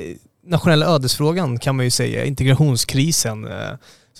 nationella 0.47 0.87
ödesfrågan 0.87 1.59
kan 1.59 1.77
man 1.77 1.85
ju 1.85 1.91
säga, 1.91 2.25
integrationskrisen 2.25 3.49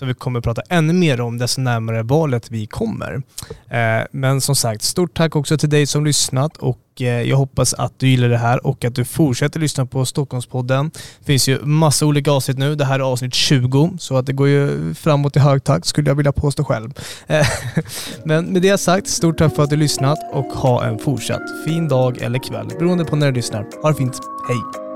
som 0.01 0.07
vi 0.07 0.13
kommer 0.13 0.41
prata 0.41 0.61
ännu 0.69 0.93
mer 0.93 1.21
om 1.21 1.37
desto 1.37 1.61
närmare 1.61 2.03
valet 2.03 2.51
vi 2.51 2.67
kommer. 2.67 3.21
Eh, 3.69 4.05
men 4.11 4.41
som 4.41 4.55
sagt, 4.55 4.81
stort 4.83 5.13
tack 5.13 5.35
också 5.35 5.57
till 5.57 5.69
dig 5.69 5.85
som 5.85 6.05
lyssnat 6.05 6.57
och 6.57 6.79
eh, 6.99 7.05
jag 7.07 7.37
hoppas 7.37 7.73
att 7.73 7.99
du 7.99 8.07
gillar 8.07 8.29
det 8.29 8.37
här 8.37 8.67
och 8.67 8.85
att 8.85 8.95
du 8.95 9.05
fortsätter 9.05 9.59
lyssna 9.59 9.85
på 9.85 10.05
Stockholmspodden. 10.05 10.91
Det 11.19 11.25
finns 11.25 11.49
ju 11.49 11.59
massa 11.65 12.05
olika 12.05 12.31
avsnitt 12.31 12.57
nu. 12.57 12.75
Det 12.75 12.85
här 12.85 12.99
är 12.99 13.03
avsnitt 13.03 13.33
20 13.33 13.93
så 13.99 14.17
att 14.17 14.25
det 14.25 14.33
går 14.33 14.47
ju 14.47 14.93
framåt 14.93 15.35
i 15.35 15.39
hög 15.39 15.63
takt 15.63 15.85
skulle 15.85 16.09
jag 16.09 16.15
vilja 16.15 16.31
påstå 16.31 16.63
själv. 16.63 16.93
Eh, 17.27 17.47
men 18.23 18.45
med 18.45 18.61
det 18.61 18.77
sagt, 18.77 19.07
stort 19.07 19.37
tack 19.37 19.55
för 19.55 19.63
att 19.63 19.69
du 19.69 19.75
lyssnat 19.75 20.19
och 20.33 20.45
ha 20.45 20.85
en 20.85 20.99
fortsatt 20.99 21.65
fin 21.65 21.87
dag 21.87 22.21
eller 22.21 22.39
kväll 22.39 22.67
beroende 22.79 23.05
på 23.05 23.15
när 23.15 23.27
du 23.27 23.33
lyssnar. 23.33 23.67
Ha 23.81 23.89
det 23.89 23.95
fint. 23.95 24.19
Hej! 24.47 24.90